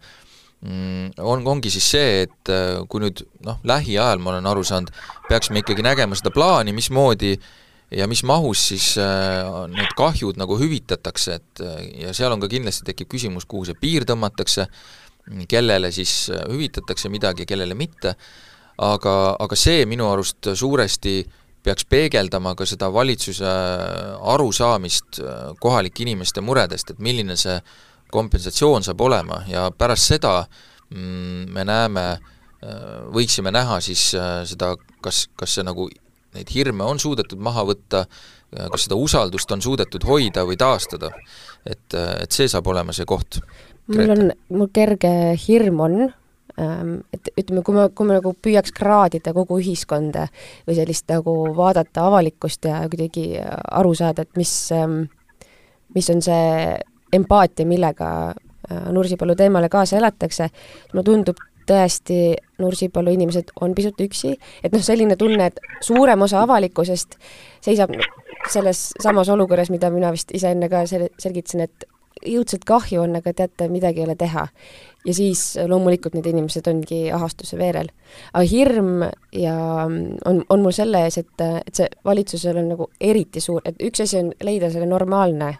mm, 0.62 1.18
on, 1.18 1.42
ongi 1.48 1.72
siis 1.74 1.88
see, 1.96 2.22
et 2.28 2.54
äh, 2.54 2.84
kui 2.90 3.02
nüüd 3.02 3.24
noh, 3.48 3.58
lähiajal 3.66 4.22
ma 4.22 4.36
olen 4.36 4.52
aru 4.54 4.66
saanud, 4.68 4.94
peaksime 5.30 5.64
ikkagi 5.64 5.86
nägema 5.86 6.18
seda 6.18 6.34
plaani, 6.36 6.76
mismoodi 6.78 7.34
ja 7.92 8.06
mis 8.08 8.22
mahus 8.24 8.68
siis 8.70 8.94
need 8.96 9.90
kahjud 9.98 10.38
nagu 10.40 10.56
hüvitatakse, 10.56 11.42
et 11.42 11.64
ja 12.06 12.14
seal 12.16 12.32
on 12.32 12.40
ka 12.40 12.48
kindlasti 12.48 12.86
tekib 12.88 13.10
küsimus, 13.12 13.44
kuhu 13.44 13.66
see 13.68 13.76
piir 13.76 14.06
tõmmatakse, 14.08 14.70
kellele 15.52 15.90
siis 15.92 16.30
hüvitatakse 16.32 17.12
midagi, 17.12 17.44
kellele 17.50 17.76
mitte, 17.76 18.14
aga, 18.80 19.16
aga 19.44 19.60
see 19.60 19.84
minu 19.90 20.08
arust 20.08 20.54
suuresti 20.56 21.18
äh, 21.20 21.41
peaks 21.64 21.86
peegeldama 21.90 22.56
ka 22.58 22.66
seda 22.70 22.90
valitsuse 22.94 23.54
arusaamist 24.34 25.22
äh, 25.22 25.40
kohalike 25.62 26.06
inimeste 26.06 26.42
muredest, 26.42 26.94
et 26.94 27.00
milline 27.00 27.38
see 27.40 27.58
kompensatsioon 28.12 28.84
saab 28.84 29.02
olema 29.06 29.42
ja 29.48 29.70
pärast 29.72 30.12
seda 30.12 30.34
mm, 30.90 31.50
me 31.54 31.66
näeme, 31.68 32.06
äh, 32.12 32.86
võiksime 33.14 33.54
näha 33.54 33.80
siis 33.84 34.10
äh, 34.18 34.42
seda, 34.50 34.74
kas, 35.06 35.28
kas 35.38 35.58
see 35.58 35.68
nagu, 35.68 35.88
neid 36.36 36.54
hirme 36.54 36.88
on 36.88 37.00
suudetud 37.02 37.42
maha 37.44 37.66
võtta, 37.68 38.06
kas 38.52 38.86
seda 38.86 38.98
usaldust 39.00 39.52
on 39.56 39.62
suudetud 39.64 40.04
hoida 40.04 40.44
või 40.48 40.58
taastada. 40.60 41.08
et, 41.66 41.94
et 41.94 42.32
see 42.32 42.50
saab 42.52 42.68
olema 42.68 42.92
see 42.96 43.06
koht. 43.08 43.38
mul 43.92 44.12
on, 44.12 44.32
mul 44.50 44.70
kerge 44.74 45.12
hirm 45.46 45.80
on, 45.84 45.98
et 46.58 47.30
ütleme, 47.38 47.64
kui 47.64 47.76
me, 47.76 47.88
kui 47.96 48.08
me 48.08 48.18
nagu 48.20 48.34
püüaks 48.34 48.74
kraadida 48.76 49.34
kogu 49.34 49.60
ühiskonda 49.62 50.28
või 50.68 50.78
sellist 50.78 51.08
nagu 51.12 51.36
vaadata 51.58 52.08
avalikkust 52.10 52.68
ja 52.68 52.82
kuidagi 52.92 53.40
aru 53.40 53.94
saada, 53.96 54.26
et 54.26 54.40
mis, 54.40 54.54
ähm, 54.76 55.04
mis 55.96 56.10
on 56.12 56.22
see 56.22 56.76
empaatia, 57.14 57.68
millega 57.68 58.10
äh, 58.32 58.92
Nursipalu 58.92 59.36
teemale 59.36 59.70
kaasa 59.72 59.98
elatakse, 60.00 60.50
mulle 60.92 61.06
tundub 61.08 61.40
tõesti, 61.68 62.36
Nursipalu 62.60 63.14
inimesed 63.16 63.54
on 63.62 63.76
pisut 63.78 64.00
üksi, 64.04 64.36
et 64.64 64.74
noh, 64.74 64.84
selline 64.84 65.16
tunne, 65.20 65.52
et 65.52 65.60
suurem 65.84 66.28
osa 66.28 66.44
avalikkusest 66.46 67.18
seisab 67.64 67.94
selles 68.50 68.90
samas 69.02 69.30
olukorras, 69.30 69.70
mida 69.70 69.92
mina 69.94 70.12
vist 70.12 70.34
ise 70.36 70.52
enne 70.56 70.70
ka 70.72 70.84
sel-, 70.90 71.12
selgitasin, 71.22 71.68
et 71.68 71.88
õudselt 72.22 72.66
kahju 72.68 73.04
on, 73.06 73.16
aga 73.18 73.34
teate, 73.34 73.68
midagi 73.72 74.02
ei 74.02 74.08
ole 74.08 74.16
teha. 74.20 74.48
Ja 75.06 75.14
siis 75.14 75.58
loomulikult 75.68 76.14
need 76.14 76.28
inimesed 76.30 76.68
ongi 76.68 77.02
ahastuse 77.14 77.58
veerel. 77.58 77.90
aga 78.34 78.44
hirm 78.46 79.04
ja 79.34 79.56
on, 80.26 80.44
on 80.50 80.62
mul 80.62 80.76
selle 80.76 81.06
ees, 81.06 81.18
et, 81.18 81.42
et 81.42 81.76
see 81.76 81.90
valitsusel 82.06 82.58
on 82.62 82.72
nagu 82.76 82.90
eriti 83.02 83.42
suur, 83.42 83.62
et 83.66 83.82
üks 83.82 84.04
asi 84.06 84.20
on 84.22 84.32
leida 84.44 84.70
selle 84.72 84.90
normaalne 84.90 85.56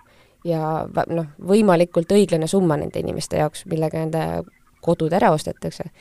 ja 0.46 0.86
noh, 1.10 1.30
võimalikult 1.48 2.12
õiglane 2.14 2.48
summa 2.50 2.78
nende 2.78 3.02
inimeste 3.02 3.42
jaoks, 3.42 3.66
millega 3.70 4.02
nende 4.02 4.26
kodud 4.82 5.14
ära 5.14 5.32
ostetakse. 5.32 5.92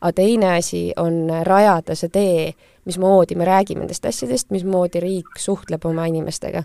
aga 0.00 0.12
teine 0.12 0.52
asi 0.56 0.92
on 0.96 1.26
rajada 1.42 1.94
see 1.96 2.08
tee, 2.08 2.52
mismoodi 2.84 3.34
me 3.34 3.44
räägime 3.44 3.84
nendest 3.84 4.04
asjadest, 4.06 4.50
mismoodi 4.50 5.00
riik 5.00 5.40
suhtleb 5.40 5.84
oma 5.84 6.06
inimestega 6.06 6.62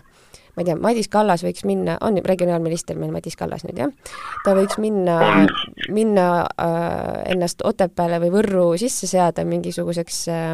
ma 0.54 0.62
ei 0.62 0.68
tea, 0.68 0.78
Madis 0.80 1.10
Kallas 1.12 1.44
võiks 1.46 1.64
minna, 1.68 1.96
on 2.04 2.18
regionaalminister 2.24 2.98
meil 3.00 3.12
Madis 3.14 3.36
Kallas 3.38 3.66
nüüd, 3.66 3.80
jah? 3.82 3.92
ta 4.44 4.54
võiks 4.56 4.78
minna, 4.82 5.18
minna 5.92 6.28
äh, 6.44 7.20
ennast 7.34 7.64
Otepääle 7.66 8.20
või 8.22 8.32
Võrru 8.38 8.66
sisse 8.80 9.10
seada 9.10 9.46
mingisuguseks 9.48 10.24
äh, 10.32 10.52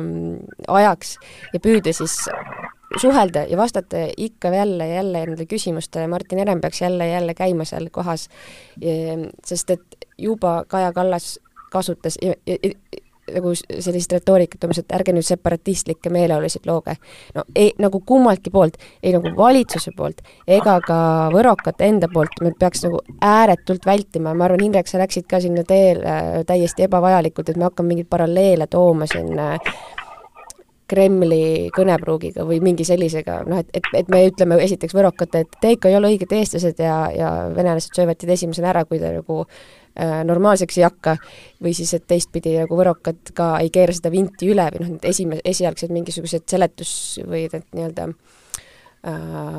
ajaks 0.69 1.17
ja 1.55 1.63
püüda 1.63 1.95
siis 1.97 2.19
suhelda 2.99 3.45
ja 3.47 3.57
vastata 3.57 4.09
ikka 4.17 4.51
jälle 4.55 4.89
ja 4.89 4.95
jälle 5.01 5.21
nendele 5.27 5.47
küsimustele, 5.47 6.09
Martin 6.11 6.43
Herem 6.43 6.61
peaks 6.61 6.81
jälle 6.83 7.07
ja 7.07 7.21
jälle 7.21 7.37
käima 7.39 7.65
seal 7.65 7.87
kohas, 7.95 8.27
sest 9.47 9.71
et 9.71 10.09
juba 10.19 10.65
Kaja 10.69 10.93
Kallas 10.93 11.39
kasutas 11.71 12.19
ja, 12.23 12.35
ja, 12.47 12.57
nagu 13.35 13.53
sellist 13.57 14.13
retoorikat 14.13 14.67
umbes, 14.67 14.83
et 14.83 14.95
ärge 14.97 15.15
nüüd 15.17 15.27
separatistlikke 15.27 16.13
meeleolusid 16.13 16.67
looge. 16.69 16.97
no 17.35 17.45
ei, 17.55 17.73
nagu 17.79 18.03
kummaltki 18.07 18.51
poolt, 18.51 18.79
ei 19.03 19.15
nagu 19.17 19.33
valitsuse 19.37 19.95
poolt 19.97 20.23
ega 20.47 20.79
ka 20.87 20.99
võrokate 21.35 21.89
enda 21.89 22.11
poolt, 22.13 22.41
me 22.43 22.53
peaks 22.59 22.85
nagu 22.87 23.03
ääretult 23.25 23.87
vältima, 23.87 24.35
ma 24.35 24.49
arvan, 24.49 24.67
Indrek, 24.67 24.91
sa 24.91 25.01
läksid 25.01 25.29
ka 25.31 25.41
sinna 25.41 25.65
teele 25.67 26.05
äh, 26.07 26.29
täiesti 26.47 26.87
ebavajalikult, 26.89 27.49
et 27.51 27.59
me 27.61 27.69
hakkame 27.69 27.95
mingeid 27.95 28.11
paralleele 28.11 28.67
tooma 28.71 29.09
siin 29.11 29.39
äh, 29.39 29.73
Kremli 30.91 31.71
kõnepruugiga 31.75 32.43
või 32.47 32.59
mingi 32.65 32.85
sellisega, 32.87 33.41
noh 33.47 33.61
et, 33.63 33.69
et, 33.79 33.87
et 34.01 34.09
me 34.11 34.25
ütleme 34.27 34.59
esiteks 34.65 34.97
võrokate, 34.97 35.45
et 35.45 35.61
te 35.63 35.75
ikka 35.77 35.91
ei 35.91 35.99
ole 35.99 36.11
õiged 36.15 36.33
eestlased 36.35 36.83
ja, 36.83 36.97
ja 37.15 37.29
venelased 37.55 37.95
söövad 37.95 38.19
teid 38.19 38.33
esimesena 38.35 38.73
ära, 38.73 38.83
kui 38.89 38.99
te 38.99 39.13
nagu 39.15 39.45
normaalseks 40.25 40.79
ei 40.79 40.85
hakka, 40.87 41.17
või 41.63 41.73
siis, 41.77 41.93
et 41.97 42.07
teistpidi 42.09 42.55
nagu 42.61 42.77
võrokad 42.79 43.33
ka 43.37 43.53
ei 43.61 43.73
keera 43.75 43.95
seda 43.97 44.13
vinti 44.13 44.51
üle 44.53 44.69
või 44.75 44.85
noh, 44.85 44.93
need 44.95 45.09
esime-, 45.11 45.41
esialgsed 45.45 45.93
mingisugused 45.95 46.47
seletus 46.51 46.93
või 47.27 47.47
need 47.53 47.67
nii-öelda 47.77 48.07
äh, 48.07 49.59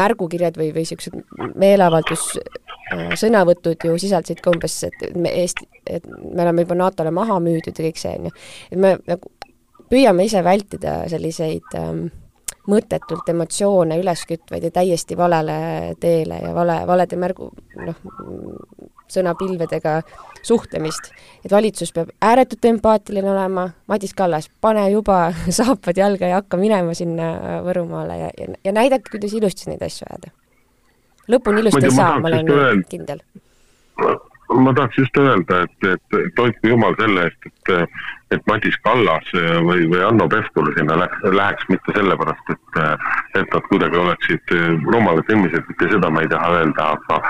märgukirjad 0.00 0.58
või, 0.58 0.72
või 0.74 0.84
niisugused 0.84 1.54
meeleavaldus 1.54 2.26
äh, 2.40 3.14
sõnavõtud 3.14 3.88
ju 3.88 3.96
sisaldasid 4.02 4.42
ka 4.44 4.52
umbes, 4.54 4.80
et 4.90 5.08
me 5.14 5.32
Eesti, 5.44 5.70
et 5.86 6.06
me 6.10 6.42
oleme 6.42 6.66
juba 6.66 6.78
NATO-le 6.82 7.14
maha 7.14 7.38
müüdud 7.42 7.78
ja 7.78 7.88
kõik 7.88 8.02
see, 8.02 8.18
on 8.18 8.30
ju. 8.30 8.36
et 8.72 8.82
me 8.82 8.94
nagu 9.06 9.34
püüame 9.90 10.26
ise 10.26 10.42
vältida 10.44 10.98
selliseid 11.10 11.76
ähm, 11.78 12.06
mõttetult 12.70 13.28
emotsioone 13.30 13.98
üles 14.00 14.24
kütvaid 14.28 14.66
ja 14.66 14.72
täiesti 14.74 15.16
valele 15.18 15.94
teele 16.02 16.40
ja 16.42 16.52
vale, 16.54 16.80
valede 16.88 17.18
märgu, 17.20 17.50
noh, 17.78 18.00
sõnapilvedega 19.12 20.00
suhtlemist. 20.46 21.10
et 21.44 21.50
valitsus 21.50 21.92
peab 21.92 22.10
ääretult 22.22 22.64
empaatiline 22.64 23.30
olema, 23.30 23.68
Madis 23.86 24.14
Kallas, 24.14 24.50
pane 24.60 24.88
juba 24.90 25.32
saapad 25.58 25.98
jalga 25.98 26.30
ja 26.30 26.40
hakka 26.40 26.60
minema 26.60 26.94
sinna 26.94 27.60
Võrumaale 27.66 28.20
ja, 28.20 28.30
ja, 28.38 28.54
ja 28.64 28.72
näidake, 28.72 29.10
kuidas 29.10 29.34
ilusti 29.34 29.70
neid 29.70 29.82
asju 29.82 30.06
ajada. 30.10 30.32
lõpuni 31.28 31.64
ilusti 31.64 31.84
ei 31.90 31.98
saa, 31.98 32.18
ma 32.20 32.32
olen 32.32 32.84
kindel 32.90 33.24
ma 34.54 34.72
tahaks 34.74 34.98
just 34.98 35.16
öelda, 35.18 35.62
et, 35.66 35.88
et, 35.92 36.18
et 36.20 36.38
hoidku 36.40 36.70
jumal 36.70 36.94
selle 37.00 37.26
eest, 37.26 37.48
et, 37.48 37.96
et 38.34 38.44
Madis 38.50 38.76
Kallas 38.84 39.32
või, 39.34 39.86
või 39.90 40.02
Hanno 40.02 40.28
Pevkur 40.30 40.70
sinna 40.76 40.98
läheks, 41.00 41.24
läheks 41.34 41.68
mitte 41.72 41.94
sellepärast, 41.96 42.52
et, 42.54 42.78
et 43.40 43.56
nad 43.56 43.66
kuidagi 43.70 44.00
oleksid 44.02 44.54
rumalad 44.86 45.32
inimesed, 45.32 45.66
mitte 45.70 45.90
seda 45.92 46.10
ma 46.10 46.22
ei 46.22 46.30
taha 46.30 46.52
öelda, 46.60 46.88
aga, 46.94 47.20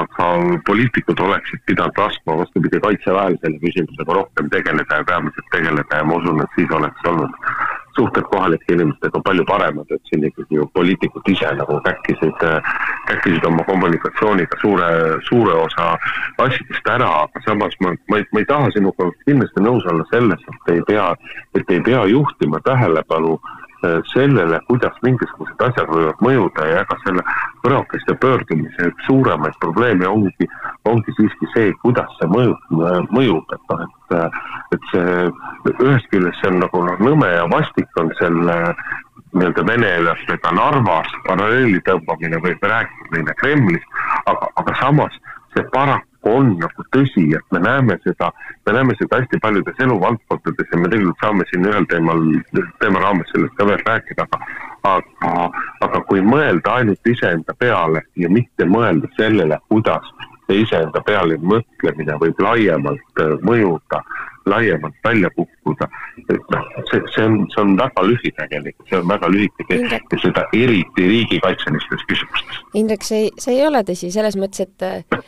aga 0.00 0.30
poliitikud 0.68 1.20
oleksid 1.28 1.64
pidanud 1.68 2.02
laskma 2.04 2.40
vastupidi 2.40 2.80
kaitseväel 2.86 3.38
selle 3.44 3.62
küsimusega 3.66 4.18
rohkem 4.20 4.50
tegeleda 4.56 5.00
ja 5.00 5.08
peamiselt 5.12 5.52
tegeleda 5.56 6.02
ja 6.02 6.08
ma 6.08 6.20
usun, 6.20 6.44
et 6.44 6.58
siis 6.58 6.76
oleks 6.80 7.12
olnud 7.12 7.40
suhted 7.96 8.26
kohalike 8.32 8.74
inimestega 8.74 9.20
palju 9.24 9.44
paremad, 9.48 9.90
et 9.90 10.10
siin 10.10 10.26
ikkagi 10.28 10.58
ju 10.58 10.66
poliitikud 10.74 11.28
ise 11.32 11.50
nagu 11.58 11.78
käkkisid, 11.86 12.44
käkkisid 13.08 13.48
oma 13.48 13.64
kommunikatsiooniga 13.68 14.60
suure, 14.60 14.90
suure 15.28 15.56
osa 15.64 15.88
asjadest 16.46 16.92
ära, 16.94 17.10
aga 17.24 17.44
samas 17.46 17.76
ma, 17.80 17.94
ma 18.10 18.20
ei, 18.20 18.28
ma 18.32 18.44
ei 18.44 18.48
taha 18.48 18.70
sinuga 18.76 19.10
kindlasti 19.26 19.64
nõus 19.64 19.88
olla 19.92 20.06
selles, 20.12 20.46
et 20.54 20.72
ei 20.76 20.86
pea, 20.88 21.10
et 21.58 21.76
ei 21.76 21.82
pea 21.90 22.06
juhtima 22.10 22.60
tähelepanu 22.66 23.36
äh, 23.38 23.61
sellele, 24.12 24.60
kuidas 24.68 24.96
mingisugused 25.02 25.64
asjad 25.66 25.90
võivad 25.90 26.20
mõjuda 26.22 26.66
ja 26.68 26.82
ega 26.84 26.98
selle 27.02 27.24
võrokeste 27.64 28.14
pöördumise 28.22 28.88
üks 28.90 29.06
suuremaid 29.08 29.56
probleeme 29.60 30.08
ongi, 30.08 30.48
ongi 30.88 31.14
siiski 31.18 31.50
see, 31.54 31.72
kuidas 31.82 32.10
see 32.18 32.30
mõjub, 32.30 32.76
mõjub, 33.10 33.56
et 33.56 33.72
noh, 33.72 33.86
et 33.86 33.98
et 34.72 34.86
see 34.92 35.30
ühest 35.72 36.08
küljest 36.12 36.38
see 36.40 36.52
on 36.52 36.62
nagu 36.62 36.84
noh, 36.86 37.00
nõme 37.04 37.28
ja 37.32 37.44
vastik 37.50 38.00
on 38.00 38.12
selle 38.20 38.56
nii-öelda 39.32 39.64
venelastega 39.66 40.52
Narvas 40.56 41.12
paralleeli 41.26 41.80
tõmbamine 41.88 42.40
või 42.44 42.56
rääkimine 42.60 43.34
Kremlis, 43.40 43.84
aga, 44.26 44.48
aga 44.60 44.74
samas 44.80 45.16
see 45.56 45.64
paraku 45.72 46.11
on 46.28 46.52
nagu 46.60 46.84
tõsi, 46.94 47.24
et 47.36 47.54
me 47.54 47.62
näeme 47.64 47.98
seda, 48.04 48.30
me 48.66 48.76
näeme 48.76 48.94
seda 48.98 49.20
hästi 49.20 49.40
paljudes 49.42 49.80
eluvaldkondades 49.82 50.72
ja 50.72 50.82
me 50.82 50.90
tegelikult 50.92 51.24
saame 51.24 51.46
siin 51.50 51.66
ühel 51.70 51.88
teemal, 51.90 52.22
teema 52.82 53.02
raames 53.02 53.32
sellest 53.34 53.56
ka 53.58 53.66
veel 53.66 53.82
rääkida, 53.86 54.28
aga 54.28 54.70
aga, 54.88 55.32
aga 55.86 56.02
kui 56.08 56.22
mõelda 56.26 56.78
ainult 56.80 57.06
iseenda 57.06 57.54
peale 57.58 58.02
ja 58.18 58.30
mitte 58.32 58.66
mõelda 58.68 59.10
sellele, 59.18 59.58
kuidas 59.70 60.06
see 60.48 60.62
iseenda 60.64 61.02
peale 61.06 61.38
mõtlemine 61.38 62.18
võib 62.20 62.40
laiemalt 62.42 63.22
äh, 63.22 63.34
mõjuda, 63.46 64.00
laiemalt 64.50 64.96
välja 65.04 65.30
kukkuda. 65.36 65.86
et 66.18 66.50
noh, 66.54 66.66
see, 66.90 67.00
see 67.14 67.24
on, 67.24 67.38
see 67.54 67.62
on 67.62 67.76
väga 67.78 68.04
lühinägelik, 68.08 68.76
see 68.88 68.98
on 68.98 69.06
väga 69.08 69.30
lühike 69.30 69.78
ja 69.78 70.18
seda 70.22 70.44
eriti 70.52 71.06
riigikaitselistes 71.12 72.04
küsimustes. 72.10 72.64
Indrek, 72.74 73.06
see, 73.06 73.30
see 73.38 73.54
ei 73.60 73.66
ole 73.68 73.84
tõsi 73.86 74.10
selles 74.14 74.36
mõttes, 74.40 74.66
et 74.66 75.22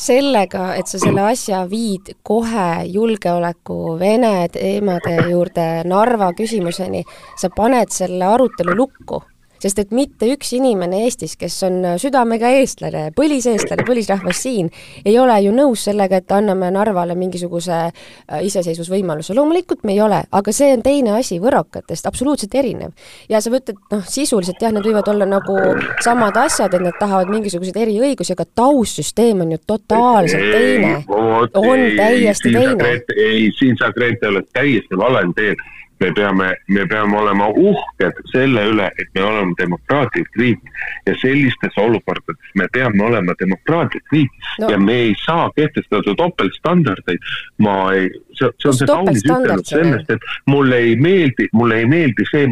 sellega, 0.00 0.74
et 0.74 0.88
sa 0.88 0.98
selle 0.98 1.22
asja 1.30 1.62
viid 1.70 2.16
kohe 2.26 2.86
julgeoleku 2.90 3.96
Vene 4.00 4.48
teemade 4.52 5.16
juurde 5.30 5.66
Narva 5.86 6.32
küsimuseni, 6.36 7.04
sa 7.38 7.50
paned 7.54 7.92
selle 7.94 8.24
arutelu 8.26 8.74
lukku 8.76 9.22
sest 9.66 9.80
et 9.82 9.94
mitte 9.94 10.28
üks 10.30 10.52
inimene 10.56 11.02
Eestis, 11.06 11.34
kes 11.38 11.56
on 11.66 11.80
südamega 12.00 12.52
eestlane, 12.60 13.08
põliseestlane, 13.16 13.84
põlisrahvas 13.86 14.40
siin, 14.46 14.70
ei 15.04 15.16
ole 15.18 15.36
ju 15.44 15.54
nõus 15.54 15.86
sellega, 15.88 16.20
et 16.22 16.34
anname 16.34 16.70
Narvale 16.74 17.16
mingisuguse 17.18 17.78
äh, 17.86 18.44
iseseisvusvõimaluse, 18.46 19.34
loomulikult 19.36 19.84
me 19.86 19.96
ei 19.96 20.02
ole, 20.04 20.22
aga 20.30 20.54
see 20.54 20.70
on 20.76 20.84
teine 20.86 21.16
asi 21.18 21.40
võrokatest, 21.42 22.06
absoluutselt 22.08 22.54
erinev. 22.58 22.94
ja 23.32 23.40
sa 23.42 23.52
mõtled, 23.52 23.80
noh, 23.92 24.04
sisuliselt 24.06 24.62
jah, 24.62 24.74
need 24.74 24.86
võivad 24.86 25.10
olla 25.12 25.28
nagu 25.28 25.56
samad 26.04 26.38
asjad, 26.46 26.74
et 26.76 26.86
nad 26.86 26.98
tahavad 27.00 27.32
mingisuguseid 27.32 27.80
eriõigusi, 27.86 28.36
aga 28.36 28.46
taustsüsteem 28.62 29.42
on 29.46 29.56
ju 29.56 29.62
totaalselt 29.66 30.52
teine. 30.52 30.92
on 31.08 31.88
täiesti 31.98 32.54
teine. 32.54 32.92
ei, 33.16 33.50
siin 33.58 33.78
sa, 33.80 33.90
Grete, 33.96 34.30
oled 34.30 34.46
täiesti 34.54 34.98
valel 34.98 35.34
teel 35.36 35.58
me 36.00 36.12
peame, 36.12 36.48
me 36.68 36.86
peame 36.86 37.16
olema 37.18 37.48
uhked 37.48 38.20
selle 38.32 38.66
üle, 38.70 38.86
et 39.00 39.08
me 39.14 39.24
oleme 39.24 39.56
demokraatlik 39.58 40.28
riik 40.40 40.70
ja 41.06 41.14
sellistes 41.20 41.78
olukordades 41.80 42.52
me 42.54 42.68
peame 42.72 43.04
olema 43.04 43.36
demokraatlik 43.40 44.12
riik 44.12 44.32
no. 44.60 44.70
ja 44.70 44.78
me 44.78 44.98
ei 45.08 45.14
saa 45.24 45.48
kehtestada 45.56 46.14
topeltstandardeid. 46.16 47.20
ma 47.58 47.76
ei, 47.94 48.10
see, 48.32 48.50
see 48.60 48.70
on 48.70 48.80
see 48.80 48.90
kaunis 48.92 49.24
ütelnud 49.24 49.68
sellest, 49.68 50.10
et 50.10 50.32
mulle 50.46 50.80
ei 50.88 50.96
meeldi, 51.00 51.48
mulle 51.52 51.82
ei 51.82 51.90
meeldi 51.90 52.28
see, 52.30 52.48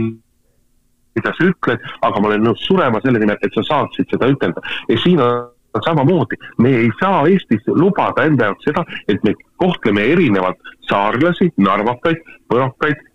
mida 1.14 1.34
sa 1.36 1.50
ütled, 1.50 1.90
aga 2.02 2.20
ma 2.20 2.32
olen 2.32 2.48
nõus 2.48 2.64
surema 2.64 3.02
selle 3.04 3.20
nimel, 3.22 3.38
et 3.42 3.58
sa 3.60 3.66
saaksid 3.68 4.08
seda 4.14 4.30
ütelda 4.32 4.64
ja 4.88 5.00
siin 5.04 5.20
on 5.22 5.50
samamoodi, 5.84 6.38
me 6.62 6.70
ei 6.84 6.90
saa 7.00 7.24
Eestis 7.28 7.66
lubada 7.66 8.24
enda 8.24 8.50
jaoks 8.50 8.68
seda, 8.68 8.84
et 9.08 9.24
me 9.26 9.34
kohtleme 9.60 10.04
erinevalt 10.12 10.72
saarlasi, 10.88 11.50
narvakaid, 11.58 12.22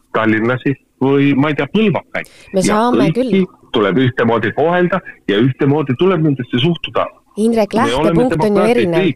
võrokaid 0.10 0.14
tallinlasi 0.14 0.76
või 1.02 1.34
ma 1.36 1.50
ei 1.50 1.56
tea, 1.56 1.68
põlvakaid. 1.68 2.28
me 2.54 2.62
saame 2.62 3.12
küll. 3.14 3.46
tuleb 3.72 3.98
ühtemoodi 3.98 4.52
kohelda 4.54 5.00
ja 5.28 5.38
ühtemoodi 5.38 5.96
tuleb 6.00 6.22
nendesse 6.22 6.60
suhtuda. 6.60 7.06
Indrek, 7.38 7.74
lähtepunkt 7.74 8.44
on 8.44 8.56
ju 8.56 8.64
erinev 8.64 9.14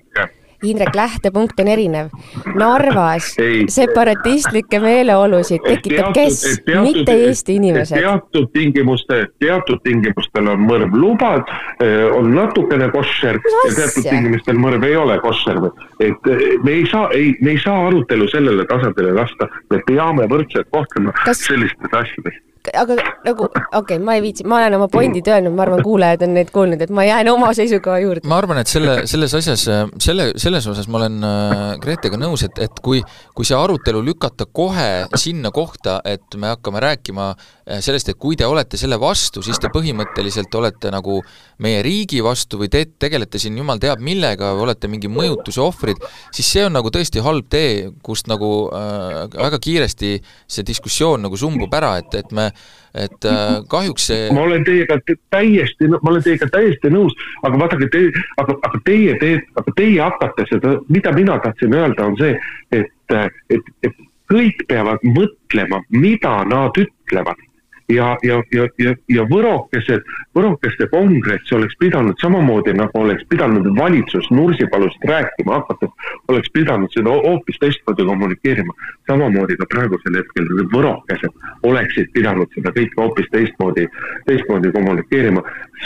Indrek, 0.64 0.96
lähtepunkt 0.96 1.60
on 1.60 1.68
erinev. 1.68 2.12
Narvas 2.56 3.34
ei, 3.42 3.64
separatistlikke 3.72 4.80
meeleolusid 4.84 5.64
tekitab 5.68 6.14
kes, 6.16 6.40
mitte 6.82 7.16
Eesti 7.26 7.58
inimesed. 7.60 8.00
teatud 8.00 8.50
tingimuste, 8.54 9.26
teatud 9.40 9.82
tingimustel 9.84 10.48
on 10.54 10.64
mõrv 10.70 10.96
lubad, 10.96 11.52
eh, 11.84 12.06
on 12.12 12.32
natukene 12.36 12.90
koššer 12.94 13.42
ja 13.42 13.76
teatud 13.76 14.08
tingimustel 14.10 14.60
mõrv 14.60 14.88
ei 14.88 14.96
ole 14.96 15.20
koššer. 15.20 15.62
et 16.00 16.32
eh, 16.32 16.46
me 16.64 16.72
ei 16.80 16.88
saa, 16.92 17.10
ei, 17.12 17.36
me 17.42 17.52
ei 17.52 17.60
saa 17.60 17.88
arutelu 17.88 18.28
sellele 18.28 18.66
tasandile 18.66 19.14
lasta, 19.20 19.50
me 19.70 19.84
peame 19.88 20.28
võrdselt 20.32 20.68
kohtlema 20.72 21.14
Kas... 21.26 21.46
sellistes 21.48 21.92
asjades 21.92 22.42
aga 22.72 22.96
nagu 23.26 23.48
okei 23.48 23.78
okay,, 23.80 24.00
ma 24.00 24.16
ei 24.16 24.22
viitsi, 24.24 24.46
ma 24.48 24.60
olen 24.62 24.78
oma 24.78 24.88
pointid 24.92 25.28
öelnud, 25.28 25.56
ma 25.56 25.66
arvan, 25.66 25.82
kuulajad 25.84 26.24
on 26.28 26.34
neid 26.38 26.52
kuulnud, 26.54 26.82
et 26.84 26.92
ma 26.96 27.04
jään 27.04 27.30
oma 27.34 27.50
seisukoha 27.56 27.98
juurde. 28.04 28.28
ma 28.30 28.38
arvan, 28.40 28.62
et 28.62 28.72
selle, 28.72 28.96
selles 29.10 29.34
asjas, 29.40 29.66
selle, 30.04 30.30
selles 30.40 30.68
osas 30.72 30.88
ma 30.92 31.02
olen 31.02 31.28
äh, 31.28 31.64
Gretega 31.84 32.20
nõus, 32.20 32.46
et, 32.48 32.62
et 32.64 32.80
kui, 32.86 33.02
kui 33.36 33.48
see 33.48 33.58
arutelu 33.58 34.04
lükata 34.06 34.48
kohe 34.48 34.88
sinna 35.20 35.52
kohta, 35.56 35.98
et 36.08 36.38
me 36.40 36.54
hakkame 36.54 36.84
rääkima 36.84 37.30
äh, 37.34 37.82
sellest, 37.84 38.14
et 38.14 38.20
kui 38.22 38.40
te 38.40 38.48
olete 38.48 38.80
selle 38.80 39.00
vastu, 39.02 39.44
siis 39.44 39.60
te 39.60 39.72
põhimõtteliselt 39.74 40.56
olete 40.60 40.94
nagu 40.94 41.20
meie 41.64 41.84
riigi 41.84 42.24
vastu 42.24 42.62
või 42.62 42.72
te 42.72 42.86
tegelete 42.88 43.42
siin 43.42 43.60
jumal 43.60 43.82
teab 43.84 44.04
millega 44.04 44.54
või 44.56 44.70
olete 44.70 44.92
mingi 44.92 45.12
mõjutuse 45.12 45.64
ohvrid, 45.64 46.00
siis 46.32 46.54
see 46.56 46.64
on 46.68 46.78
nagu 46.80 46.94
tõesti 46.94 47.24
halb 47.26 47.52
tee, 47.52 47.92
kust 48.06 48.32
nagu 48.32 48.54
äh, 48.72 49.28
väga 49.36 49.60
kiiresti 49.64 50.16
see 50.48 50.68
diskussioon 50.68 51.28
nagu 51.28 51.38
sumbub 51.40 51.74
ära, 51.76 51.98
et, 52.00 52.22
et 52.24 52.32
me 52.32 52.53
et 52.94 53.26
äh, 53.26 53.62
kahjuks 53.70 54.08
see 54.12 54.30
ma 54.36 54.46
olen 54.48 54.66
teiega 54.68 55.00
täiesti, 55.34 55.90
ma 55.94 56.12
olen 56.12 56.26
teiega 56.26 56.50
täiesti 56.54 56.92
nõus, 56.94 57.16
aga 57.44 57.62
vaadake, 57.64 57.90
te, 57.94 58.04
aga, 58.42 58.58
aga 58.70 58.82
teie 58.86 59.16
teed, 59.22 59.48
aga 59.62 59.76
teie 59.80 60.02
hakkate 60.02 60.48
seda, 60.52 60.76
mida 60.94 61.14
mina 61.16 61.40
tahtsin 61.44 61.74
öelda, 61.74 62.10
on 62.12 62.20
see, 62.22 62.36
et, 62.76 63.18
et, 63.50 63.74
et 63.88 64.06
kõik 64.32 64.66
peavad 64.70 65.02
mõtlema, 65.06 65.82
mida 65.94 66.36
nad 66.50 66.78
ütlevad 66.80 67.42
ja, 67.90 68.18
ja, 68.24 68.44
ja, 68.52 68.68
ja, 68.78 68.96
ja 69.10 69.24
võrokesed, 69.30 70.04
võrokeste 70.36 70.88
kongress 70.92 71.52
oleks 71.56 71.76
pidanud 71.80 72.20
samamoodi 72.22 72.74
nagu 72.78 73.00
oleks 73.00 73.26
pidanud 73.30 73.68
valitsus 73.78 74.30
Nursipalust 74.32 75.04
rääkima 75.08 75.60
hakates, 75.60 75.90
oleks 76.28 76.52
pidanud 76.54 76.92
seda 76.96 77.16
hoopis 77.26 77.60
teistmoodi 77.60 78.06
kommunikeerima. 78.06 78.74
samamoodi 79.08 79.58
ka 79.58 79.66
praegusel 79.70 80.20
hetkel 80.20 80.48
võrokesed 80.74 81.50
oleksid 81.64 82.12
pidanud 82.14 82.48
seda 82.56 82.72
kõike 82.72 83.02
hoopis 83.02 83.28
teistmoodi, 83.32 83.88
teistmoodi 84.26 84.72
kommunikeerima. 84.72 85.44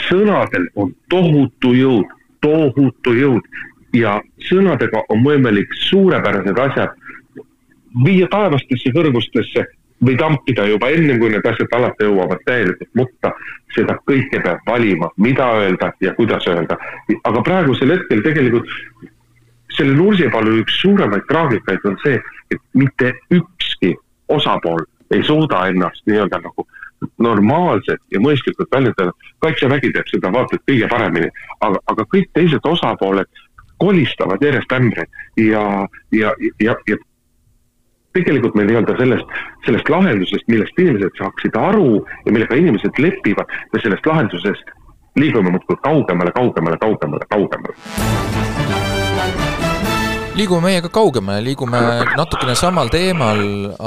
sõnadel 0.08 0.68
on 0.76 0.94
tohutu 1.08 1.74
jõud, 1.74 2.06
tohutu 2.40 3.14
jõud 3.14 3.42
ja 3.92 4.20
sõnadega 4.48 5.02
on 5.08 5.24
võimalik 5.24 5.72
suurepärased 5.88 6.58
asjad 6.58 6.94
viia 8.04 8.28
taevastesse 8.30 8.92
kõrgustesse 8.94 9.64
või 10.04 10.16
tampida 10.16 10.66
juba 10.68 10.90
ennem, 10.94 11.18
kui 11.18 11.30
need 11.32 11.46
asjad 11.46 11.72
alati 11.74 12.06
jõuavad 12.06 12.42
täielikult 12.46 12.90
mutta, 12.98 13.32
seda 13.74 13.96
kõike 14.08 14.40
peab 14.44 14.60
valima, 14.66 15.10
mida 15.16 15.48
öelda 15.58 15.92
ja 16.00 16.14
kuidas 16.14 16.46
öelda. 16.46 16.78
aga 17.24 17.42
praegusel 17.42 17.90
hetkel 17.96 18.22
tegelikult 18.22 18.70
selle 19.76 19.94
Nursipalu 19.94 20.58
üks 20.62 20.80
suuremaid 20.82 21.26
traagikaid 21.28 21.84
on 21.84 21.98
see, 22.02 22.20
et 22.50 22.62
mitte 22.74 23.12
ükski 23.34 23.94
osapool 24.28 24.84
ei 25.10 25.22
suuda 25.22 25.66
ennast 25.68 26.06
nii-öelda 26.06 26.40
nagu 26.44 26.66
normaalselt 27.22 28.02
ja 28.10 28.20
mõistlikult 28.20 28.70
väljendada. 28.74 29.12
kaitsevägi 29.38 29.92
teeb 29.94 30.08
seda 30.10 30.32
vaata 30.34 30.56
et 30.56 30.64
kõige 30.70 30.88
paremini, 30.90 31.28
aga, 31.60 31.78
aga 31.86 32.06
kõik 32.14 32.30
teised 32.34 32.64
osapooled 32.66 33.28
kolistavad 33.78 34.42
järjest 34.42 34.72
ämbreid 34.74 35.08
ja, 35.36 35.62
ja, 36.12 36.32
ja, 36.60 36.74
ja 36.90 36.96
tegelikult 38.18 38.56
me 38.58 38.66
nii-öelda 38.66 38.96
sellest, 38.98 39.36
sellest 39.66 39.90
lahendusest, 39.92 40.48
millest 40.50 40.80
inimesed 40.82 41.14
saaksid 41.20 41.56
aru 41.58 42.00
ja 42.26 42.34
millega 42.34 42.58
inimesed 42.58 42.98
lepivad, 43.02 43.52
me 43.72 43.82
sellest 43.82 44.06
lahendusest 44.06 44.74
liigume 45.18 45.52
muudkui 45.54 45.78
kaugemale, 45.82 46.32
kaugemale, 46.34 46.78
kaugemale, 46.82 47.28
kaugemale. 47.30 47.76
liigume 50.38 50.62
meiega 50.68 50.90
kaugemale, 50.94 51.44
liigume 51.44 51.80
natukene 52.16 52.54
samal 52.58 52.90
teemal, 52.94 53.40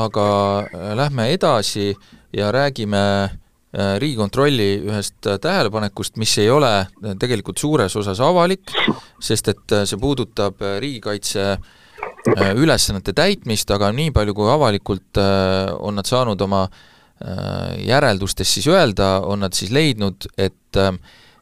aga 0.05 0.27
äh, 0.63 0.95
lähme 0.99 1.29
edasi 1.35 1.91
ja 2.35 2.51
räägime 2.51 3.03
äh, 3.23 3.99
Riigikontrolli 3.99 4.71
ühest 4.87 5.27
tähelepanekust, 5.41 6.17
mis 6.19 6.37
ei 6.43 6.49
ole 6.51 6.73
tegelikult 7.19 7.57
suures 7.57 7.95
osas 7.95 8.19
avalik, 8.19 8.73
sest 9.19 9.53
et 9.55 9.77
äh, 9.77 9.85
see 9.87 9.99
puudutab 10.01 10.59
riigikaitse 10.83 11.47
äh, 11.51 11.61
Äh, 11.61 11.80
ülesannete 12.29 13.13
täitmist, 13.17 13.71
aga 13.73 13.91
nii 13.95 14.11
palju, 14.15 14.35
kui 14.37 14.49
avalikult 14.51 15.19
äh, 15.21 15.71
on 15.79 15.97
nad 15.99 16.07
saanud 16.07 16.41
oma 16.41 16.63
äh, 16.67 17.77
järeldustes 17.87 18.55
siis 18.57 18.67
öelda, 18.71 19.19
on 19.25 19.45
nad 19.45 19.57
siis 19.57 19.73
leidnud, 19.73 20.29
et 20.37 20.79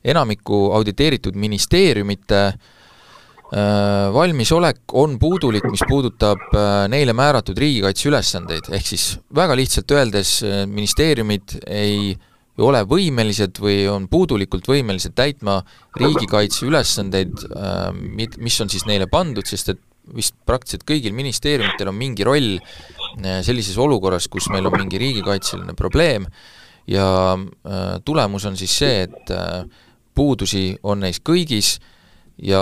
enamiku 0.04 0.70
auditeeritud 0.74 1.36
ministeeriumite 1.38 2.44
valmisolek 4.14 4.94
on 4.98 5.16
puudulik, 5.22 5.66
mis 5.74 5.82
puudutab 5.90 6.54
neile 6.90 7.14
määratud 7.18 7.58
riigikaitseülesandeid, 7.58 8.70
ehk 8.78 8.86
siis 8.86 9.06
väga 9.36 9.58
lihtsalt 9.58 9.94
öeldes, 9.98 10.34
ministeeriumid 10.70 11.56
ei 11.66 12.14
ole 12.62 12.82
võimelised 12.88 13.60
või 13.62 13.84
on 13.90 14.08
puudulikult 14.12 14.68
võimelised 14.70 15.16
täitma 15.18 15.60
riigikaitseülesandeid, 16.00 17.46
mis 18.38 18.62
on 18.62 18.72
siis 18.72 18.86
neile 18.90 19.10
pandud, 19.12 19.48
sest 19.50 19.74
et 19.74 19.82
vist 20.16 20.36
praktiliselt 20.47 20.86
kõigil 20.88 21.16
ministeeriumitel 21.16 21.91
on 21.91 21.97
mingi 21.97 22.26
roll 22.28 22.57
äh, 22.57 23.39
sellises 23.45 23.78
olukorras, 23.82 24.30
kus 24.32 24.49
meil 24.53 24.68
on 24.70 24.78
mingi 24.78 24.99
riigikaitseline 25.01 25.76
probleem 25.78 26.28
ja 26.89 27.07
äh, 27.36 27.93
tulemus 28.05 28.47
on 28.49 28.57
siis 28.60 28.76
see, 28.82 29.05
et 29.07 29.34
äh, 29.36 29.64
puudusi 30.16 30.74
on 30.84 31.03
neis 31.05 31.22
kõigis 31.24 31.78
ja 32.39 32.62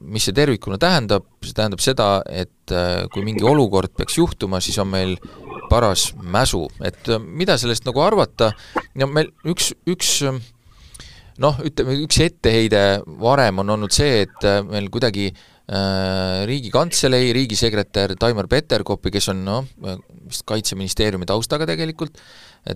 mis 0.00 0.26
see 0.26 0.36
tervikuna 0.36 0.78
tähendab, 0.78 1.26
see 1.42 1.54
tähendab 1.56 1.82
seda, 1.82 2.20
et 2.30 2.70
kui 3.10 3.24
mingi 3.26 3.42
olukord 3.46 3.90
peaks 3.98 4.20
juhtuma, 4.20 4.60
siis 4.62 4.78
on 4.78 4.86
meil 4.92 5.16
paras 5.66 6.12
mäsu, 6.22 6.60
et 6.86 7.10
mida 7.26 7.56
sellest 7.58 7.88
nagu 7.88 8.04
arvata, 8.04 8.52
no 8.94 9.08
meil 9.10 9.32
üks, 9.50 9.72
üks 9.90 10.12
noh, 11.42 11.58
ütleme 11.58 11.98
üks 12.04 12.20
etteheide 12.22 12.84
varem 13.18 13.64
on 13.64 13.74
olnud 13.74 13.94
see, 13.94 14.22
et 14.28 14.46
meil 14.70 14.86
kuidagi 14.94 15.32
äh, 15.32 15.55
riigikantselei 15.66 17.32
riigisekretär 17.34 18.14
Taimar 18.20 18.46
Peterkopi, 18.46 19.10
kes 19.10 19.32
on 19.32 19.40
noh, 19.46 19.64
vist 20.28 20.44
Kaitseministeeriumi 20.46 21.26
taustaga 21.26 21.66
tegelikult, 21.66 22.20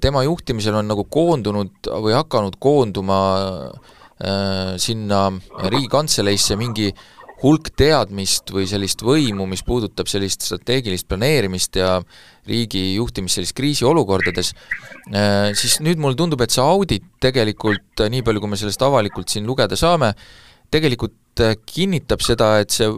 tema 0.03 0.25
juhtimisel 0.27 0.75
on 0.81 0.91
nagu 0.91 1.05
koondunud 1.11 1.91
või 2.03 2.17
hakanud 2.19 2.59
koonduma 2.63 3.21
äh, 3.39 4.75
sinna 4.83 5.29
Riigikantseleisse 5.71 6.59
mingi 6.59 6.91
hulk 7.41 7.71
teadmist 7.79 8.51
või 8.53 8.67
sellist 8.69 9.01
võimu, 9.07 9.47
mis 9.49 9.63
puudutab 9.65 10.11
sellist 10.13 10.45
strateegilist 10.45 11.09
planeerimist 11.09 11.79
ja 11.81 11.95
riigi 12.49 12.97
juhtimist 12.99 13.39
sellistes 13.39 13.57
kriisiolukordades, 13.57 14.53
äh, 15.15 15.51
siis 15.57 15.79
nüüd 15.85 16.03
mulle 16.03 16.19
tundub, 16.19 16.43
et 16.45 16.53
see 16.53 16.65
audit 16.65 17.07
tegelikult, 17.23 18.05
nii 18.13 18.23
palju 18.27 18.45
kui 18.45 18.53
me 18.53 18.61
sellest 18.61 18.83
avalikult 18.85 19.33
siin 19.33 19.49
lugeda 19.49 19.79
saame, 19.79 20.13
tegelikult 20.75 21.43
äh, 21.43 21.57
kinnitab 21.67 22.23
seda, 22.25 22.53
et 22.63 22.75
see 22.75 22.89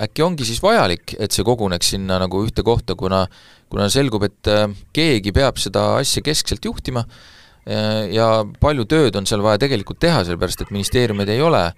äkki 0.00 0.24
ongi 0.26 0.46
siis 0.48 0.62
vajalik, 0.64 1.14
et 1.18 1.34
see 1.34 1.46
koguneks 1.46 1.94
sinna 1.94 2.18
nagu 2.22 2.44
ühte 2.46 2.64
kohta, 2.66 2.96
kuna 2.98 3.24
kuna 3.70 3.86
selgub, 3.92 4.24
et 4.26 4.50
äh, 4.50 4.66
keegi 4.96 5.34
peab 5.34 5.60
seda 5.62 5.92
asja 6.00 6.24
keskselt 6.26 6.64
juhtima 6.66 7.04
äh, 7.06 8.10
ja 8.14 8.42
palju 8.62 8.86
tööd 8.90 9.18
on 9.18 9.28
seal 9.30 9.44
vaja 9.46 9.62
tegelikult 9.66 10.00
teha, 10.02 10.24
sellepärast 10.26 10.66
et 10.66 10.74
ministeeriumid 10.74 11.30
ei 11.30 11.42
ole 11.42 11.70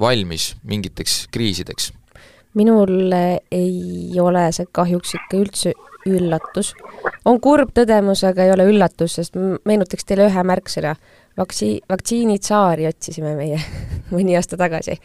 valmis 0.00 0.54
mingiteks 0.66 1.26
kriisideks. 1.30 1.90
minul 2.56 3.12
ei 3.12 4.16
ole 4.18 4.46
see 4.56 4.64
kahjuks 4.72 5.12
ikka 5.18 5.36
üldse 5.36 5.74
üllatus. 6.08 6.72
on 7.28 7.38
kurb 7.44 7.74
tõdemus, 7.76 8.24
aga 8.26 8.46
ei 8.46 8.54
ole 8.54 8.64
üllatus, 8.72 9.18
sest 9.20 9.36
meenutaks 9.36 10.08
teile 10.08 10.30
ühe 10.30 10.46
märksõna 10.48 10.94
vaktsi-, 11.38 11.80
vaktsiinitsaari 11.90 12.86
otsisime 12.90 13.34
meie 13.38 13.58
mõni 14.14 14.36
aasta 14.38 14.58
tagasi. 14.60 14.98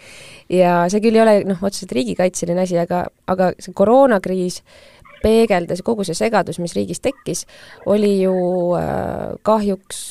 ja 0.49 0.83
see 0.91 1.03
küll 1.03 1.17
ei 1.17 1.25
ole 1.25 1.35
noh, 1.49 1.63
otseselt 1.63 1.95
riigikaitseline 1.97 2.65
asi, 2.65 2.79
aga, 2.81 3.05
aga 3.27 3.51
see 3.59 3.75
koroonakriis 3.75 4.61
peegeldas 5.23 5.83
kogu 5.83 6.05
see 6.07 6.15
segadus, 6.15 6.61
mis 6.63 6.75
riigis 6.77 7.01
tekkis, 7.03 7.43
oli 7.91 8.21
ju 8.21 8.35
äh, 8.79 9.35
kahjuks 9.43 10.05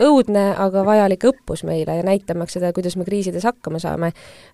õudne, 0.00 0.46
aga 0.56 0.82
vajalik 0.86 1.26
õppus 1.28 1.62
meile 1.68 1.98
ja 1.98 2.04
näitamaks 2.06 2.56
seda, 2.56 2.72
kuidas 2.76 2.96
me 2.96 3.04
kriisides 3.04 3.44
hakkama 3.44 3.80
saame 3.82 4.12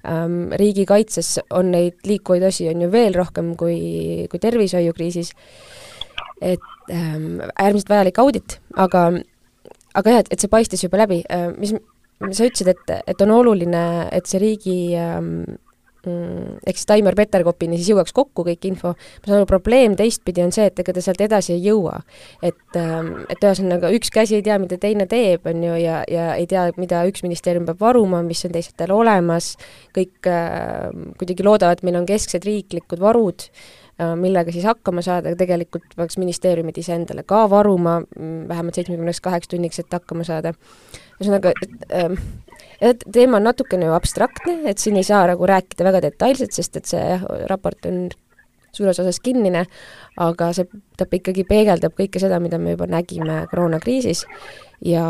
ähm,. 0.09 0.51
riigikaitses 0.59 1.37
on 1.55 1.71
neid 1.75 2.03
liikuvaid 2.09 2.49
osi 2.49 2.69
on 2.73 2.83
ju 2.83 2.91
veel 2.93 3.15
rohkem 3.15 3.55
kui, 3.59 4.27
kui 4.31 4.43
tervishoiukriisis, 4.43 5.33
et 6.43 6.91
ähm, 6.91 7.39
äärmiselt 7.55 7.93
vajalik 7.93 8.19
audit, 8.19 8.59
aga 8.75 9.11
aga 9.99 10.17
jah, 10.17 10.25
et, 10.25 10.33
et 10.35 10.45
see 10.45 10.53
paistis 10.53 10.87
juba 10.87 11.03
läbi, 11.03 11.23
äh, 11.33 11.51
mis 11.59 11.75
sa 12.39 12.47
ütlesid, 12.47 12.71
et, 12.73 12.97
et 13.11 13.23
on 13.25 13.35
oluline, 13.35 13.85
et 14.15 14.31
see 14.31 14.41
riigi 14.43 14.77
ähm, 14.99 15.43
mm, 16.07 16.61
ehk 16.67 16.79
siis 16.79 16.89
Taimar 16.89 17.17
Peterkopini 17.19 17.79
siis 17.81 17.91
jõuaks 17.93 18.15
kokku 18.15 18.45
kõik 18.47 18.69
info, 18.69 18.95
ma 18.95 19.27
saan 19.27 19.41
aru, 19.41 19.49
probleem 19.51 19.97
teistpidi 19.99 20.45
on 20.45 20.55
see, 20.55 20.69
et 20.71 20.83
ega 20.83 20.95
ta 20.95 21.05
sealt 21.05 21.23
edasi 21.25 21.57
ei 21.57 21.67
jõua. 21.67 22.01
et, 22.43 22.79
ähm, 22.79 23.13
et 23.29 23.43
ühesõnaga, 23.43 23.93
üks 23.99 24.13
käsi 24.15 24.39
ei 24.39 24.47
tea, 24.47 24.59
mida 24.63 24.79
teine 24.79 25.07
teeb, 25.11 25.47
on 25.51 25.67
ju, 25.67 25.77
ja, 25.83 26.03
ja 26.11 26.33
ei 26.39 26.47
tea, 26.47 26.69
mida 26.77 27.05
üks 27.11 27.27
ministeerium 27.27 27.67
peab 27.69 27.83
varuma, 27.83 28.23
mis 28.27 28.45
on 28.47 28.55
teistel 28.55 28.95
olemas, 28.95 29.57
kõik 29.97 30.31
äh, 30.31 30.91
kuidagi 31.19 31.47
loodavad, 31.47 31.83
meil 31.83 32.03
on 32.03 32.09
kesksed 32.09 32.47
riiklikud 32.47 33.03
varud. 33.03 33.49
Äh, 33.51 33.82
millega 34.17 34.53
siis 34.53 34.65
hakkama 34.65 35.03
saada, 35.05 35.35
tegelikult 35.37 35.95
peaks 35.97 36.17
ministeeriumid 36.19 36.79
iseendale 36.81 37.27
ka 37.29 37.45
varuma 37.51 37.99
mm, 38.01 38.49
vähemalt 38.49 38.79
seitsmekümneks 38.79 39.21
kaheks 39.25 39.51
tunniks, 39.53 39.79
et 39.83 39.93
hakkama 39.93 40.25
saada. 40.25 40.55
ühesõnaga, 41.21 41.53
ähm, 41.95 42.17
et 42.81 43.05
teema 43.13 43.39
on 43.39 43.47
natukene 43.51 43.87
ju 43.87 43.95
abstraktne, 43.95 44.59
et 44.71 44.79
siin 44.83 44.97
ei 44.97 45.07
saa 45.07 45.27
nagu 45.31 45.47
rääkida 45.47 45.85
väga 45.85 46.03
detailselt, 46.09 46.57
sest 46.57 46.77
et 46.81 46.89
see 46.91 47.03
jah, 47.03 47.25
raport 47.51 47.87
on 47.87 48.09
suures 48.73 48.99
osas 49.01 49.21
kinnine, 49.21 49.67
aga 50.17 50.53
see, 50.57 50.67
ta 50.97 51.07
ikkagi 51.07 51.45
peegeldab 51.49 51.95
kõike 51.99 52.23
seda, 52.23 52.41
mida 52.41 52.59
me 52.59 52.75
juba 52.75 52.89
nägime 52.91 53.43
koroonakriisis 53.51 54.25
ja 54.89 55.05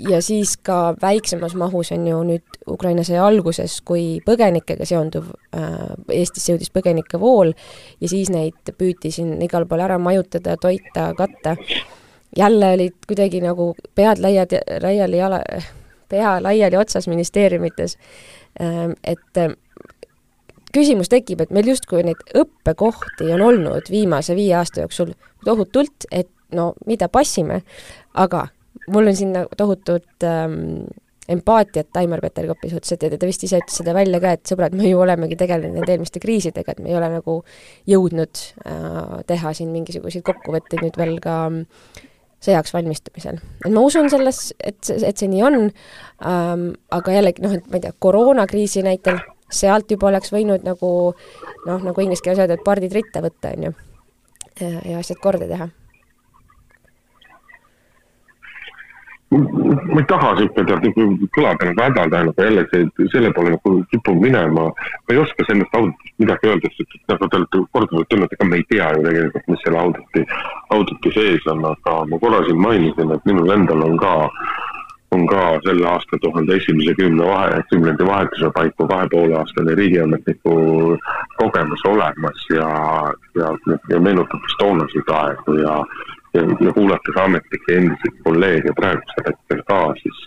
ja 0.00 0.22
siis 0.22 0.56
ka 0.56 0.94
väiksemas 1.02 1.54
mahus 1.54 1.92
on 1.92 2.06
ju 2.08 2.20
nüüd 2.26 2.56
Ukraina 2.70 3.04
sõja 3.06 3.26
alguses, 3.26 3.78
kui 3.86 4.20
põgenikega 4.26 4.86
seonduv 4.88 5.28
äh,, 5.54 5.94
Eestisse 6.10 6.52
jõudis 6.52 6.72
põgenikevool 6.74 7.52
ja 8.00 8.10
siis 8.10 8.30
neid 8.34 8.74
püüti 8.78 9.12
siin 9.14 9.36
igal 9.42 9.68
pool 9.70 9.84
ära 9.84 9.98
majutada, 10.02 10.56
toita, 10.60 11.12
katta, 11.18 11.56
jälle 12.36 12.72
olid 12.74 12.96
kuidagi 13.06 13.42
nagu 13.44 13.72
pead 13.94 14.22
laiad, 14.22 14.56
laiali 14.82 15.20
jala, 15.20 15.42
pea 16.10 16.38
laiali 16.42 16.80
otsas 16.80 17.08
ministeeriumites 17.10 17.98
äh,, 18.60 18.90
et 19.04 19.42
äh, 19.42 19.54
küsimus 20.74 21.12
tekib, 21.12 21.44
et 21.44 21.54
meil 21.54 21.70
justkui 21.70 22.02
neid 22.02 22.20
õppekohti 22.34 23.30
on 23.36 23.46
olnud 23.46 23.90
viimase 23.90 24.34
viie 24.34 24.56
aasta 24.58 24.82
jooksul 24.82 25.14
tohutult, 25.44 26.08
et 26.10 26.30
no 26.54 26.72
mida 26.86 27.08
passime, 27.12 27.62
aga 28.14 28.48
mul 28.92 29.08
on 29.12 29.16
sinna 29.16 29.44
tohutut 29.56 30.26
ähm, 30.26 30.84
empaatiat 31.28 31.88
Taimar 31.92 32.20
Peterkopi 32.20 32.70
suhtes, 32.70 32.92
et 32.92 33.18
ta 33.18 33.28
vist 33.28 33.44
ise 33.46 33.60
ütles 33.62 33.78
seda 33.80 33.94
välja 33.96 34.20
ka, 34.20 34.34
et 34.36 34.50
sõbrad, 34.50 34.74
me 34.76 34.88
ju 34.90 35.00
olemegi 35.00 35.38
tegelenud 35.40 35.78
nende 35.78 35.94
eelmiste 35.94 36.20
kriisidega, 36.20 36.74
et 36.74 36.82
me 36.84 36.90
ei 36.92 36.98
ole 36.98 37.08
nagu 37.16 37.38
jõudnud 37.90 38.42
äh, 38.68 39.14
teha 39.30 39.54
siin 39.56 39.72
mingisuguseid 39.72 40.24
kokkuvõtteid 40.26 40.84
nüüd 40.84 40.98
veel 41.00 41.16
ka 41.24 41.36
sõjaks 42.44 42.74
valmistumisel. 42.74 43.38
et 43.64 43.72
ma 43.72 43.84
usun 43.86 44.10
selles, 44.12 44.50
et, 44.60 44.82
et 45.00 45.16
see 45.16 45.30
nii 45.32 45.46
on 45.46 45.56
ähm,, 45.64 46.66
aga 46.92 47.16
jällegi 47.16 47.44
noh, 47.44 47.54
et 47.56 47.70
ma 47.70 47.80
ei 47.80 47.86
tea, 47.86 47.94
koroonakriisi 48.04 48.84
näitel, 48.84 49.22
sealt 49.48 49.90
juba 49.94 50.10
oleks 50.10 50.32
võinud 50.34 50.66
nagu 50.66 50.90
noh, 51.14 51.78
nagu 51.78 52.04
inglise 52.04 52.24
keeles 52.24 52.44
öelda, 52.44 52.58
et 52.58 52.66
pardid 52.66 52.92
ritta 52.92 53.24
võtta, 53.24 53.54
on 53.56 53.70
ju, 53.70 53.72
ja 54.60 55.00
asjad 55.00 55.22
korda 55.24 55.48
teha 55.48 55.70
ma 59.34 60.00
ei 60.00 60.06
taha 60.08 60.34
sihuke 60.38 60.64
tead 60.68 60.84
nagu 60.88 61.28
kõlada 61.36 61.68
nagu 61.68 61.82
hädaldada 61.82 62.22
nagu 62.28 62.46
jälle 62.46 62.64
see, 62.70 63.08
selle 63.12 63.32
poole 63.36 63.54
nagu 63.54 63.72
kipub 63.92 64.20
minema. 64.22 64.66
ma 64.70 65.14
ei 65.14 65.20
oska 65.22 65.46
sellest 65.48 65.74
auditist 65.78 66.14
midagi 66.22 66.50
öelda, 66.50 66.70
sest 66.76 66.98
et 66.98 67.12
nagu 67.12 67.28
te 67.28 67.40
olete 67.40 67.62
korduvalt 67.72 68.14
öelnud, 68.14 68.36
ega 68.36 68.48
me 68.50 68.60
ei 68.60 68.68
tea 68.70 68.90
ju 68.94 69.06
tegelikult, 69.08 69.48
mis 69.54 69.64
selle 69.64 69.80
auditi, 69.80 70.26
auditi 70.76 71.14
sees 71.16 71.50
on, 71.54 71.64
aga 71.72 71.96
ma 72.10 72.20
korra 72.22 72.44
siin 72.46 72.62
mainisin, 72.66 73.16
et 73.16 73.26
minul 73.30 73.56
endal 73.56 73.88
on 73.88 73.98
ka 73.98 74.14
on 75.14 75.26
ka 75.30 75.42
selle 75.62 75.86
aastatuhande 75.88 76.56
esimese 76.58 76.94
kümne 76.98 77.26
vahe, 77.28 77.60
kümnendi 77.70 78.06
vahetuse 78.06 78.50
paiku 78.56 78.88
kahe 78.90 79.06
poole 79.12 79.36
aastane 79.38 79.76
riigiametniku 79.78 80.54
kogemus 81.38 81.84
olemas 81.90 82.48
ja, 82.50 82.70
ja, 83.38 83.52
ja 83.92 84.00
meenutab 84.00 84.50
toonaseid 84.58 85.12
aegu 85.18 85.54
ja, 85.60 85.76
ja, 86.34 86.72
kuulates 86.72 87.20
ametlikke 87.20 87.76
endiseid 87.78 88.18
kolleege 88.26 88.74
praegusel 88.78 89.28
hetkel 89.28 89.62
ka, 89.70 89.80
siis 90.02 90.24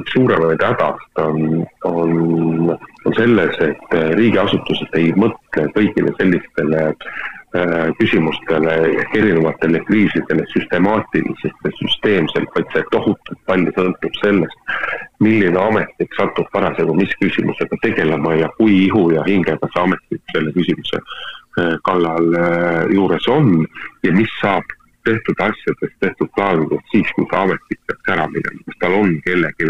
üks 0.00 0.14
suuremaid 0.14 0.62
hädast 0.64 1.20
on, 1.20 1.66
on, 1.84 2.72
on 3.04 3.16
selles, 3.18 3.58
et 3.60 3.94
riigiasutused 4.16 4.96
ei 4.96 5.12
mõtle 5.18 5.66
kõigile 5.76 6.14
sellistele 6.16 6.86
äh, 6.88 7.90
küsimustele, 7.98 8.78
erinevatele 9.12 9.82
kriisidele 9.90 10.46
süstemaatiliselt 10.54 11.68
ja 11.68 11.74
süsteemselt, 11.82 12.48
vaid 12.56 12.72
see 12.72 12.88
tohutult 12.94 13.44
palju 13.50 13.76
sõltub 13.76 14.20
sellest, 14.22 14.76
milline 15.20 15.60
ametnik 15.60 16.16
satub 16.16 16.48
parasjagu 16.56 16.96
mis 16.96 17.12
küsimusega 17.20 17.80
tegelema 17.84 18.38
ja 18.40 18.48
kui 18.56 18.86
ihu 18.86 19.10
ja 19.12 19.24
hingega 19.28 19.68
see 19.68 19.84
ametnik 19.84 20.22
selle 20.32 20.56
küsimuse 20.56 21.02
äh, 21.02 21.74
kallal 21.84 22.38
äh, 22.40 22.86
juures 22.96 23.28
on 23.28 23.66
ja 24.06 24.16
mis 24.16 24.40
saab 24.40 24.78
tehtud 25.04 25.40
asjadest, 25.46 25.96
tehtud 26.00 26.30
plaanidest 26.36 26.94
siis, 26.94 27.10
kui 27.16 27.26
see 27.30 27.40
ametnik 27.40 27.80
peaks 27.88 28.12
ära 28.14 28.26
minema, 28.30 28.62
kas 28.68 28.78
tal 28.82 28.96
on 29.00 29.14
kellelegi 29.26 29.68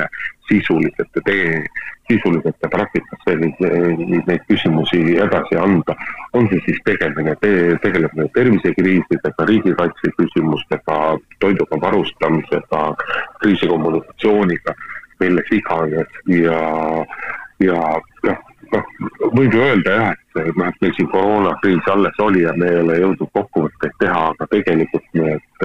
sisuliselt 0.51 1.17
ja 1.17 1.23
tee, 1.25 1.65
sisuliselt 2.11 2.57
ja 2.63 2.69
praktikas 2.69 3.27
neid, 3.41 3.63
neid 4.29 4.45
küsimusi 4.51 5.01
edasi 5.25 5.57
anda. 5.57 5.97
on 6.33 6.49
see 6.49 6.61
siis 6.67 6.81
tegemine 6.85 7.35
te,, 7.41 7.53
tegelemine 7.83 8.29
tervisekriisidega, 8.35 9.49
riigikaitse 9.49 10.13
küsimustega, 10.19 10.99
toiduga 11.41 11.81
varustamisega, 11.81 12.83
kriisikommunikatsiooniga, 13.43 14.75
milles 15.21 15.53
iganes 15.53 16.17
ja, 16.27 16.63
ja 17.61 17.83
noh 18.29 18.52
noh, 18.73 18.89
võib 19.37 19.55
ju 19.55 19.63
öelda 19.63 19.97
jah, 19.99 20.11
et 20.41 20.57
noh, 20.57 20.69
et 20.69 20.81
meil 20.85 20.95
siin 20.97 21.11
koroonakriis 21.13 21.93
alles 21.93 22.21
oli 22.25 22.45
ja 22.47 22.55
me 22.57 22.71
ei 22.71 22.81
ole 22.81 22.99
jõudnud 23.03 23.33
kokkuvõtteid 23.39 23.97
teha, 24.03 24.25
aga 24.33 24.49
tegelikult 24.55 25.07
need, 25.19 25.65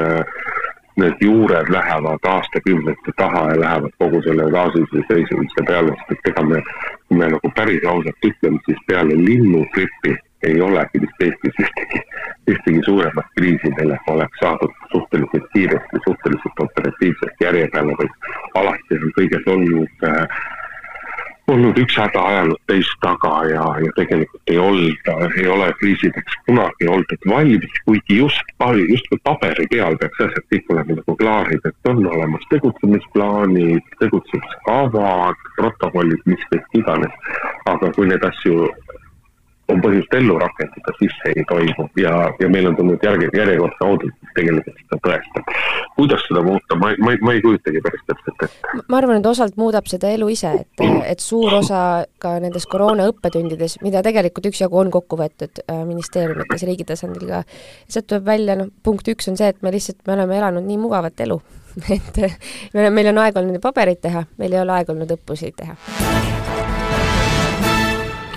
need 1.01 1.23
juured 1.23 1.71
lähevad 1.73 2.29
aastakümnete 2.33 3.15
taha 3.17 3.43
ja 3.51 3.59
lähevad 3.63 3.97
kogu 4.03 4.21
selle 4.27 4.47
taasiseseisvumise 4.53 5.65
peale, 5.67 5.97
sest 5.97 6.15
et 6.17 6.31
ega 6.33 6.45
me, 6.51 6.61
kui 7.07 7.19
me 7.21 7.33
nagu 7.35 7.53
päris 7.59 7.85
ausalt 7.85 8.31
ütleme, 8.31 8.63
siis 8.65 8.81
peale 8.87 9.19
linnugripi 9.23 10.15
ei 10.43 10.61
olegi 10.61 11.01
vist 11.01 11.23
Eestis 11.25 11.55
ühtegi, 11.63 12.01
ühtegi 12.51 12.81
suuremat 12.85 13.31
kriisi, 13.39 13.71
millega 13.79 14.13
oleks 14.13 14.39
saadud 14.41 14.75
suhteliselt 14.91 15.47
kiiresti, 15.53 16.01
suhteliselt 16.05 16.61
operatiivselt 16.65 17.41
järje 17.41 17.69
peale, 17.73 17.95
vaid 18.01 18.29
alati 18.61 18.99
on 18.99 19.15
kõiges 19.17 19.49
olnud 19.55 20.05
äh, 20.05 20.37
olnud 21.51 21.77
üks 21.79 21.95
häda 21.95 22.21
ajanud 22.29 22.59
teist 22.67 22.97
taga 23.03 23.33
ja, 23.47 23.63
ja 23.83 23.91
tegelikult 23.95 24.51
ei 24.51 24.57
olda, 24.59 25.15
ei 25.39 25.47
ole 25.47 25.69
kriisideks 25.79 26.35
kunagi 26.49 26.89
oldud 26.91 27.27
valmis, 27.31 27.77
kuigi 27.85 28.17
just, 28.19 28.51
justkui 28.91 29.19
paberi 29.29 29.67
peal 29.71 29.95
peaks 30.01 30.25
asjad 30.27 30.47
kõik 30.53 30.73
olema 30.75 30.97
nagu 30.99 31.17
klaarid, 31.21 31.69
et 31.71 31.91
on 31.91 32.03
olemas 32.11 32.49
tegutsemisplaanid, 32.51 33.95
tegutsemiskavad, 34.03 35.47
protokollid, 35.59 36.23
mis 36.25 36.47
kõik 36.51 36.81
iganes. 36.81 37.15
aga 37.67 37.91
kui 37.95 38.07
neid 38.07 38.23
asju 38.23 38.67
on 39.71 39.81
põhjust 39.83 40.13
ellu 40.17 40.37
rakendada, 40.39 40.93
siis 40.99 41.13
see 41.21 41.33
ei 41.35 41.45
toimu 41.49 41.87
ja, 41.99 42.13
ja 42.39 42.49
meil 42.51 42.69
on 42.69 42.77
tulnud 42.77 43.03
järgi, 43.03 43.27
järjekordne 43.35 43.87
audit, 43.87 44.13
mis 44.23 44.33
tegelikult 44.37 44.79
seda 44.83 44.99
tõestab. 45.07 45.51
kuidas 45.97 46.23
seda 46.27 46.43
muuta, 46.45 46.77
ma, 46.79 46.93
ma, 47.03 47.15
ma 47.21 47.35
ei 47.35 47.43
kujutagi 47.43 47.83
päris 47.83 48.05
täpselt 48.07 48.45
ette. 48.47 48.85
ma 48.87 49.01
arvan, 49.01 49.19
et 49.19 49.29
osalt 49.33 49.59
muudab 49.59 49.89
seda 49.91 50.11
elu 50.15 50.29
ise, 50.33 50.53
et, 50.63 50.85
et 51.11 51.23
suur 51.23 51.59
osa 51.59 51.81
ka 52.23 52.37
nendes 52.43 52.67
koroona 52.69 53.09
õppetundides, 53.11 53.79
mida 53.83 54.03
tegelikult 54.05 54.49
üksjagu 54.51 54.81
on 54.83 54.91
kokku 54.93 55.19
võetud 55.19 55.63
äh, 55.65 55.83
ministeeriumites 55.87 56.67
riigi 56.69 56.87
tasandil 56.87 57.27
ka, 57.31 57.43
sealt 57.91 58.09
tuleb 58.11 58.27
välja, 58.27 58.57
noh, 58.59 58.71
punkt 58.83 59.07
üks 59.11 59.31
on 59.31 59.39
see, 59.39 59.51
et 59.51 59.63
me 59.65 59.73
lihtsalt, 59.75 60.03
me 60.07 60.15
oleme 60.17 60.39
elanud 60.39 60.67
nii 60.67 60.81
mugavat 60.87 61.27
elu 61.27 61.41
et 61.97 62.21
me, 62.73 62.89
meil 62.89 63.11
on 63.13 63.23
aega 63.25 63.43
olnud 63.43 63.61
pabereid 63.61 64.01
teha, 64.01 64.25
meil 64.39 64.55
ei 64.55 64.63
ole 64.63 64.79
aega 64.79 64.95
olnud 64.95 65.17
õppusi 65.19 65.53
teha 65.57 66.46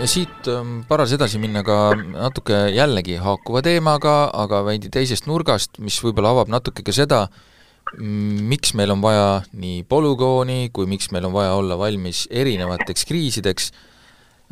ja 0.01 0.07
siit 0.09 0.49
ähm, 0.49 0.81
paras 0.89 1.13
edasi 1.13 1.39
minna 1.41 1.61
ka 1.67 1.93
natuke 1.93 2.57
jällegi 2.73 3.19
haakuva 3.21 3.61
teemaga, 3.65 4.31
aga 4.33 4.63
veidi 4.65 4.89
teisest 4.93 5.29
nurgast, 5.29 5.77
mis 5.85 5.99
võib-olla 6.01 6.33
avab 6.33 6.53
natuke 6.53 6.85
ka 6.87 6.95
seda, 6.95 7.27
miks 8.01 8.73
meil 8.79 8.95
on 8.95 9.03
vaja 9.03 9.43
nii 9.53 9.83
polügooni 9.91 10.71
kui 10.73 10.89
miks 10.89 11.11
meil 11.13 11.27
on 11.29 11.35
vaja 11.35 11.53
olla 11.59 11.77
valmis 11.81 12.25
erinevateks 12.31 13.05
kriisideks. 13.11 13.71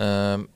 Ähm, 0.03 0.49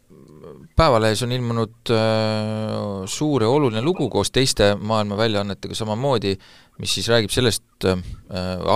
päevalehes 0.76 1.22
on 1.24 1.32
ilmunud 1.32 1.93
äh, 1.95 3.07
suur 3.09 3.47
ja 3.47 3.53
oluline 3.53 3.80
lugu 3.84 4.11
koos 4.12 4.32
teiste 4.34 4.74
maailma 4.76 5.16
väljaannetega 5.16 5.78
samamoodi, 5.78 6.34
mis 6.82 6.99
siis 6.99 7.09
räägib 7.09 7.32
sellest, 7.32 7.64
äh, 7.88 8.03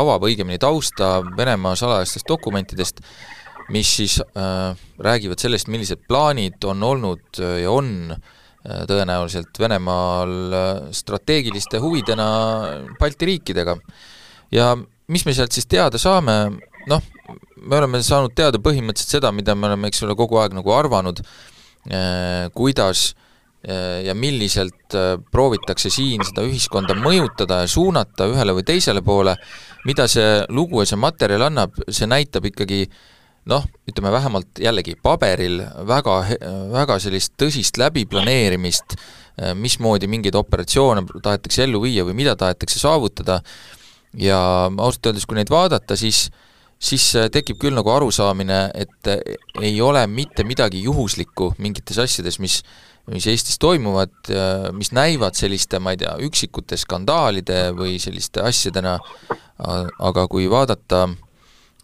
avab 0.01 0.25
õigemini 0.31 0.63
tausta 0.63 1.19
Venemaa 1.37 1.77
salajastest 1.77 2.29
dokumentidest, 2.31 3.05
mis 3.69 3.97
siis 3.97 4.21
äh, 4.21 4.77
räägivad 4.99 5.39
sellest, 5.39 5.69
millised 5.69 6.07
plaanid 6.09 6.65
on 6.65 6.83
olnud 6.83 7.41
äh, 7.41 7.61
ja 7.65 7.71
on 7.75 8.15
äh, 8.15 8.85
tõenäoliselt 8.89 9.59
Venemaal 9.59 10.37
äh, 10.53 10.71
strateegiliste 10.95 11.81
huvidena 11.83 12.29
Balti 13.01 13.27
riikidega. 13.33 13.77
ja 14.53 14.77
mis 15.09 15.27
me 15.27 15.35
sealt 15.35 15.53
siis 15.53 15.67
teada 15.67 15.99
saame, 15.99 16.37
noh, 16.91 17.03
me 17.57 17.77
oleme 17.77 18.03
saanud 18.03 18.35
teada 18.35 18.59
põhimõtteliselt 18.63 19.19
seda, 19.19 19.33
mida 19.35 19.55
me 19.55 19.67
oleme, 19.71 19.91
eks 19.91 20.05
ole, 20.07 20.15
kogu 20.19 20.39
aeg 20.39 20.55
nagu 20.55 20.75
arvanud 20.75 21.23
äh,, 21.23 22.47
kuidas 22.55 23.09
äh, 23.67 24.05
ja 24.07 24.15
milliselt 24.15 24.95
proovitakse 25.33 25.91
siin 25.91 26.23
seda 26.27 26.47
ühiskonda 26.47 26.95
mõjutada 26.95 27.65
ja 27.65 27.71
suunata 27.71 28.31
ühele 28.31 28.55
või 28.55 28.67
teisele 28.67 29.03
poole, 29.03 29.35
mida 29.87 30.07
see 30.11 30.45
lugu 30.55 30.85
ja 30.85 30.91
see 30.93 31.03
materjal 31.03 31.49
annab, 31.49 31.75
see 31.91 32.07
näitab 32.07 32.47
ikkagi 32.47 32.85
äh, 32.87 33.05
noh, 33.51 33.67
ütleme 33.89 34.11
vähemalt 34.15 34.61
jällegi 34.61 34.97
paberil 35.03 35.61
väga, 35.89 36.17
väga 36.73 36.99
sellist 37.03 37.37
tõsist 37.41 37.79
läbiplaneerimist, 37.81 38.97
äh, 39.39 39.55
mismoodi 39.59 40.11
mingeid 40.11 40.39
operatsioone 40.39 41.07
tahetakse 41.23 41.67
ellu 41.67 41.83
viia 41.85 42.07
või 42.07 42.17
mida 42.23 42.37
tahetakse 42.39 42.81
saavutada, 42.83 43.41
ja 44.17 44.41
ausalt 44.71 45.11
öeldes, 45.11 45.29
kui 45.29 45.39
neid 45.39 45.53
vaadata, 45.53 45.99
siis 45.99 46.27
siis 46.77 47.07
äh, 47.17 47.31
tekib 47.33 47.61
küll 47.63 47.77
nagu 47.77 47.89
arusaamine, 47.95 48.67
et 48.75 49.13
äh, 49.13 49.23
ei 49.63 49.79
ole 49.81 50.03
mitte 50.11 50.45
midagi 50.45 50.83
juhuslikku 50.85 51.55
mingites 51.63 52.03
asjades, 52.03 52.41
mis 52.43 52.63
mis 53.07 53.23
Eestis 53.31 53.55
toimuvad, 53.63 54.11
mis 54.75 54.89
näivad 54.91 55.37
selliste, 55.39 55.79
ma 55.79 55.93
ei 55.95 56.01
tea, 56.01 56.17
üksikute 56.27 56.75
skandaalide 56.75 57.69
või 57.79 58.01
selliste 58.03 58.43
asjadena, 58.43 58.97
aga 60.09 60.25
kui 60.27 60.49
vaadata 60.51 61.05
äh, 61.05 61.13
Äh, 61.13 61.26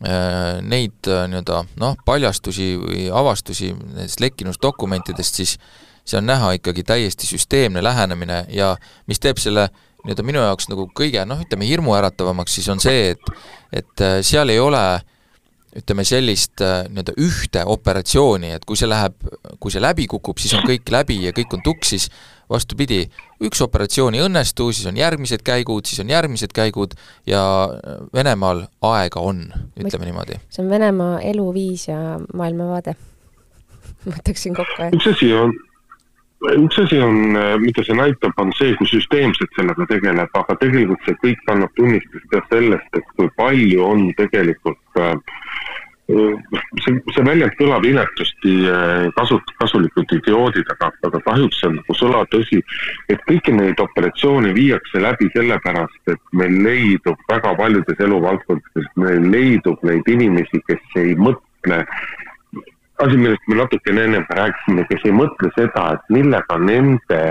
neid 0.03 1.09
äh, 1.09 1.25
nii-öelda 1.31 1.63
noh, 1.81 1.97
paljastusi 2.07 2.75
või 2.81 3.07
avastusi 3.15 3.73
nendest 3.73 4.23
lekkinud 4.23 4.59
dokumentidest, 4.63 5.41
siis 5.41 5.57
see 6.03 6.19
on 6.19 6.27
näha 6.27 6.57
ikkagi 6.59 6.83
täiesti 6.83 7.29
süsteemne 7.29 7.83
lähenemine 7.85 8.45
ja 8.51 8.75
mis 9.07 9.23
teeb 9.23 9.39
selle 9.39 9.69
nii-öelda 10.03 10.27
minu 10.27 10.43
jaoks 10.43 10.67
nagu 10.73 10.89
kõige 10.99 11.23
noh, 11.29 11.43
ütleme 11.45 11.69
hirmuäratavamaks, 11.69 12.59
siis 12.59 12.69
on 12.73 12.83
see, 12.83 13.13
et 13.15 13.35
et 13.73 14.05
äh, 14.05 14.19
seal 14.27 14.51
ei 14.53 14.59
ole 14.61 14.83
ütleme 15.79 16.05
sellist 16.05 16.61
nii-öelda 16.61 17.15
ühte 17.23 17.63
operatsiooni, 17.73 18.53
et 18.59 18.65
kui 18.69 18.77
see 18.77 18.89
läheb, 18.91 19.15
kui 19.61 19.73
see 19.73 19.81
läbi 19.83 20.07
kukub, 20.11 20.41
siis 20.43 20.53
on 20.59 20.67
kõik 20.69 20.91
läbi 20.93 21.17
ja 21.25 21.33
kõik 21.37 21.57
on 21.57 21.63
tuksis, 21.65 22.11
vastupidi, 22.53 23.07
üks 23.47 23.63
operatsioon 23.65 24.17
ei 24.17 24.25
õnnestu, 24.27 24.69
siis 24.75 24.89
on 24.91 24.99
järgmised 25.01 25.45
käigud, 25.47 25.89
siis 25.89 26.03
on 26.05 26.13
järgmised 26.13 26.53
käigud 26.57 26.97
ja 27.29 27.43
Venemaal 28.15 28.67
aega 28.93 29.23
on, 29.25 29.47
ütleme 29.81 30.11
niimoodi. 30.11 30.41
see 30.53 30.65
on 30.65 30.71
Venemaa 30.71 31.21
eluviis 31.33 31.89
ja 31.89 32.19
maailmavaade 32.35 32.97
ma 34.05 34.17
võtaksin 34.19 34.57
kokku. 34.59 34.91
üks 34.99 35.09
asi 35.15 35.33
on, 35.37 35.55
üks 36.51 36.79
asi 36.83 36.99
on, 37.03 37.37
mida 37.63 37.85
see 37.87 37.97
näitab, 37.99 38.35
on 38.43 38.51
see, 38.59 38.75
kui 38.79 38.89
süsteemselt 38.91 39.53
sellega 39.59 39.87
tegeleb, 39.91 40.41
aga 40.43 40.59
tegelikult 40.63 41.07
see 41.07 41.19
kõik 41.23 41.53
annab 41.55 41.75
tunnistust 41.79 42.27
ka 42.33 42.43
sellest, 42.51 42.89
et 42.99 43.15
kui 43.17 43.31
palju 43.39 43.85
on 43.87 44.09
tegelikult 44.19 45.03
äh, 45.03 45.15
see, 46.83 46.95
see 47.15 47.25
väljend 47.27 47.55
kõlab 47.59 47.85
inetusti 47.87 48.55
eh, 48.69 49.07
kasut-, 49.17 49.53
kasulikud 49.61 50.15
idioodid, 50.19 50.69
aga, 50.75 50.91
aga 51.09 51.21
kahjuks 51.27 51.61
see 51.61 51.71
on 51.71 51.79
nagu 51.81 51.97
sulatõsi, 51.99 52.61
et 53.13 53.23
kõiki 53.29 53.55
neid 53.57 53.81
operatsioone 53.83 54.53
viiakse 54.57 55.03
läbi 55.03 55.31
sellepärast, 55.37 56.01
et 56.13 56.23
meil 56.39 56.59
leidub 56.67 57.21
väga 57.31 57.55
paljudes 57.59 58.03
eluvaldkondades, 58.07 58.91
meil 59.01 59.31
leidub 59.33 59.87
neid 59.87 60.09
inimesi, 60.11 60.63
kes 60.69 61.01
ei 61.03 61.15
mõtle 61.19 61.85
asi, 62.99 63.17
millest 63.17 63.49
me 63.49 63.57
natukene 63.57 64.05
ennem 64.05 64.27
rääkisime, 64.29 64.85
kes 64.91 65.09
ei 65.09 65.15
mõtle 65.17 65.51
seda, 65.57 65.93
et 65.97 66.13
millega 66.13 66.59
nende 66.61 67.23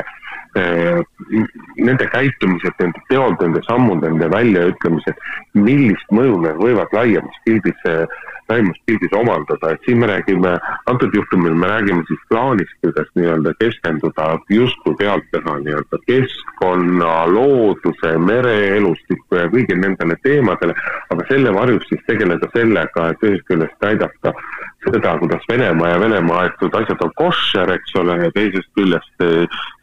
Eh, 0.52 1.00
nende 1.80 2.06
käitumised, 2.12 2.74
nende 2.82 3.00
teod, 3.08 3.38
nende 3.40 3.62
sammud, 3.64 4.02
nende 4.04 4.28
väljaütlemised, 4.34 5.22
millist 5.56 6.10
mõju 6.12 6.42
need 6.44 6.58
võivad 6.60 6.92
laiemas 6.92 7.38
pildis, 7.46 7.86
laiemas 8.50 8.80
pildis 8.86 9.14
omandada, 9.18 9.72
et 9.72 9.86
siin 9.86 10.00
me 10.02 10.10
räägime, 10.12 10.54
antud 10.92 11.14
juhtumil 11.16 11.56
me 11.58 11.68
räägime 11.68 12.04
siis 12.08 12.22
plaanist, 12.30 12.74
kuidas 12.82 13.10
nii-öelda 13.16 13.54
keskenduda 13.60 14.28
justkui 14.50 14.96
pealt 15.00 15.28
teha 15.32 15.58
nii-öelda 15.66 16.02
keskkonna, 16.08 17.14
looduse, 17.36 18.14
mereelustiku 18.30 19.42
ja 19.42 19.48
kõigi 19.54 19.78
nendele 19.80 20.18
teemadele, 20.24 20.76
aga 21.14 21.28
selle 21.30 21.54
varjus 21.56 21.88
siis 21.90 22.04
tegeleda 22.08 22.52
sellega, 22.56 23.10
et 23.12 23.28
ühest 23.30 23.48
küljest 23.50 23.88
näidata 23.88 24.36
seda, 24.86 25.18
kuidas 25.20 25.46
Venemaa 25.50 25.90
ja 25.94 26.00
Venemaa 26.00 26.40
aetud 26.46 26.76
asjad 26.82 27.04
on 27.06 27.14
koššer, 27.16 27.76
eks 27.78 27.96
ole, 28.02 28.18
ja 28.26 28.32
teisest 28.36 28.72
küljest 28.78 29.28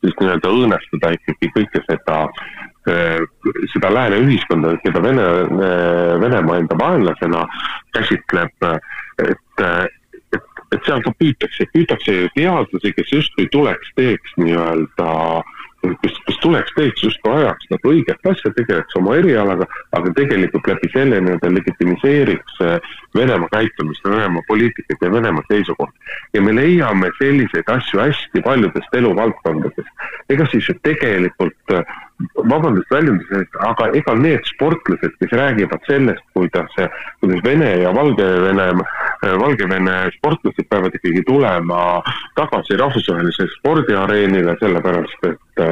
siis 0.02 0.16
nii-öelda 0.20 0.50
õõnestada 0.54 1.12
ikkagi 1.16 1.52
kõike 1.54 1.82
seda, 1.86 2.18
eh, 2.28 2.67
seda 3.72 3.92
lääne 3.94 4.22
ühiskonda, 4.24 4.76
keda 4.84 5.02
Vene, 5.02 5.26
eh, 5.68 6.14
Venemaa 6.20 6.58
enda 6.62 6.78
vaenlasena 6.78 7.44
käsitleb, 7.96 8.68
et, 9.24 9.62
et, 10.32 10.50
et 10.72 10.80
seal 10.86 11.04
ka 11.04 11.14
püütakse, 11.20 11.68
püütakse 11.74 12.18
teadlasi, 12.34 12.94
kes 12.96 13.12
justkui 13.12 13.48
tuleks, 13.52 13.94
teeks 13.96 14.36
nii-öelda 14.40 15.08
äh, 15.08 15.54
kes, 15.82 16.16
kes 16.26 16.38
tuleks, 16.42 16.72
teeks 16.74 17.02
justkui 17.02 17.32
ajaks 17.32 17.68
nagu 17.72 17.92
õiget 17.92 18.26
asja, 18.30 18.50
tegeleks 18.56 18.96
oma 18.98 19.14
erialaga, 19.18 19.66
aga 19.96 20.12
tegelikult 20.16 20.66
läbi 20.70 20.90
selle 20.92 21.20
nii-öelda 21.22 21.52
legitimiseeriks 21.54 22.58
äh, 22.64 22.90
Venemaa 23.16 23.50
käitumist, 23.52 24.04
Venemaa 24.04 24.42
poliitikat 24.48 25.06
ja 25.06 25.12
Venemaa 25.12 25.46
seisukohti. 25.52 25.98
ja 26.34 26.42
me 26.42 26.54
leiame 26.54 27.10
selliseid 27.18 27.70
asju 27.76 28.00
hästi 28.00 28.42
paljudest 28.44 28.94
eluvaldkondadest. 29.00 30.06
ega 30.28 30.46
siis 30.50 30.68
ju 30.68 30.74
tegelikult 30.82 31.74
äh, 31.74 31.96
vabandust 32.18 32.90
väljenduse 32.90 33.42
eest, 33.42 33.58
aga 33.62 33.88
ega 33.98 34.14
need 34.18 34.46
sportlased, 34.48 35.14
kes 35.20 35.34
räägivad 35.38 35.84
sellest, 35.86 36.24
kuidas, 36.34 36.78
kuidas 37.20 37.42
Vene 37.44 37.70
ja 37.82 37.92
Valgevene, 37.94 38.66
Valgevene 39.42 39.96
sportlased 40.16 40.66
peavad 40.70 40.94
ikkagi 40.98 41.22
tulema 41.26 41.82
tagasi 42.38 42.78
rahvusvahelisele 42.80 43.52
spordiareenile, 43.58 44.56
sellepärast 44.62 45.28
et, 45.30 45.62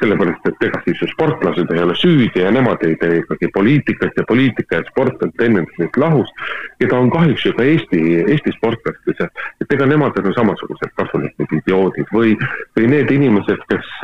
sellepärast 0.00 0.50
et 0.50 0.66
ega 0.68 0.82
siis 0.86 1.02
ju 1.02 1.10
sportlased 1.12 1.70
ei 1.74 1.84
ole 1.84 1.94
süüdi 1.98 2.42
ja 2.42 2.50
nemad 2.54 2.82
ei 2.86 2.98
tee 2.98 3.22
ikkagi 3.22 3.50
poliitikat 3.54 4.18
ja 4.18 4.26
poliitika 4.26 4.80
ja 4.82 4.88
sport 4.90 5.22
on 5.22 5.32
teineteisest 5.38 5.96
lahus. 5.96 6.34
keda 6.78 6.98
on 6.98 7.10
kahjuks 7.10 7.44
ju 7.46 7.52
ka 7.54 7.62
Eesti, 7.62 8.02
Eesti 8.26 8.54
sportlastes, 8.58 9.30
et 9.60 9.72
ega 9.74 9.86
nemad 9.86 10.18
on 10.18 10.34
samasugused 10.34 10.94
kasulikud 10.98 11.56
idioodid 11.60 12.10
või, 12.14 12.36
või 12.78 12.90
need 12.94 13.10
inimesed, 13.10 13.66
kes 13.70 13.94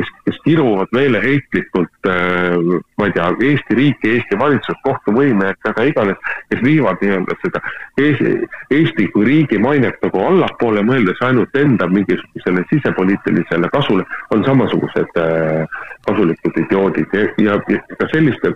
kes, 0.00 0.09
kes 0.50 0.56
kiruvad 0.56 0.86
meeleheitlikult 0.92 2.06
äh,, 2.06 2.82
ma 2.98 3.06
ei 3.06 3.12
tea, 3.12 3.28
Eesti 3.40 3.74
riiki, 3.74 4.10
Eesti 4.14 4.38
valitsust, 4.38 4.80
kohtuvõime, 4.82 5.54
keda 5.64 5.84
iganes, 5.86 6.18
kes 6.50 6.62
viivad 6.62 6.98
nii-öelda 7.02 7.36
seda 7.42 7.60
Eesti, 8.00 8.32
Eesti 8.70 9.06
kui 9.14 9.24
riigi 9.24 9.58
mainet 9.58 10.00
nagu 10.02 10.24
allapoole, 10.26 10.82
mõeldes 10.82 11.20
ainult 11.22 11.54
enda 11.54 11.86
mingisugusele 11.86 12.64
sisepoliitilisele 12.72 13.70
kasule, 13.72 14.04
on 14.34 14.44
samasugused 14.44 15.20
äh, 15.20 15.80
kasulikud 16.08 16.58
idioodid. 16.64 17.14
Ja, 17.14 17.28
ja, 17.38 17.58
ja 17.68 17.98
ka 18.00 18.08
selliste, 18.12 18.54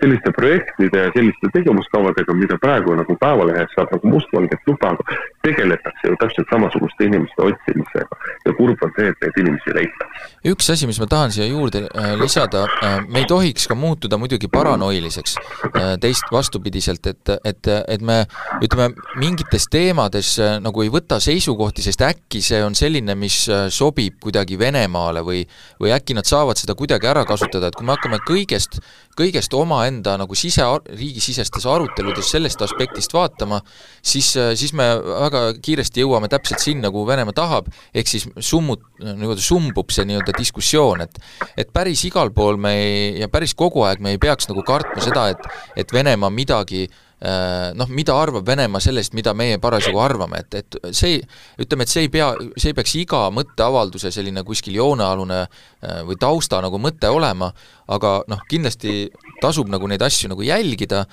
selliste 0.00 0.32
projektide 0.36 1.04
ja 1.04 1.12
selliste 1.16 1.50
tegevuskavadega, 1.54 2.36
mida 2.38 2.58
praegu 2.62 2.96
nagu 2.98 3.16
Päevalehes 3.20 3.72
saab 3.76 3.92
nagu 3.96 4.14
mustvalget 4.14 4.70
lubada, 4.70 5.18
tegeletakse 5.46 6.12
ju 6.12 6.18
täpselt 6.22 6.54
samasuguste 6.54 7.08
inimeste 7.10 7.48
otsimisega 7.50 8.22
ja 8.46 8.56
kurb 8.60 8.86
on 8.86 8.94
see, 8.98 9.10
et 9.12 9.26
neid 9.26 9.42
inimesi 9.44 9.76
leitakse 9.80 10.28
üks 10.46 10.70
asi, 10.72 10.86
mis 10.86 10.98
ma 11.02 11.08
tahan 11.10 11.32
siia 11.34 11.48
juurde 11.48 11.84
äh, 11.86 12.12
lisada, 12.20 12.64
äh, 12.84 12.98
me 13.08 13.22
ei 13.22 13.28
tohiks 13.28 13.66
ka 13.68 13.76
muutuda 13.78 14.18
muidugi 14.20 14.50
paranoiliseks 14.52 15.36
äh, 15.38 15.94
teist 16.00 16.30
vastupidiselt, 16.32 17.06
et, 17.10 17.34
et, 17.44 17.70
et 17.88 18.04
me 18.04 18.20
ütleme, 18.62 18.92
mingites 19.18 19.68
teemades 19.72 20.36
nagu 20.62 20.84
ei 20.84 20.92
võta 20.92 21.18
seisukohti, 21.22 21.82
sest 21.84 22.04
äkki 22.06 22.42
see 22.44 22.60
on 22.64 22.76
selline, 22.78 23.16
mis 23.18 23.40
sobib 23.74 24.18
kuidagi 24.22 24.58
Venemaale 24.58 25.24
või 25.26 25.42
või 25.80 25.92
äkki 25.94 26.16
nad 26.16 26.28
saavad 26.28 26.58
seda 26.60 26.74
kuidagi 26.78 27.08
ära 27.10 27.24
kasutada, 27.28 27.68
et 27.68 27.76
kui 27.78 27.86
me 27.86 27.94
hakkame 27.96 28.20
kõigest, 28.26 28.80
kõigest 29.18 29.54
omaenda 29.58 30.16
nagu 30.20 30.36
sise, 30.38 30.64
riigisisestes 30.88 31.66
aruteludes 31.68 32.30
sellest 32.30 32.62
aspektist 32.64 33.14
vaatama, 33.14 33.60
siis, 34.02 34.30
siis 34.58 34.74
me 34.76 34.86
väga 35.00 35.42
kiiresti 35.64 36.04
jõuame 36.04 36.30
täpselt 36.30 36.62
sinna, 36.62 36.92
kuhu 36.94 37.08
Venemaa 37.08 37.36
tahab, 37.36 37.72
ehk 37.94 38.10
siis 38.10 38.28
summut-, 38.38 38.86
nii-öelda 39.02 39.42
sumbub 39.42 39.90
see 39.94 40.06
nii-öelda 40.08 40.36
diskussioon, 40.38 41.04
et 41.06 41.20
et 41.58 41.72
päris 41.74 42.04
igal 42.06 42.30
pool 42.34 42.58
me 42.60 42.74
ei, 42.78 42.96
ja 43.22 43.28
päris 43.32 43.54
kogu 43.58 43.82
aeg 43.88 44.02
me 44.04 44.14
ei 44.14 44.22
peaks 44.22 44.48
nagu 44.50 44.62
kartma 44.66 45.02
seda, 45.04 45.28
et 45.34 45.84
et 45.84 45.92
Venemaa 45.94 46.30
midagi 46.30 46.86
äh, 46.86 47.04
noh, 47.20 47.88
mida 47.90 48.14
arvab 48.14 48.46
Venemaa 48.46 48.80
sellest, 48.82 49.14
mida 49.18 49.32
meie 49.34 49.58
parasjagu 49.58 49.98
arvame, 49.98 50.42
et, 50.44 50.54
et 50.60 50.94
see, 50.94 51.16
ütleme, 51.58 51.82
et 51.82 51.90
see 51.90 52.04
ei 52.06 52.10
pea, 52.14 52.28
see 52.54 52.70
ei 52.70 52.76
peaks 52.78 52.94
iga 53.00 53.24
mõtteavalduse 53.34 54.12
selline 54.14 54.44
kuskil 54.46 54.76
joonealune 54.78 55.40
äh, 55.42 56.02
või 56.06 56.18
tausta 56.20 56.60
nagu 56.62 56.78
mõte 56.82 57.10
olema, 57.10 57.50
aga 57.90 58.20
noh, 58.30 58.44
kindlasti 58.50 59.08
tasub 59.42 59.70
nagu 59.72 59.90
neid 59.90 60.04
asju 60.06 60.30
nagu 60.30 60.46
jälgida, 60.46 61.04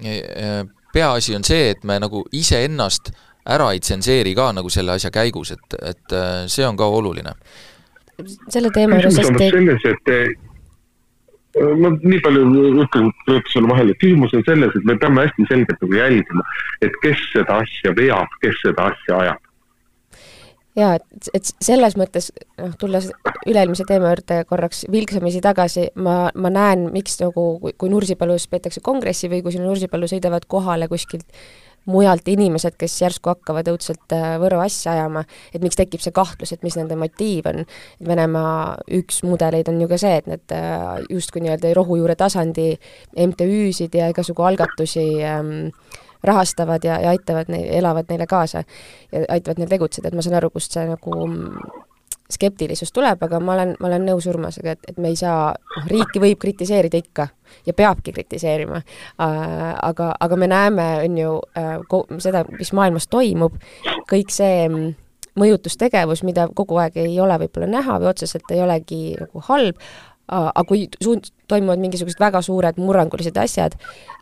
äh, 0.00 0.62
peaasi 0.92 1.36
on 1.36 1.44
see, 1.44 1.68
et 1.74 1.84
me 1.88 1.98
nagu 2.00 2.24
iseennast 2.32 3.12
ära 3.52 3.72
ei 3.74 3.82
tsenseeri 3.82 4.32
ka 4.38 4.52
nagu 4.56 4.72
selle 4.72 4.96
asja 4.96 5.10
käigus, 5.12 5.52
et, 5.52 5.76
et 5.82 6.16
see 6.52 6.64
on 6.64 6.76
ka 6.78 6.86
oluline. 6.86 7.32
Selle 8.52 8.70
teema 8.70 9.00
juures 9.00 9.18
hästi 9.18 9.48
selles, 9.50 9.86
et 9.88 10.50
ma 11.60 11.92
nii 12.00 12.20
palju 12.24 12.42
ütlen, 12.84 13.08
sulle 13.52 13.70
vahele, 13.70 13.94
küsimus 14.00 14.34
on 14.36 14.44
selles, 14.46 14.74
et 14.76 14.84
me 14.88 14.96
peame 15.00 15.26
hästi 15.26 15.48
selgelt 15.50 15.80
nagu 15.84 15.96
jälgima, 15.98 16.44
et 16.84 16.94
kes 17.04 17.24
seda 17.32 17.60
asja 17.64 17.94
veab, 17.96 18.36
kes 18.44 18.60
seda 18.64 18.90
asja 18.92 19.18
ajab. 19.24 19.48
jaa, 20.76 20.94
et, 20.96 21.28
et 21.36 21.50
selles 21.60 21.98
mõttes, 22.00 22.30
noh, 22.60 22.72
tulles 22.80 23.10
üle-eelmise 23.44 23.84
teema 23.88 24.14
juurde 24.14 24.38
korraks 24.48 24.86
vilksamisi 24.92 25.42
tagasi, 25.44 25.90
ma, 26.00 26.30
ma 26.34 26.52
näen, 26.52 26.86
miks 26.94 27.18
nagu, 27.20 27.44
kui 27.60 27.92
Nursipalus 27.92 28.48
peetakse 28.48 28.80
kongressi 28.80 29.28
või 29.28 29.42
kui 29.44 29.52
sinna 29.52 29.68
Nursipallu 29.68 30.08
sõidavad 30.08 30.48
kohale 30.48 30.88
kuskilt 30.88 31.28
mujalt 31.90 32.28
inimesed, 32.28 32.76
kes 32.78 32.94
järsku 33.02 33.32
hakkavad 33.32 33.70
õudselt 33.72 34.14
äh, 34.14 34.36
Võro 34.42 34.60
asja 34.62 34.94
ajama, 34.96 35.24
et 35.54 35.64
miks 35.64 35.78
tekib 35.78 36.02
see 36.04 36.14
kahtlus, 36.14 36.54
et 36.54 36.62
mis 36.66 36.76
nende 36.78 36.96
motiiv 36.98 37.48
on. 37.50 37.64
Venemaa 38.06 38.78
üks 39.00 39.22
mudeleid 39.26 39.70
on 39.72 39.80
ju 39.82 39.90
ka 39.90 39.98
see, 40.00 40.14
et 40.22 40.30
need 40.30 40.56
äh, 40.56 41.02
justkui 41.10 41.44
nii-öelda 41.44 41.74
rohujuure 41.78 42.16
tasandi 42.18 42.70
MTÜ-sid 43.26 43.94
ja 43.98 44.10
igasugu 44.12 44.46
algatusi 44.46 45.06
ähm, 45.26 45.70
rahastavad 46.22 46.84
ja, 46.86 47.00
ja 47.02 47.14
aitavad 47.16 47.50
neil, 47.50 47.68
elavad 47.82 48.10
neile 48.10 48.28
kaasa 48.30 48.62
ja 49.12 49.24
aitavad 49.28 49.58
neil 49.58 49.72
tegutseda, 49.72 50.08
et 50.08 50.14
ma 50.14 50.22
saan 50.22 50.38
aru, 50.38 50.52
kust 50.54 50.74
see 50.76 50.86
nagu 50.86 51.16
skeptilisus 52.34 52.92
tuleb, 52.92 53.22
aga 53.22 53.40
ma 53.40 53.56
olen, 53.56 53.74
ma 53.80 53.90
olen 53.90 54.06
nõus 54.08 54.26
Urmasega, 54.30 54.76
et, 54.76 54.90
et 54.92 54.98
me 55.02 55.12
ei 55.12 55.18
saa, 55.18 55.52
noh, 55.76 55.86
riiki 55.90 56.22
võib 56.22 56.40
kritiseerida 56.42 57.00
ikka 57.02 57.28
ja 57.66 57.76
peabki 57.76 58.14
kritiseerima. 58.16 58.82
Äh,, 58.82 59.62
aga, 59.82 60.12
aga 60.20 60.40
me 60.40 60.48
näeme, 60.50 60.88
on 61.04 61.18
ju 61.18 61.38
äh,, 61.58 62.18
seda, 62.24 62.44
mis 62.58 62.72
maailmas 62.76 63.08
toimub, 63.12 63.56
kõik 64.10 64.32
see 64.34 64.66
mm, 64.68 64.94
mõjutustegevus, 65.38 66.24
mida 66.28 66.48
kogu 66.54 66.78
aeg 66.82 66.98
ei 67.00 67.14
ole 67.20 67.38
võib-olla 67.44 67.70
näha 67.70 67.98
või 68.00 68.10
otseselt 68.12 68.50
ei 68.52 68.60
olegi 68.64 69.02
nagu 69.20 69.44
halb, 69.48 69.78
aga 70.28 70.64
kui 70.68 70.86
suund-, 71.02 71.32
toimuvad 71.50 71.80
mingisugused 71.82 72.20
väga 72.20 72.42
suured 72.44 72.78
murrangulised 72.80 73.36
asjad, 73.40 73.74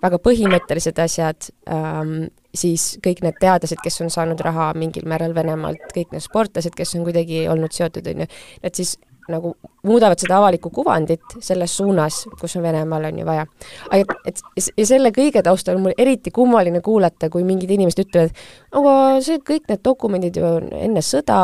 väga 0.03 0.21
põhimõttelised 0.25 0.99
asjad 1.03 1.51
ähm,, 1.71 2.31
siis 2.57 2.97
kõik 3.05 3.23
need 3.25 3.39
teadlased, 3.41 3.79
kes 3.85 4.01
on 4.05 4.11
saanud 4.11 4.41
raha 4.43 4.73
mingil 4.79 5.07
määral 5.09 5.35
Venemaalt, 5.37 5.85
kõik 5.95 6.15
need 6.15 6.25
sportlased, 6.25 6.75
kes 6.77 6.97
on 6.99 7.07
kuidagi 7.07 7.45
olnud 7.53 7.75
seotud, 7.77 8.09
on 8.11 8.25
ju, 8.25 8.31
et 8.67 8.81
siis 8.81 8.97
nagu 9.33 9.55
muudavad 9.87 10.21
seda 10.21 10.39
avalikku 10.41 10.71
kuvandit 10.75 11.37
selles 11.41 11.77
suunas, 11.77 12.23
kus 12.41 12.57
on 12.59 12.65
Venemaal, 12.67 13.09
on 13.09 13.19
ju 13.23 13.27
vaja. 13.27 13.47
aga 13.91 14.19
et, 14.29 14.43
ja 14.77 14.87
selle 14.87 15.13
kõige 15.17 15.43
taustal 15.47 15.79
on 15.79 15.89
mul 15.89 15.97
eriti 15.99 16.33
kummaline 16.35 16.83
kuulata, 16.85 17.31
kui 17.33 17.45
mingid 17.47 17.71
inimesed 17.71 18.05
ütlevad, 18.05 18.37
aga 18.77 18.95
see, 19.25 19.41
kõik 19.53 19.69
need 19.71 19.85
dokumendid 19.87 20.37
ju 20.37 20.47
on 20.47 20.71
enne 20.77 21.03
sõda, 21.05 21.41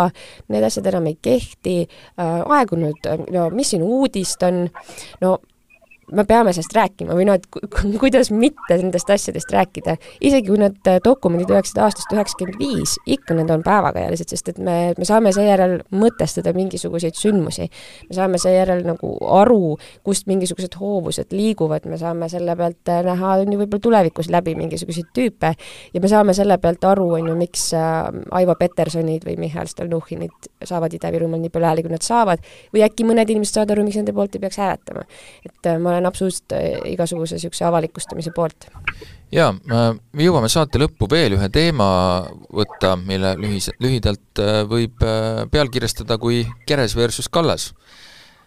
need 0.53 0.67
asjad 0.69 0.93
enam 0.93 1.11
ei 1.11 1.19
kehti 1.23 1.79
äh,, 1.87 2.41
aegunud, 2.59 3.11
no 3.33 3.49
mis 3.55 3.73
siin 3.73 3.85
uudist 3.87 4.43
on, 4.47 4.67
no 5.25 5.37
me 6.13 6.25
peame 6.25 6.53
sellest 6.55 6.75
rääkima 6.77 7.15
või 7.19 7.27
noh, 7.27 7.35
et 7.39 7.47
kuidas 8.01 8.31
mitte 8.31 8.77
nendest 8.79 9.11
asjadest 9.11 9.51
rääkida. 9.51 9.97
isegi 10.21 10.49
kui 10.49 10.59
need 10.61 10.91
dokumendid 11.05 11.51
üheksasada 11.51 11.87
aastast 11.87 12.13
üheksakümmend 12.15 12.59
viis, 12.61 12.95
ikka 13.07 13.35
need 13.35 13.51
on 13.51 13.65
päevakajalised, 13.67 14.31
sest 14.31 14.53
et 14.53 14.61
me, 14.63 14.77
me 14.99 15.09
saame 15.09 15.33
seejärel 15.35 15.81
mõtestada 15.91 16.53
mingisuguseid 16.55 17.19
sündmusi. 17.19 17.69
me 18.09 18.19
saame 18.19 18.39
seejärel 18.39 18.85
nagu 18.87 19.17
aru, 19.41 19.77
kust 20.07 20.31
mingisugused 20.31 20.79
hoovused 20.79 21.35
liiguvad, 21.35 21.89
me 21.91 21.99
saame 21.99 22.29
selle 22.31 22.57
pealt 22.57 22.93
näha, 23.09 23.35
on 23.43 23.53
ju, 23.53 23.59
võib-olla 23.65 23.83
tulevikus 23.89 24.31
läbi 24.31 24.55
mingisuguseid 24.59 25.11
tüüpe 25.17 25.55
ja 25.95 26.03
me 26.03 26.13
saame 26.13 26.35
selle 26.39 26.59
pealt 26.63 26.85
aru, 26.87 27.09
on 27.19 27.33
ju, 27.33 27.37
miks 27.39 27.69
äh, 27.75 28.07
Aivo 28.39 28.55
Petersonid 28.59 29.27
või 29.27 29.37
Mihhail 29.43 29.67
Stalnuhhinid 29.71 30.51
saavad 30.65 30.95
Ida-Virumaal 30.95 31.43
nii 31.43 31.53
palju 31.55 31.71
hääli, 31.71 31.87
kui 31.87 31.95
nad 31.95 32.07
saavad, 32.07 32.47
või 32.75 32.87
äkki 32.87 33.07
mõned 33.09 33.31
inimesed 33.35 33.59
saavad 33.59 33.75
aru, 33.75 33.87
miks 33.87 33.99
nende 33.99 34.15
poolt 34.17 34.39
ei 34.39 34.47
peaks 34.47 34.63
hääletama. 34.63 35.07
et 35.47 35.67
äh, 35.67 35.79
ma 35.83 35.96
absoluutselt 36.05 36.53
äh, 36.53 36.77
igasuguse 36.93 37.39
niisuguse 37.39 37.65
avalikustamise 37.65 38.33
poolt. 38.37 38.69
jaa, 39.33 39.53
me 39.57 40.27
jõuame 40.27 40.51
saate 40.53 40.81
lõppu 40.83 41.09
veel 41.11 41.37
ühe 41.39 41.49
teema 41.53 41.89
võtta, 42.53 42.95
mille 43.01 43.35
lühis, 43.41 43.71
lühidalt 43.83 44.43
äh, 44.43 44.63
võib 44.69 45.01
pealkirjastada 45.53 46.19
kui 46.23 46.45
Keres 46.69 46.97
versus 46.97 47.29
Kallas. 47.33 47.73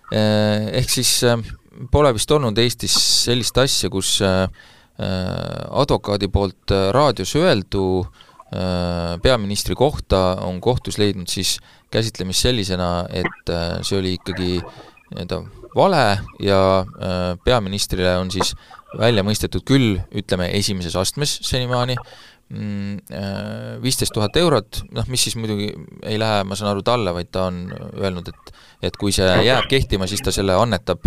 Ehk 0.09 0.89
siis 0.89 1.19
pole 1.93 2.09
vist 2.15 2.31
olnud 2.33 2.57
Eestis 2.57 2.95
sellist 2.97 3.57
asja, 3.61 3.91
kus 3.93 4.15
advokaadi 4.99 6.31
poolt 6.33 6.73
raadios 6.95 7.35
öeldu 7.37 7.83
peaministri 9.21 9.77
kohta 9.77 10.39
on 10.41 10.57
kohtus 10.57 10.97
leidnud 10.97 11.29
siis 11.29 11.59
käsitlemist 11.93 12.41
sellisena, 12.41 13.05
et 13.13 13.53
see 13.85 14.01
oli 14.01 14.15
ikkagi 14.17 14.55
nii-öelda 14.57 15.43
vale 15.75 16.03
ja 16.43 16.59
äh, 16.81 17.37
peaministrile 17.43 18.17
on 18.19 18.31
siis 18.33 18.55
välja 18.97 19.23
mõistetud 19.25 19.65
küll, 19.67 19.99
ütleme, 20.15 20.49
esimeses 20.57 20.95
astmes 20.97 21.35
senimaani, 21.45 21.97
mm, 22.49 22.95
äh, 23.13 23.75
viisteist 23.83 24.13
tuhat 24.15 24.37
eurot, 24.41 24.83
noh 24.95 25.09
mis 25.11 25.27
siis 25.27 25.37
muidugi 25.39 25.69
ei 26.03 26.17
lähe, 26.21 26.43
ma 26.47 26.57
saan 26.57 26.73
aru, 26.73 26.85
talle, 26.85 27.13
vaid 27.13 27.29
ta 27.31 27.49
on 27.51 27.67
öelnud, 27.99 28.33
et 28.33 28.57
et 28.89 28.95
kui 28.95 29.11
see 29.11 29.27
jääb 29.43 29.67
kehtima, 29.67 30.07
siis 30.07 30.21
ta 30.23 30.31
selle 30.31 30.55
annetab 30.55 31.03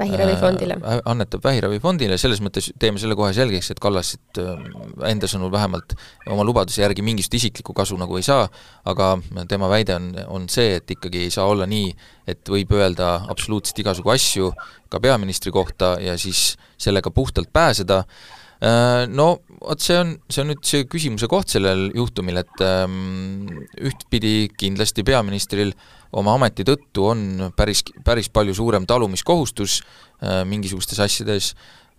vähiravifondile 0.00 0.78
äh,. 0.80 0.98
annetab 1.10 1.44
vähiravifondile, 1.44 2.18
selles 2.20 2.42
mõttes 2.44 2.70
teeme 2.80 3.00
selle 3.02 3.16
kohe 3.18 3.32
selgeks, 3.36 3.70
et 3.72 3.82
Kallasit 3.82 4.40
äh, 4.42 4.64
enda 5.10 5.30
sõnul 5.30 5.52
vähemalt 5.52 5.94
oma 6.30 6.46
lubaduse 6.46 6.82
järgi 6.82 7.04
mingisugust 7.06 7.38
isiklikku 7.40 7.76
kasu 7.76 7.98
nagu 8.00 8.18
ei 8.18 8.26
saa, 8.26 8.48
aga 8.88 9.12
tema 9.48 9.70
väide 9.70 9.96
on, 9.98 10.10
on 10.40 10.48
see, 10.52 10.74
et 10.80 10.90
ikkagi 10.96 11.26
ei 11.28 11.34
saa 11.34 11.46
olla 11.50 11.68
nii, 11.70 11.92
et 12.30 12.48
võib 12.50 12.72
öelda 12.76 13.12
absoluutselt 13.30 13.78
igasugu 13.84 14.12
asju 14.14 14.52
ka 14.90 15.00
peaministri 15.00 15.52
kohta 15.54 15.96
ja 16.02 16.16
siis 16.18 16.54
sellega 16.80 17.12
puhtalt 17.14 17.52
pääseda 17.52 18.04
äh,, 18.04 18.39
no 18.60 19.28
vot 19.60 19.80
see 19.80 19.96
on, 19.96 20.10
see 20.28 20.42
on 20.42 20.50
nüüd 20.52 20.66
see 20.68 20.84
küsimuse 20.84 21.28
koht 21.32 21.52
sellel 21.52 21.86
juhtumil, 21.96 22.42
et 22.42 22.64
ähm, 22.64 23.48
ühtpidi 23.80 24.50
kindlasti 24.60 25.04
peaministril 25.06 25.72
äh, 25.72 25.88
oma 26.18 26.34
ameti 26.36 26.64
tõttu 26.66 27.06
on 27.12 27.22
päris, 27.56 27.82
päris 28.04 28.30
palju 28.32 28.54
suurem 28.56 28.86
talumiskohustus 28.88 29.80
äh, 29.80 30.42
mingisugustes 30.48 31.00
asjades. 31.02 31.52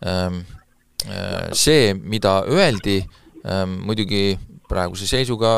Ähm,, 0.06 0.42
äh, 1.08 1.52
see, 1.58 1.94
mida 1.94 2.42
öeldi 2.50 3.02
ähm,, 3.46 3.80
muidugi 3.88 4.38
praeguse 4.72 5.08
seisuga 5.10 5.52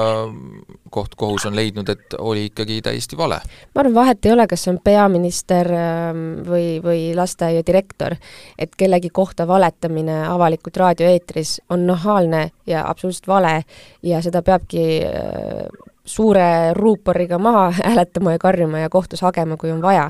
koht, 0.93 1.15
kohus 1.17 1.45
on 1.49 1.55
leidnud, 1.57 1.89
et 1.93 2.17
oli 2.19 2.47
ikkagi 2.49 2.81
täiesti 2.85 3.17
vale. 3.17 3.39
ma 3.75 3.83
arvan, 3.83 3.95
vahet 3.95 4.25
ei 4.25 4.33
ole, 4.33 4.47
kas 4.49 4.65
see 4.65 4.73
on 4.73 4.81
peaminister 4.83 5.69
ähm, 5.77 6.25
või, 6.47 6.67
või 6.83 7.05
lasteaia 7.17 7.63
direktor, 7.65 8.17
et 8.57 8.75
kellegi 8.77 9.13
kohta 9.13 9.47
valetamine 9.47 10.23
avalikult 10.27 10.77
raadioeetris 10.77 11.59
on 11.69 11.87
nahaalne 11.87 12.49
ja 12.67 12.85
absoluutselt 12.89 13.27
vale 13.27 13.55
ja 14.03 14.21
seda 14.25 14.41
peabki 14.45 14.85
äh, 15.05 15.67
suure 16.05 16.73
ruuporiga 16.73 17.39
maha 17.39 17.71
hääletama 17.83 18.31
ja 18.31 18.39
karjuma 18.39 18.79
ja 18.79 18.89
kohtus 18.89 19.21
hagema, 19.21 19.57
kui 19.57 19.71
on 19.71 19.81
vaja. 19.81 20.09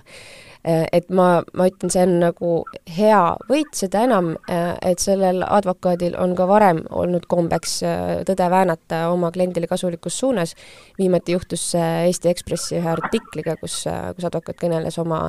Äh, 0.63 0.85
et 0.95 1.09
ma, 1.11 1.41
ma 1.59 1.65
ütlen, 1.67 1.91
see 1.91 2.05
on 2.05 2.13
nagu 2.21 2.49
hea 2.95 3.19
võit, 3.49 3.73
seda 3.75 4.05
enam, 4.07 4.29
äh, 4.47 4.71
et 4.93 5.01
sellel 5.03 5.43
advokaadil 5.43 6.15
on 6.15 6.37
ka 6.37 6.45
varem 6.47 6.79
olnud 6.87 7.25
kombeks 7.31 7.73
äh, 7.83 8.11
tõde 8.29 8.47
väänata 8.51 9.01
oma 9.11 9.31
kliendile 9.35 9.67
kasulikus 9.67 10.21
suunas. 10.21 10.55
viimati 10.97 11.35
juhtus 11.35 11.65
see 11.73 11.89
Eesti 12.05 12.31
Ekspressi 12.31 12.77
ühe 12.79 12.91
artikliga, 12.93 13.57
kus, 13.59 13.81
kus 14.15 14.27
advokaat 14.29 14.61
kõneles 14.61 14.99
oma 15.03 15.25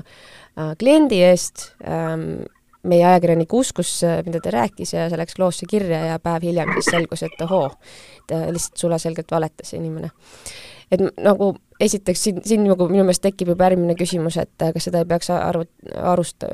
kliendi 0.79 1.19
eest, 1.27 1.73
ähm, 1.83 2.45
meie 2.87 3.03
ajakirjanik 3.09 3.53
uskus, 3.59 3.91
mida 4.27 4.39
ta 4.45 4.53
rääkis 4.55 4.93
ja 4.95 5.09
see 5.11 5.19
läks 5.19 5.41
loosse 5.43 5.67
kirja 5.67 5.99
ja 6.13 6.21
päev 6.23 6.47
hiljem 6.47 6.77
siis 6.77 6.93
selgus, 6.95 7.25
et 7.27 7.43
ohoo, 7.43 7.73
et 8.21 8.37
lihtsalt 8.55 8.87
sulaselgelt 8.87 9.35
valetas 9.35 9.75
inimene 9.75 10.13
et 10.95 11.23
nagu 11.23 11.55
esiteks 11.81 12.23
siin, 12.23 12.41
siin 12.45 12.65
nagu 12.67 12.87
minu 12.91 13.05
meelest 13.05 13.25
tekib 13.25 13.51
juba 13.53 13.69
järgmine 13.69 13.97
küsimus, 13.99 14.37
et 14.41 14.63
äh, 14.63 14.73
kas 14.75 14.89
seda 14.89 15.03
ei 15.03 15.09
peaks 15.11 15.31
aru, 15.35 15.65
arust-, 16.13 16.47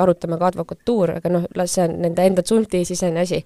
arutama 0.00 0.38
ka 0.40 0.50
advokatuur, 0.50 1.16
aga 1.18 1.32
noh, 1.32 1.46
las 1.58 1.76
see 1.76 1.84
on 1.86 1.98
nende 2.02 2.26
enda 2.26 2.44
tsunfti-sisene 2.46 3.24
asi 3.24 3.42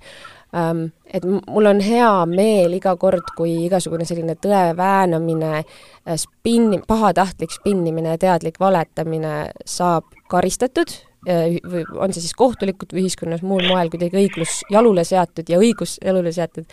um,. 0.53 0.89
Et 1.09 1.25
mul 1.25 1.65
on 1.65 1.79
hea 1.81 2.09
meel 2.29 2.75
iga 2.77 2.93
kord, 3.01 3.31
kui 3.37 3.55
igasugune 3.65 4.05
selline 4.05 4.35
tõe 4.37 4.75
väänamine, 4.77 5.63
äh, 5.63 6.19
spinni, 6.21 6.83
pahatahtlik 6.85 7.55
spinnimine 7.55 8.13
ja 8.13 8.21
teadlik 8.21 8.61
valetamine 8.61 9.35
saab 9.65 10.05
karistatud, 10.29 10.93
äh, 11.29 11.57
või 11.65 11.85
on 11.97 12.13
see 12.13 12.25
siis 12.25 12.37
kohtulikult 12.37 12.93
või 12.93 13.07
ühiskonnas 13.07 13.45
muul 13.45 13.65
moel 13.69 13.89
kuidagi 13.93 14.21
õiglus 14.21 14.63
jalule 14.73 15.05
seatud 15.05 15.49
ja 15.49 15.61
õigus 15.61 15.97
jalule 16.05 16.33
seatud, 16.33 16.69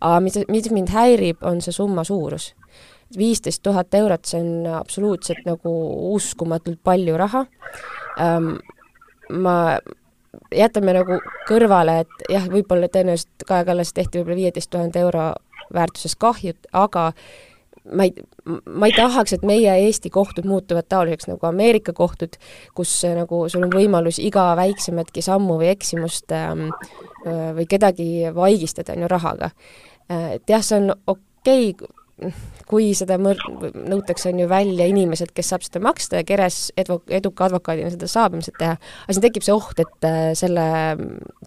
aga 0.00 0.20
mis, 0.24 0.36
mis 0.48 0.68
mind 0.72 0.92
häirib, 0.92 1.40
on 1.48 1.64
see 1.64 1.72
summa 1.72 2.04
suurus 2.04 2.52
viisteist 3.16 3.62
tuhat 3.62 3.94
eurot, 3.94 4.24
see 4.28 4.40
on 4.40 4.66
absoluutselt 4.80 5.46
nagu 5.48 5.72
uskumatult 6.14 6.80
palju 6.84 7.16
raha 7.16 7.46
ähm,. 8.20 8.56
ma, 9.32 9.78
jätame 10.54 10.94
nagu 10.96 11.18
kõrvale, 11.48 12.00
et 12.04 12.30
jah, 12.32 12.48
võib-olla 12.52 12.88
tõenäoliselt 12.92 13.44
Kaja 13.48 13.66
Kallas 13.68 13.92
tehti 13.96 14.20
võib-olla 14.20 14.42
viieteist 14.42 14.70
tuhande 14.70 15.00
euro 15.00 15.30
väärtuses 15.74 16.16
kahjut, 16.16 16.68
aga 16.72 17.10
ma 17.92 18.06
ei, 18.08 18.12
ma 18.66 18.88
ei 18.88 18.94
tahaks, 18.96 19.34
et 19.36 19.44
meie 19.46 19.72
Eesti 19.86 20.10
kohtud 20.12 20.48
muutuvad 20.48 20.88
taoliseks 20.88 21.28
nagu 21.30 21.46
Ameerika 21.48 21.92
kohtud, 21.96 22.36
kus 22.76 22.92
nagu 23.16 23.44
sul 23.48 23.64
on 23.66 23.72
võimalus 23.72 24.20
iga 24.22 24.50
väiksematki 24.58 25.24
sammu 25.24 25.58
või 25.60 25.70
eksimust 25.72 26.32
ähm, 26.36 26.68
või 27.24 27.68
kedagi 27.68 28.28
vaigistada, 28.34 28.96
on 28.96 29.04
ju, 29.04 29.12
rahaga. 29.12 29.52
Äh, 30.10 30.34
et 30.38 30.50
jah, 30.50 30.64
see 30.64 30.80
on 30.80 30.92
okei 31.06 31.70
okay,, 31.72 31.94
kui 32.68 32.90
seda 32.96 33.16
mõr-, 33.20 33.40
nõutakse, 33.72 34.32
on 34.32 34.42
ju 34.42 34.48
välja 34.50 34.86
inimeselt, 34.90 35.32
kes 35.36 35.52
saab 35.52 35.64
seda 35.64 35.82
maksta 35.84 36.20
ja 36.20 36.26
Keres 36.28 36.58
edu, 36.78 36.98
eduka 37.14 37.46
advokaadina 37.48 37.92
seda 37.94 38.08
saab 38.10 38.36
ilmselt 38.36 38.58
teha, 38.60 38.74
aga 39.04 39.16
siin 39.16 39.24
tekib 39.24 39.46
see 39.46 39.54
oht, 39.54 39.82
et 39.82 40.08
äh, 40.08 40.18
selle, 40.38 40.64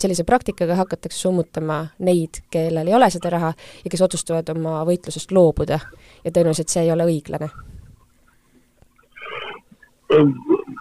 sellise 0.02 0.26
praktikaga 0.28 0.80
hakatakse 0.80 1.20
summutama 1.28 1.82
neid, 2.08 2.42
kellel 2.54 2.90
ei 2.90 2.98
ole 2.98 3.12
seda 3.14 3.34
raha 3.34 3.52
ja 3.84 3.92
kes 3.92 4.06
otsustavad 4.08 4.50
oma 4.56 4.82
võitlusest 4.88 5.36
loobuda. 5.36 5.80
ja 6.24 6.32
tõenäoliselt 6.32 6.74
see 6.74 6.86
ei 6.86 6.92
ole 6.94 7.06
õiglane. 7.10 7.52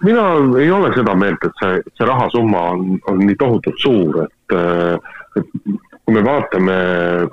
mina 0.04 0.24
ei 0.58 0.70
ole 0.70 0.90
seda 0.94 1.14
meelt, 1.14 1.44
et 1.44 1.62
see, 1.62 1.82
see 1.96 2.06
rahasumma 2.06 2.64
on, 2.72 2.98
on 3.10 3.20
nii 3.26 3.36
tohutult 3.38 3.78
suur, 3.78 4.24
et, 4.24 4.56
äh, 4.56 4.96
et 5.38 5.89
kui 6.10 6.18
me 6.18 6.26
vaatame, 6.26 6.76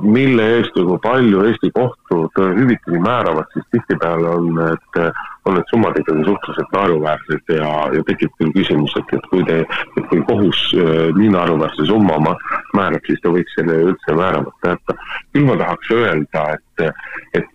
mille 0.05 0.43
eest 0.59 0.75
või 0.77 0.85
kui 0.91 0.99
palju 1.01 1.39
Eesti 1.49 1.71
kohtud 1.73 2.35
hüvitisi 2.59 2.99
määravad, 3.01 3.49
siis 3.55 3.65
tihtipeale 3.73 4.29
on 4.29 4.51
need, 4.53 4.99
on 5.49 5.57
need 5.57 5.71
summad 5.71 5.97
ikkagi 5.97 6.27
suhteliselt 6.27 6.75
naeruväärsed 6.75 7.53
ja, 7.55 7.71
ja 7.95 8.03
tekib 8.05 8.35
küll 8.37 8.53
küsimus, 8.53 8.93
et, 9.01 9.15
et 9.17 9.25
kui 9.31 9.41
te, 9.49 9.63
et 9.97 10.07
kui 10.11 10.21
kohus 10.29 10.61
äh, 10.77 11.09
nii 11.17 11.33
naeruväärse 11.33 11.89
summa 11.89 12.19
määrab, 12.77 13.01
siis 13.09 13.23
ta 13.23 13.33
võiks 13.33 13.57
selle 13.57 13.81
üldse 13.89 14.17
määramata 14.21 14.75
jätta. 14.75 14.97
küll 15.33 15.49
ma 15.49 15.57
tahaks 15.63 15.93
öelda, 15.97 16.47
et, 16.53 16.87
et 17.41 17.53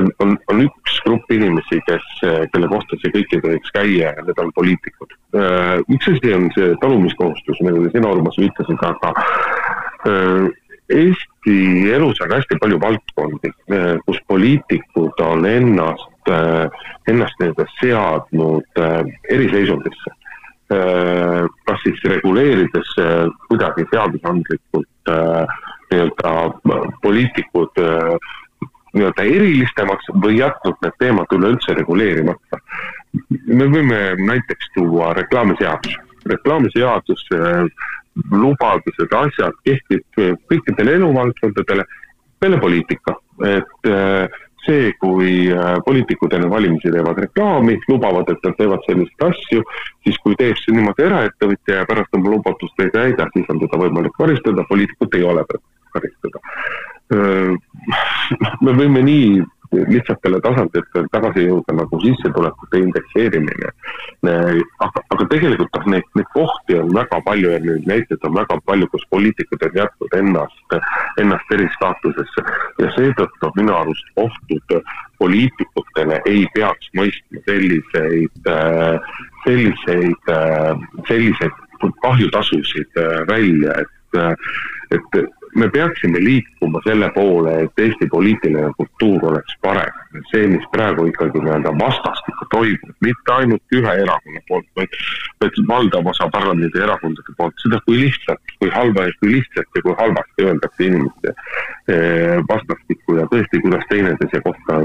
on, 0.00 0.38
on, 0.48 0.64
üks 0.64 0.98
grupp 1.04 1.28
inimesi, 1.32 1.82
kes, 1.84 2.08
kelle 2.54 2.72
kohta 2.72 2.96
see 3.02 3.12
kõik 3.20 3.36
ei 3.36 3.44
tohiks 3.44 3.76
käia 3.76 4.14
ja 4.16 4.24
need 4.24 4.40
on 4.40 4.56
poliitikud. 4.56 5.12
Äh, 5.36 5.76
üks 5.92 6.08
asi 6.08 6.36
on 6.40 6.48
see 6.56 6.72
talumiskohustus, 6.80 7.60
millele 7.60 7.92
sina, 7.92 8.16
Urmas, 8.16 8.40
viitasid, 8.40 8.80
aga 8.80 9.12
Äh, 9.12 9.57
Eesti 10.88 11.90
elus 11.92 12.20
on 12.24 12.32
hästi 12.32 12.56
palju 12.60 12.78
valdkondi, 12.80 13.50
äh, 13.72 13.98
kus 14.06 14.20
poliitikud 14.26 15.20
on 15.20 15.44
ennast, 15.46 16.30
äh, 16.32 16.70
ennast 17.08 17.36
nii-öelda 17.40 17.66
seadnud 17.80 18.80
eriseisundisse. 19.30 20.14
kas 20.68 21.78
siis 21.80 22.02
reguleerides 22.04 22.90
kuidagi 23.48 23.86
seadusandlikult 23.88 25.08
nii-öelda 25.08 26.32
poliitikud 27.00 27.80
nii-öelda 28.92 29.24
erilisemaks 29.24 30.10
või 30.24 30.36
jätnud 30.42 30.76
need 30.84 30.98
teemad 31.00 31.32
üleüldse 31.32 31.72
reguleerimata. 31.78 32.60
me 33.46 33.70
võime 33.72 34.02
näiteks 34.20 34.68
tuua 34.74 35.14
reklaamiseaduse 35.16 36.04
reklaamiseadus, 36.28 37.24
lubadused, 38.32 39.14
asjad 39.14 39.56
kehtib 39.66 40.20
kõikidele 40.50 40.98
eluvaldkondadele, 40.98 41.86
peale 42.38 42.60
poliitika, 42.62 43.16
et 43.46 43.88
see, 44.66 44.92
kui 45.00 45.48
poliitikud 45.86 46.34
enne 46.36 46.50
valimisi 46.50 46.92
teevad 46.92 47.20
reklaami, 47.24 47.78
lubavad, 47.88 48.28
et 48.32 48.44
nad 48.44 48.56
teevad 48.58 48.84
selliseid 48.86 49.26
asju, 49.30 49.64
siis 50.06 50.18
kui 50.24 50.36
teeb 50.40 50.58
see 50.60 50.76
niimoodi 50.76 51.06
eraettevõtja 51.06 51.80
ja 51.80 51.88
pärast 51.88 52.18
oma 52.18 52.34
lubadust 52.34 52.84
ei 52.84 52.92
täida, 52.94 53.28
siis 53.34 53.48
on 53.52 53.62
teda 53.62 53.80
võimalik 53.84 54.14
karistada, 54.18 54.66
poliitikut 54.68 55.18
ei 55.18 55.24
ole 55.26 55.46
karistada. 55.94 56.42
me 58.66 58.74
võime 58.76 59.02
nii 59.06 59.38
lihtsatele 59.72 60.40
tasanditele 60.40 61.08
tagasi 61.12 61.44
jõuda 61.46 61.74
nagu 61.76 62.00
sissetulekute 62.00 62.80
indekseerimine. 62.82 63.72
aga, 64.24 65.02
aga 65.14 65.26
tegelikult 65.30 65.76
noh, 65.76 65.86
neid, 65.94 66.06
neid 66.16 66.30
kohti 66.34 66.78
on 66.78 66.94
väga 66.94 67.20
palju 67.26 67.52
ja 67.52 67.60
neid 67.64 67.86
näiteid 67.86 68.24
on 68.24 68.34
väga 68.34 68.58
palju, 68.64 68.88
kus 68.92 69.04
poliitikud 69.10 69.62
on 69.68 69.78
jätnud 69.82 70.16
ennast, 70.20 70.76
ennast 71.20 71.52
eristaatusesse 71.52 72.44
ja 72.78 72.90
seetõttu 72.96 73.52
minu 73.56 73.74
arust 73.76 74.08
kohtud 74.16 74.78
poliitikutele 75.18 76.20
ei 76.26 76.46
peaks 76.54 76.90
mõistma 76.96 77.42
selliseid, 77.46 78.52
selliseid, 79.44 80.30
selliseid 81.08 81.64
kahjutasusid 82.02 83.02
välja, 83.28 83.74
et, 83.82 84.22
et 84.94 85.37
me 85.54 85.68
peaksime 85.70 86.20
liikuma 86.20 86.80
selle 86.84 87.10
poole, 87.14 87.54
et 87.64 87.82
Eesti 87.84 88.08
poliitiline 88.10 88.72
kultuur 88.76 89.30
oleks 89.32 89.56
parem. 89.62 89.94
see, 90.30 90.46
mis 90.48 90.64
praegu 90.72 91.04
ikkagi 91.06 91.40
nii-öelda 91.44 91.70
vastastikku 91.78 92.46
toimub, 92.50 92.94
mitte 93.04 93.32
ainult 93.32 93.76
ühe 93.76 93.92
erakonna 94.02 94.40
poolt, 94.48 94.66
vaid, 94.76 94.96
vaid 95.44 95.58
valdav 95.68 96.08
osa 96.12 96.28
parlamendierakondade 96.32 97.34
poolt, 97.36 97.54
seda 97.62 97.78
kui 97.84 98.00
lihtsalt, 98.00 98.56
kui 98.58 98.72
halba, 98.72 99.04
kui 99.20 99.34
lihtsalt 99.36 99.76
ja 99.76 99.84
kui 99.84 99.94
halvasti 100.00 100.48
öeldakse 100.48 100.88
inimeste 100.88 101.34
eh, 101.34 102.40
vastastikku 102.48 103.20
ja 103.20 103.28
tõesti, 103.30 103.62
kuidas 103.62 103.86
teineteise 103.92 104.42
kohta 104.48 104.80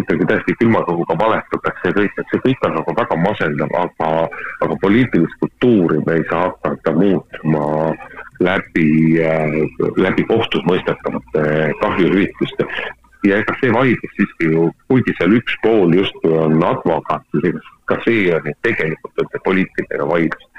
ikkagi 0.00 0.28
täiesti 0.28 0.54
külma 0.60 0.82
kõhuga 0.86 1.16
valetatakse 1.18 1.90
ja 1.90 1.96
kõik, 1.96 2.20
et 2.20 2.32
see 2.32 2.42
kõik 2.44 2.68
on 2.68 2.76
nagu 2.78 2.94
väga 3.00 3.18
masendav, 3.22 3.76
aga, 3.80 4.10
aga 4.66 4.78
poliitilist 4.84 5.40
kultuuri 5.40 6.02
me 6.06 6.18
ei 6.20 6.26
saa 6.30 6.50
hakata 6.50 6.92
muutma 6.96 7.64
läbi, 8.40 8.88
äh, 9.22 9.56
läbi 9.96 10.24
kohtus 10.24 10.64
mõistetavate 10.68 11.72
kahjuhüvitiste. 11.80 12.66
ja 13.26 13.38
ega 13.42 13.54
see 13.60 13.72
vaidlus 13.74 14.12
siiski 14.16 14.52
ju, 14.52 14.68
kuigi 14.88 15.14
seal 15.18 15.32
üks 15.34 15.56
pool 15.62 15.94
justkui 15.96 16.34
on 16.38 16.60
advokaat, 16.62 17.24
ka 17.90 17.96
see 18.04 18.28
on 18.34 18.44
tegelikult 18.62 19.22
on 19.22 19.30
see 19.32 19.44
poliitiline 19.44 20.08
vaidlus. 20.12 20.50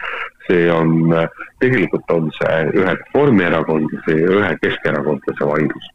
see 0.47 0.71
on, 0.71 1.13
tegelikult 1.59 2.11
on 2.11 2.32
see 2.39 2.57
ühe 2.82 2.95
Reformierakondlase 2.95 4.19
ja 4.19 4.34
ühe 4.39 4.51
keskerakondlase 4.63 5.47
vaidlus 5.53 5.93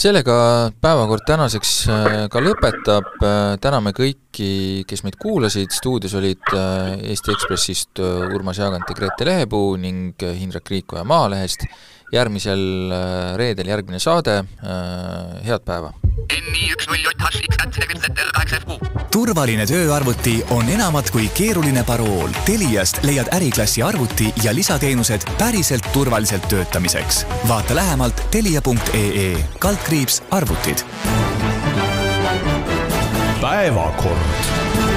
sellega 0.00 0.34
päevakord 0.80 1.26
tänaseks 1.28 1.70
äh, 1.92 2.14
ka 2.32 2.40
lõpetab, 2.40 3.08
äh, 3.20 3.56
täname 3.60 3.92
kõiki, 3.96 4.80
kes 4.88 5.02
meid 5.04 5.18
kuulasid, 5.20 5.74
stuudios 5.76 6.14
olid 6.16 6.54
äh, 6.56 6.94
Eesti 7.12 7.34
Ekspressist 7.34 8.00
Urmas 8.00 8.62
Jaagant 8.62 8.88
ja 8.88 8.96
Grete 8.96 9.28
Lehepuu 9.28 9.74
ning 9.80 10.16
Hindrek 10.16 10.72
Riikoja 10.72 11.04
Maalehest, 11.04 11.66
järgmisel 12.14 12.62
reedel 13.38 13.70
järgmine 13.70 14.00
saade, 14.02 14.40
head 15.46 15.68
päeva! 15.68 15.92
Turvaline 19.10 19.66
tööarvuti 19.66 20.36
on 20.54 20.68
enamat 20.70 21.10
kui 21.10 21.28
keeruline 21.34 21.82
parool. 21.86 22.30
Teliast 22.46 23.02
leiad 23.06 23.30
äriklassi 23.34 23.82
arvuti 23.82 24.30
ja 24.44 24.54
lisateenused 24.54 25.26
päriselt 25.38 25.86
turvaliselt 25.92 26.48
töötamiseks. 26.48 27.26
vaata 27.48 27.74
lähemalt 27.74 28.22
telia.ee 28.30 29.44
kaldkriips 29.58 30.22
arvutid. 30.30 30.84
päevakord 33.40 34.89